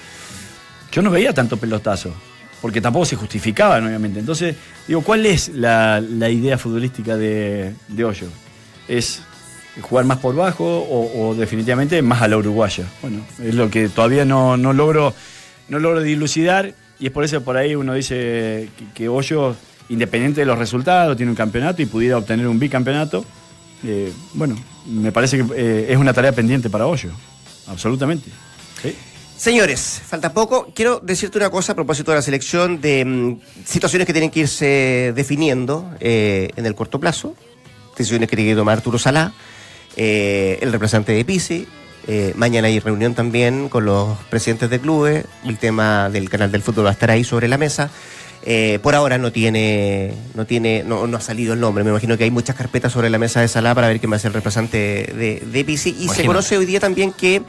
yo 0.91 1.01
no 1.01 1.11
veía 1.11 1.33
tanto 1.33 1.57
pelotazo, 1.57 2.13
porque 2.61 2.81
tampoco 2.81 3.05
se 3.05 3.15
justificaban, 3.15 3.85
obviamente. 3.85 4.19
Entonces, 4.19 4.55
digo, 4.87 5.01
¿cuál 5.01 5.25
es 5.25 5.49
la, 5.49 6.01
idea 6.29 6.57
futbolística 6.57 7.15
de, 7.15 7.73
de 7.87 8.03
Hoyo? 8.03 8.27
¿Es 8.87 9.21
jugar 9.81 10.05
más 10.05 10.17
por 10.17 10.35
bajo 10.35 10.65
o, 10.65 11.29
o 11.29 11.35
definitivamente 11.35 12.01
más 12.01 12.21
a 12.21 12.27
la 12.27 12.37
uruguaya? 12.37 12.85
Bueno, 13.01 13.25
es 13.41 13.55
lo 13.55 13.69
que 13.69 13.87
todavía 13.87 14.25
no, 14.25 14.57
no 14.57 14.73
logro 14.73 15.13
no 15.71 15.79
logro 15.79 16.01
dilucidar 16.01 16.73
y 16.99 17.07
es 17.07 17.11
por 17.11 17.23
eso 17.23 17.41
por 17.41 17.55
ahí 17.55 17.75
uno 17.75 17.93
dice 17.93 18.69
que, 18.77 18.85
que 18.93 19.09
Hoyo, 19.09 19.55
independiente 19.91 20.41
de 20.41 20.45
los 20.45 20.57
resultados, 20.57 21.17
tiene 21.17 21.31
un 21.31 21.35
campeonato 21.35 21.81
y 21.81 21.85
pudiera 21.85 22.17
obtener 22.17 22.47
un 22.47 22.57
bicampeonato. 22.57 23.25
Eh, 23.83 24.11
bueno, 24.33 24.55
me 24.87 25.11
parece 25.11 25.37
que 25.37 25.45
eh, 25.55 25.87
es 25.89 25.97
una 25.97 26.13
tarea 26.13 26.31
pendiente 26.31 26.69
para 26.69 26.87
Hoyo, 26.87 27.11
absolutamente. 27.67 28.29
Señores, 29.35 30.01
falta 30.05 30.33
poco. 30.33 30.71
Quiero 30.75 30.99
decirte 30.99 31.39
una 31.39 31.49
cosa 31.49 31.71
a 31.71 31.75
propósito 31.75 32.11
de 32.11 32.17
la 32.17 32.21
selección 32.21 32.79
de 32.79 33.03
mm, 33.03 33.39
situaciones 33.65 34.05
que 34.05 34.13
tienen 34.13 34.29
que 34.29 34.41
irse 34.41 35.13
definiendo 35.15 35.89
eh, 35.99 36.51
en 36.55 36.65
el 36.67 36.75
corto 36.75 36.99
plazo. 36.99 37.35
Decisiones 37.97 38.29
que 38.29 38.35
tiene 38.35 38.51
que 38.51 38.55
tomar 38.55 38.77
Arturo 38.77 38.99
Salá, 38.99 39.33
el 39.97 40.71
representante 40.71 41.11
de 41.11 41.25
Pisi. 41.25 41.67
Mañana 42.35 42.67
hay 42.67 42.79
reunión 42.79 43.13
también 43.13 43.67
con 43.67 43.85
los 43.85 44.17
presidentes 44.29 44.69
de 44.69 44.79
clubes. 44.79 45.25
El 45.43 45.57
tema 45.57 46.09
del 46.09 46.29
canal 46.29 46.51
del 46.51 46.61
fútbol 46.61 46.85
va 46.85 46.89
a 46.89 46.93
estar 46.93 47.11
ahí 47.11 47.23
sobre 47.23 47.47
la 47.47 47.57
mesa. 47.57 47.91
Eh, 48.43 48.79
por 48.81 48.95
ahora 48.95 49.19
no 49.19 49.31
tiene, 49.31 50.13
no 50.33 50.45
tiene, 50.45 50.83
no, 50.83 51.05
no 51.05 51.17
ha 51.17 51.21
salido 51.21 51.53
el 51.53 51.59
nombre. 51.59 51.83
Me 51.83 51.91
imagino 51.91 52.17
que 52.17 52.23
hay 52.23 52.31
muchas 52.31 52.55
carpetas 52.55 52.91
sobre 52.91 53.09
la 53.09 53.19
mesa 53.19 53.41
de 53.41 53.47
Salá 53.47 53.75
para 53.75 53.87
ver 53.87 53.99
quién 53.99 54.11
va 54.11 54.15
a 54.15 54.19
ser 54.19 54.29
el 54.29 54.33
representante 54.35 54.77
de, 54.77 55.43
de. 55.45 55.71
Y 55.71 55.77
se 55.77 56.25
conoce 56.25 56.57
hoy 56.57 56.65
día 56.65 56.79
también 56.79 57.13
que, 57.13 57.43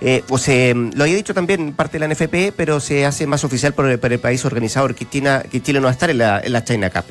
eh, 0.00 0.22
o 0.28 0.38
se, 0.38 0.74
lo 0.74 1.04
había 1.04 1.16
dicho 1.16 1.34
también 1.34 1.74
parte 1.74 1.98
de 1.98 2.06
la 2.06 2.14
NFP, 2.14 2.54
pero 2.56 2.80
se 2.80 3.04
hace 3.04 3.26
más 3.26 3.44
oficial 3.44 3.74
por 3.74 3.88
el, 3.90 3.98
por 3.98 4.12
el 4.12 4.18
país 4.18 4.44
organizador, 4.44 4.94
que, 4.94 5.08
China, 5.08 5.42
que 5.50 5.60
Chile 5.60 5.80
no 5.80 5.84
va 5.84 5.90
a 5.90 5.92
estar 5.92 6.08
en 6.08 6.18
la, 6.18 6.40
en 6.40 6.52
la 6.52 6.64
China 6.64 6.90
Cup 6.90 7.04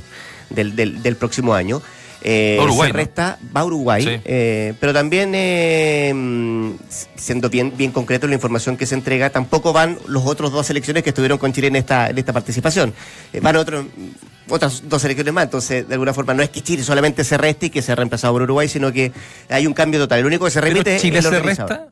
del, 0.49 0.75
del, 0.75 1.03
del 1.03 1.15
próximo 1.15 1.53
año. 1.53 1.81
Eh, 2.29 2.57
Uruguay, 2.61 2.89
se 2.89 2.93
¿no? 2.93 2.97
resta, 2.97 3.39
va 3.55 3.61
a 3.61 3.65
Uruguay, 3.65 4.03
Sí. 4.03 4.21
eh, 4.25 4.73
pero 4.81 4.91
también, 4.93 5.31
eh, 5.33 6.73
siendo 7.15 7.49
bien, 7.49 7.71
bien 7.77 7.91
concreto 7.91 8.27
la 8.27 8.33
información 8.33 8.75
que 8.75 8.85
se 8.85 8.95
entrega, 8.95 9.29
tampoco 9.29 9.71
van 9.71 9.97
los 10.07 10.25
otros 10.25 10.51
dos 10.51 10.65
selecciones 10.67 11.03
que 11.03 11.11
estuvieron 11.11 11.37
con 11.37 11.53
Chile 11.53 11.67
en 11.67 11.77
esta, 11.77 12.09
en 12.09 12.17
esta 12.17 12.33
participación. 12.33 12.93
Eh, 13.31 13.39
van 13.39 13.55
otros, 13.55 13.85
otras 14.49 14.83
dos 14.89 15.01
selecciones 15.01 15.33
más, 15.33 15.45
entonces 15.45 15.87
de 15.87 15.93
alguna 15.93 16.13
forma 16.13 16.33
no 16.33 16.43
es 16.43 16.49
que 16.49 16.61
Chile 16.61 16.83
solamente 16.83 17.23
se 17.23 17.37
reste 17.37 17.67
y 17.67 17.69
que 17.69 17.81
sea 17.81 17.95
reemplazado 17.95 18.33
por 18.33 18.41
Uruguay, 18.41 18.67
sino 18.67 18.91
que 18.91 19.11
hay 19.49 19.65
un 19.65 19.73
cambio 19.73 19.99
total. 19.99 20.19
El 20.19 20.25
único 20.25 20.43
que 20.45 20.51
se 20.51 20.59
repite 20.59 20.97
Chile 20.99 21.19
es 21.19 21.25
el 21.25 21.31
se 21.31 21.39
resta. 21.39 21.87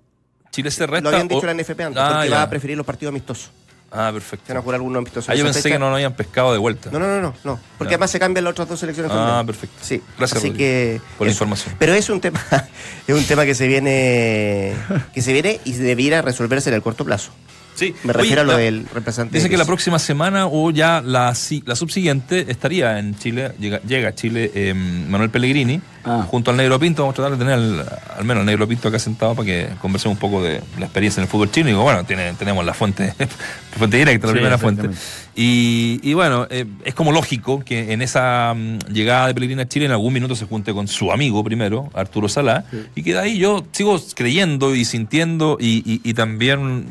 Chile 0.51 0.69
se 0.71 0.85
resta. 0.85 1.01
Lo 1.01 1.09
habían 1.09 1.27
dicho 1.29 1.41
o- 1.41 1.45
la 1.45 1.53
NFP 1.53 1.81
antes, 1.83 2.01
Ah, 2.01 2.09
porque 2.13 2.29
ya. 2.29 2.35
va 2.35 2.41
a 2.43 2.49
preferir 2.49 2.75
los 2.77 2.85
partidos 2.85 3.11
amistosos. 3.11 3.51
Ah, 3.91 4.07
Se 4.07 4.13
perfecto. 4.13 4.61
jugar 4.61 4.75
algunos 4.75 4.97
amistosos. 4.99 5.29
Ah, 5.29 5.35
yo 5.35 5.43
pensé 5.45 5.69
que 5.69 5.79
no 5.79 5.89
lo 5.89 5.95
habían 5.95 6.13
pescado 6.13 6.51
de 6.51 6.57
vuelta. 6.57 6.89
No, 6.91 6.99
no, 6.99 7.07
no, 7.07 7.21
no, 7.21 7.33
no. 7.43 7.59
Porque 7.77 7.91
Ya. 7.91 7.95
además 7.95 8.11
se 8.11 8.19
cambian 8.19 8.43
las 8.43 8.51
otras 8.51 8.67
dos 8.67 8.79
selecciones 8.79 9.11
Ah, 9.13 9.15
también. 9.15 9.45
perfecto. 9.45 9.77
Sí. 9.81 10.01
Gracias, 10.17 10.39
Así 10.43 10.51
que 10.51 10.99
por 11.17 11.27
la 11.27 11.31
eso. 11.31 11.37
información. 11.37 11.75
Pero 11.79 11.93
es 11.93 12.09
un 12.09 12.19
tema, 12.19 12.41
es 13.07 13.15
un 13.15 13.23
tema 13.25 13.45
que 13.45 13.55
se 13.55 13.67
viene, 13.67 14.73
que 15.13 15.21
se 15.21 15.31
viene 15.31 15.61
y 15.63 15.73
debiera 15.73 16.21
resolverse 16.21 16.69
en 16.69 16.75
el 16.75 16.81
corto 16.81 17.05
plazo. 17.05 17.31
Sí. 17.75 17.93
Me 18.03 18.13
refiero 18.13 18.41
a 18.41 18.43
lo 18.45 18.53
la- 18.53 18.57
del 18.57 18.85
representante. 18.93 19.37
Dicen 19.37 19.51
que 19.51 19.57
la 19.57 19.65
próxima 19.65 19.99
semana 19.99 20.47
o 20.47 20.71
ya 20.71 21.01
la, 21.05 21.35
si- 21.35 21.61
la 21.65 21.75
subsiguiente 21.75 22.45
estaría 22.49 22.97
en 22.99 23.17
Chile, 23.19 23.51
llega, 23.59 23.81
llega 23.81 24.09
a 24.09 24.15
Chile 24.15 24.51
eh, 24.55 24.73
Manuel 24.73 25.29
Pellegrini, 25.29 25.81
Ah. 26.07 26.23
junto 26.29 26.51
al 26.51 26.57
Negro 26.57 26.79
Pinto, 26.79 27.01
vamos 27.01 27.13
a 27.13 27.15
tratar 27.15 27.31
de 27.31 27.37
tener 27.39 27.53
al, 27.55 27.79
al 28.19 28.25
menos 28.25 28.41
al 28.41 28.45
Negro 28.45 28.67
Pinto 28.67 28.89
acá 28.89 28.99
sentado 28.99 29.33
para 29.33 29.45
que 29.47 29.69
conversemos 29.81 30.15
un 30.15 30.19
poco 30.19 30.43
de 30.43 30.61
la 30.77 30.85
experiencia 30.85 31.19
en 31.19 31.23
el 31.23 31.29
fútbol 31.29 31.49
chino. 31.49 31.67
Y 31.67 31.71
digo, 31.71 31.81
bueno, 31.81 32.03
tiene, 32.03 32.31
tenemos 32.33 32.63
la 32.63 32.75
fuente, 32.75 33.11
la 33.19 33.77
fuente 33.77 33.97
directa, 33.97 34.27
la 34.27 34.33
Sí, 34.33 34.35
primera 34.35 34.57
fuente. 34.59 34.89
Y, 35.35 35.99
y 36.03 36.13
bueno, 36.13 36.45
eh, 36.51 36.65
es 36.85 36.93
como 36.93 37.11
lógico 37.11 37.63
que 37.65 37.91
en 37.91 38.03
esa 38.03 38.53
mm, 38.55 38.77
llegada 38.93 39.25
de 39.27 39.33
Pellegrini 39.33 39.63
a 39.63 39.67
Chile 39.67 39.85
en 39.87 39.91
algún 39.93 40.13
minuto 40.13 40.35
se 40.35 40.45
junte 40.45 40.73
con 40.73 40.87
su 40.87 41.11
amigo 41.11 41.43
primero, 41.43 41.89
Arturo 41.95 42.29
Salá, 42.29 42.65
y 42.95 43.01
que 43.01 43.13
de 43.13 43.19
ahí 43.19 43.37
yo 43.39 43.65
sigo 43.71 43.99
creyendo 44.15 44.75
y 44.75 44.85
sintiendo 44.85 45.57
y, 45.59 45.81
y- 45.91 46.01
y 46.07 46.13
también 46.13 46.85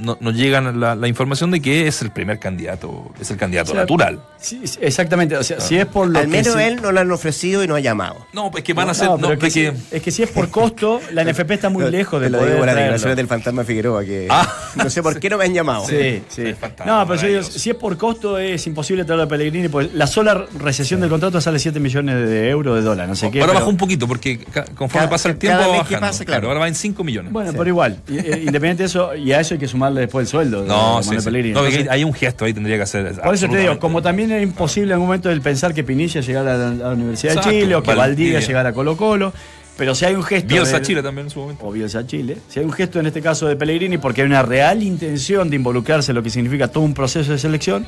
no- 0.00 0.16
nos 0.20 0.34
llegan 0.34 0.80
la, 0.80 0.94
la 0.94 1.08
información 1.08 1.50
de 1.50 1.60
que 1.60 1.86
es 1.86 2.02
el 2.02 2.10
primer 2.10 2.38
candidato, 2.38 3.10
es 3.20 3.30
el 3.30 3.36
candidato 3.36 3.70
O 3.70 3.74
sea, 3.74 3.82
natural. 3.82 4.20
Sí, 4.38 4.62
sí, 4.66 4.78
exactamente. 4.80 5.36
O 5.36 5.42
sea, 5.44 5.60
si 5.60 5.76
es 5.76 5.86
por 5.86 6.08
lo 6.08 6.18
Al 6.18 6.28
menos 6.28 6.56
él 6.56 6.80
no 6.82 6.92
lo 6.92 7.00
han 7.00 7.10
ofrecido 7.12 7.62
y 7.62 7.68
no 7.68 7.74
ha 7.76 7.80
llamado. 7.80 8.26
No, 8.32 8.50
pues 8.50 8.64
que 8.64 8.72
van 8.74 8.88
a 8.88 8.94
ser. 8.94 9.08
No, 9.18 9.32
es, 9.32 9.38
que 9.38 9.46
es 9.48 9.54
que- 9.54 9.72
si, 9.72 9.96
es 9.96 10.02
que 10.02 10.10
si 10.10 10.22
es 10.22 10.30
por 10.30 10.48
costo, 10.50 11.00
la 11.12 11.22
NFP 11.24 11.50
está 11.54 11.68
muy 11.68 11.90
lejos 11.90 12.20
de 12.20 12.30
lo 12.30 12.38
poder 12.38 12.54
digo 12.54 12.66
las 12.66 12.74
declaraciones 12.74 13.16
del 13.16 13.26
fantasma 13.26 13.64
Figueroa, 13.64 14.04
que 14.04 14.26
Ah. 14.30 14.48
no 14.76 14.88
sé 14.90 15.02
por 15.02 15.18
qué 15.20 15.28
no 15.30 15.36
me 15.38 15.44
han 15.44 15.54
llamado. 15.54 15.86
Sí, 15.86 16.22
sí. 16.28 16.44
No, 16.86 17.06
pero 17.06 17.20
yo 17.20 17.28
digo, 17.28 17.42
si 17.42 17.70
es 17.70 17.76
por 17.76 17.96
costo 17.98 18.38
es 18.38 18.66
imposible 18.66 19.04
traerlo 19.04 19.24
a 19.24 19.28
Pellegrini, 19.28 19.68
porque 19.68 19.90
la 19.94 20.06
sola 20.06 20.46
recesión 20.58 21.00
del 21.00 21.10
contrato 21.10 21.40
sale 21.40 21.58
7 21.58 21.78
millones 21.80 22.28
de 22.28 22.48
euros 22.48 22.76
de 22.76 22.82
dólares, 22.82 23.08
no 23.10 23.16
sé 23.16 23.30
qué. 23.30 23.40
ahora 23.40 23.52
pero- 23.52 23.60
bajó 23.60 23.70
un 23.70 23.76
poquito 23.76 24.08
porque 24.08 24.38
conforme 24.74 24.92
Cada- 24.92 25.10
pasa 25.10 25.28
el 25.28 25.36
tiempo 25.36 25.60
va 25.60 25.78
bajando. 25.78 26.00
pasa, 26.00 26.24
claro. 26.24 26.48
Ahora 26.48 26.60
va 26.60 26.68
en 26.68 26.74
5 26.74 27.04
millones. 27.04 27.32
Bueno, 27.32 27.52
pero 27.52 27.66
igual, 27.66 28.00
eh, 28.08 28.42
independiente 28.46 28.84
de 28.84 28.86
eso, 28.86 29.14
y 29.14 29.32
a 29.32 29.40
eso 29.40 29.54
hay 29.54 29.60
que 29.60 29.68
después 29.98 30.24
el 30.26 30.30
sueldo. 30.30 30.62
de 30.62 30.68
no, 30.68 30.76
Manuel 30.96 31.04
sí, 31.04 31.16
sí. 31.18 31.24
Pellegrini. 31.24 31.54
No, 31.54 31.60
porque 31.60 31.74
Entonces, 31.74 31.92
hay 31.92 32.04
un 32.04 32.12
gesto 32.14 32.44
ahí 32.44 32.52
tendría 32.54 32.76
que 32.76 32.82
hacer. 32.82 33.20
por 33.20 33.34
eso 33.34 33.48
te 33.48 33.56
digo, 33.58 33.78
como 33.78 34.00
también 34.02 34.30
era 34.30 34.42
imposible 34.42 34.88
en 34.88 34.92
algún 34.94 35.08
momento 35.08 35.30
el 35.30 35.40
pensar 35.40 35.74
que 35.74 35.82
Pinilla 35.84 36.20
llegara 36.20 36.54
a 36.54 36.56
la, 36.58 36.68
a 36.68 36.72
la 36.72 36.90
Universidad 36.94 37.32
Exacto, 37.34 37.50
de 37.50 37.60
Chile 37.62 37.74
o 37.74 37.82
que 37.82 37.86
Valdivia. 37.94 38.06
Valdivia 38.06 38.40
llegara 38.40 38.68
a 38.68 38.72
Colo 38.72 38.96
Colo, 38.96 39.32
pero 39.76 39.94
si 39.94 40.04
hay 40.04 40.14
un 40.14 40.22
gesto. 40.22 40.48
Bielsa 40.48 40.78
de- 40.78 40.86
Chile 40.86 41.02
también 41.02 41.26
en 41.26 41.30
su 41.30 41.40
momento. 41.40 41.66
o 41.66 41.72
Bielsa 41.72 42.06
Chile, 42.06 42.36
si 42.48 42.60
hay 42.60 42.66
un 42.66 42.72
gesto 42.72 43.00
en 43.00 43.06
este 43.06 43.20
caso 43.22 43.46
de 43.48 43.56
Pellegrini 43.56 43.98
porque 43.98 44.20
hay 44.22 44.26
una 44.26 44.42
real 44.42 44.82
intención 44.82 45.48
de 45.50 45.56
involucrarse 45.56 46.12
en 46.12 46.16
lo 46.16 46.22
que 46.22 46.30
significa 46.30 46.68
todo 46.68 46.84
un 46.84 46.94
proceso 46.94 47.32
de 47.32 47.38
selección, 47.38 47.86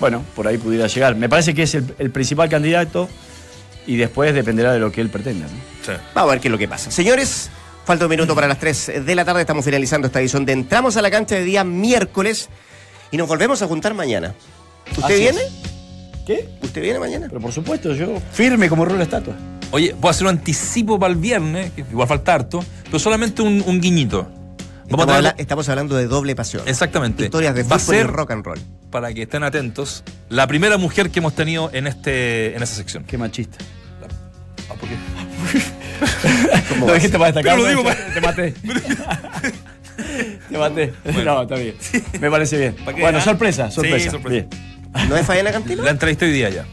bueno, 0.00 0.24
por 0.34 0.46
ahí 0.48 0.58
pudiera 0.58 0.86
llegar. 0.86 1.14
Me 1.16 1.28
parece 1.28 1.54
que 1.54 1.62
es 1.64 1.74
el, 1.74 1.84
el 1.98 2.10
principal 2.10 2.48
candidato 2.48 3.08
y 3.86 3.96
después 3.96 4.34
dependerá 4.34 4.72
de 4.72 4.78
lo 4.78 4.90
que 4.92 5.00
él 5.00 5.08
pretenda. 5.08 5.46
¿no? 5.46 5.52
Sí. 5.84 5.92
Vamos 6.14 6.30
a 6.30 6.32
ver 6.34 6.40
qué 6.40 6.48
es 6.48 6.52
lo 6.52 6.58
que 6.58 6.68
pasa. 6.68 6.90
Señores, 6.90 7.50
falta 7.84 8.04
un 8.06 8.10
minuto 8.10 8.34
para 8.34 8.46
las 8.48 8.58
3 8.58 9.04
de 9.04 9.14
la 9.14 9.24
tarde. 9.24 9.40
Estamos 9.40 9.64
finalizando 9.64 10.06
esta 10.06 10.20
edición 10.20 10.44
de 10.44 10.52
Entramos 10.52 10.96
a 10.96 11.02
la 11.02 11.10
cancha 11.10 11.34
de 11.36 11.44
día 11.44 11.64
miércoles 11.64 12.48
y 13.10 13.16
nos 13.16 13.28
volvemos 13.28 13.62
a 13.62 13.66
juntar 13.66 13.94
mañana. 13.94 14.34
¿Usted 14.90 15.02
Así 15.04 15.14
viene? 15.14 15.40
es. 15.40 15.52
¿Qué? 16.26 16.48
¿Usted 16.62 16.82
viene 16.82 16.98
mañana? 16.98 17.26
Pero 17.28 17.40
por 17.40 17.52
supuesto, 17.52 17.92
yo 17.94 18.20
firme 18.32 18.68
como 18.68 18.84
rueda 18.84 19.02
estatua. 19.02 19.34
Oye, 19.72 19.94
puedo 19.94 20.10
hacer 20.10 20.24
un 20.24 20.30
anticipo 20.30 20.98
para 20.98 21.12
el 21.12 21.18
viernes, 21.18 21.70
que 21.72 21.82
igual 21.82 22.06
falta 22.08 22.34
harto, 22.34 22.64
pero 22.84 22.98
solamente 22.98 23.42
un, 23.42 23.62
un 23.66 23.80
guiñito. 23.80 24.28
Estamos, 24.84 25.06
a 25.08 25.16
habla- 25.16 25.36
hablando 25.68 25.96
de 25.96 26.06
doble 26.08 26.34
pasión. 26.34 26.64
Exactamente. 26.66 27.24
Historias 27.24 27.54
de 27.54 27.62
Va 27.62 27.76
a 27.76 27.78
fútbol 27.78 27.94
y 27.94 27.98
ser, 27.98 28.06
rock 28.08 28.30
and 28.32 28.44
roll. 28.44 28.58
para 28.90 29.14
que 29.14 29.22
estén 29.22 29.44
atentos, 29.44 30.02
la 30.28 30.48
primera 30.48 30.76
mujer 30.78 31.10
que 31.10 31.20
hemos 31.20 31.34
tenido 31.36 31.70
en 31.72 31.86
este 31.86 32.56
en 32.56 32.62
esa 32.62 32.74
sección. 32.74 33.04
Qué 33.04 33.16
machista. 33.16 33.58
Ah, 34.68 34.74
¿por 34.74 34.88
qué? 34.88 34.96
Lo 36.80 36.94
dijiste 36.94 37.18
para 37.18 37.32
destacar. 37.32 37.56
Pero 37.56 37.62
lo 37.62 37.68
digo 37.82 37.82
Te 38.14 38.20
maté. 38.20 38.54
Te 40.50 40.58
maté. 40.58 40.92
No, 41.24 41.42
está 41.42 41.54
bien. 41.56 41.74
Me 42.20 42.30
parece 42.30 42.58
bien. 42.58 42.74
¿Para 42.84 42.94
qué, 42.96 43.02
Bueno, 43.02 43.18
ah? 43.18 43.22
sorpresa, 43.22 43.68
Sí, 43.68 43.76
sorpresa. 43.76 44.10
sorpresa. 44.10 44.46
Bien. 44.94 45.08
¿No 45.08 45.16
es 45.16 45.26
Fabiana 45.26 45.52
Cantilo? 45.52 45.82
La 45.84 45.90
entrevisté 45.90 46.24
hoy 46.26 46.32
día 46.32 46.48
ya. 46.50 46.64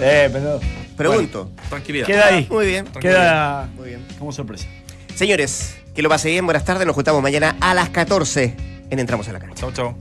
Eh, 0.00 0.28
pero. 0.32 0.60
Pregunto. 0.96 1.50
Tranquilidad. 1.68 2.06
Queda 2.06 2.26
ahí. 2.26 2.46
Muy 2.50 2.66
bien. 2.66 2.84
Queda 3.00 3.68
Muy 3.76 3.88
bien. 3.88 4.06
como 4.18 4.32
sorpresa. 4.32 4.66
Señores, 5.14 5.76
que 5.94 6.02
lo 6.02 6.08
pase 6.08 6.28
bien. 6.28 6.44
Buenas 6.44 6.64
tardes. 6.64 6.86
Nos 6.86 6.94
juntamos 6.94 7.22
mañana 7.22 7.56
a 7.60 7.72
las 7.74 7.88
14 7.88 8.54
en 8.90 8.98
Entramos 8.98 9.26
a 9.28 9.32
la 9.32 9.38
cancha. 9.40 9.54
Chao, 9.56 9.72
chao. 9.72 9.96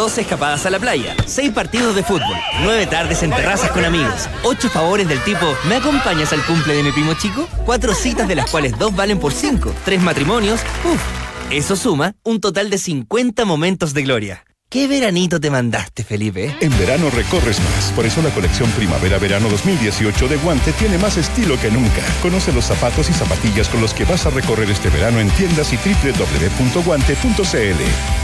Dos 0.00 0.16
escapadas 0.16 0.64
a 0.64 0.70
la 0.70 0.78
playa, 0.78 1.14
seis 1.26 1.52
partidos 1.52 1.94
de 1.94 2.02
fútbol, 2.02 2.34
nueve 2.62 2.86
tardes 2.86 3.22
en 3.22 3.30
terrazas 3.30 3.70
con 3.70 3.84
amigos, 3.84 4.30
ocho 4.44 4.70
favores 4.70 5.06
del 5.06 5.22
tipo 5.24 5.44
¿Me 5.68 5.74
acompañas 5.74 6.32
al 6.32 6.42
cumple 6.46 6.72
de 6.72 6.82
mi 6.82 6.90
primo 6.90 7.12
chico? 7.12 7.46
Cuatro 7.66 7.92
citas 7.92 8.26
de 8.26 8.34
las 8.34 8.50
cuales 8.50 8.78
dos 8.78 8.96
valen 8.96 9.18
por 9.18 9.34
cinco, 9.34 9.74
tres 9.84 10.00
matrimonios, 10.00 10.62
uff. 10.90 11.02
Eso 11.50 11.76
suma 11.76 12.14
un 12.22 12.40
total 12.40 12.70
de 12.70 12.78
50 12.78 13.44
momentos 13.44 13.92
de 13.92 14.02
gloria. 14.02 14.42
¿Qué 14.70 14.86
veranito 14.86 15.40
te 15.40 15.50
mandaste, 15.50 16.04
Felipe? 16.04 16.54
En 16.60 16.70
verano 16.78 17.10
recorres 17.10 17.58
más. 17.58 17.90
Por 17.90 18.06
eso 18.06 18.22
la 18.22 18.30
colección 18.30 18.70
Primavera-Verano 18.70 19.48
2018 19.48 20.28
de 20.28 20.36
Guante 20.36 20.70
tiene 20.74 20.96
más 20.96 21.16
estilo 21.16 21.60
que 21.60 21.72
nunca. 21.72 22.02
Conoce 22.22 22.52
los 22.52 22.66
zapatos 22.66 23.10
y 23.10 23.12
zapatillas 23.12 23.68
con 23.68 23.80
los 23.80 23.92
que 23.92 24.04
vas 24.04 24.26
a 24.26 24.30
recorrer 24.30 24.70
este 24.70 24.88
verano 24.88 25.18
en 25.18 25.28
tiendas 25.30 25.72
y 25.72 25.76
www.guante.cl. 25.76 27.00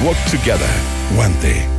Walk 0.06 0.18
Together. 0.30 0.70
Guante. 1.16 1.75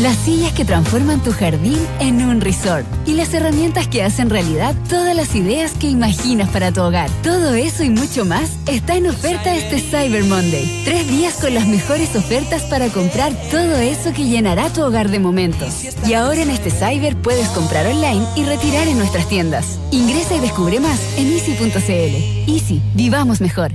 Las 0.00 0.16
sillas 0.16 0.54
que 0.54 0.64
transforman 0.64 1.22
tu 1.22 1.30
jardín 1.30 1.78
en 1.98 2.22
un 2.22 2.40
resort. 2.40 2.86
Y 3.06 3.12
las 3.16 3.34
herramientas 3.34 3.86
que 3.86 4.02
hacen 4.02 4.30
realidad 4.30 4.74
todas 4.88 5.14
las 5.14 5.34
ideas 5.34 5.72
que 5.72 5.90
imaginas 5.90 6.48
para 6.48 6.72
tu 6.72 6.80
hogar. 6.80 7.10
Todo 7.22 7.52
eso 7.52 7.84
y 7.84 7.90
mucho 7.90 8.24
más 8.24 8.56
está 8.66 8.96
en 8.96 9.08
oferta 9.08 9.54
este 9.54 9.78
Cyber 9.78 10.24
Monday. 10.24 10.84
Tres 10.86 11.06
días 11.06 11.34
con 11.34 11.52
las 11.52 11.66
mejores 11.66 12.16
ofertas 12.16 12.62
para 12.62 12.88
comprar 12.88 13.34
todo 13.50 13.76
eso 13.76 14.14
que 14.14 14.24
llenará 14.24 14.70
tu 14.70 14.82
hogar 14.82 15.10
de 15.10 15.18
momentos. 15.18 15.84
Y 16.06 16.14
ahora 16.14 16.40
en 16.40 16.48
este 16.48 16.70
Cyber 16.70 17.14
puedes 17.16 17.48
comprar 17.48 17.86
online 17.86 18.24
y 18.36 18.44
retirar 18.44 18.88
en 18.88 18.96
nuestras 18.96 19.28
tiendas. 19.28 19.78
Ingresa 19.90 20.34
y 20.34 20.40
descubre 20.40 20.80
más 20.80 20.98
en 21.18 21.30
easy.cl. 21.30 22.50
Easy, 22.50 22.80
vivamos 22.94 23.42
mejor. 23.42 23.70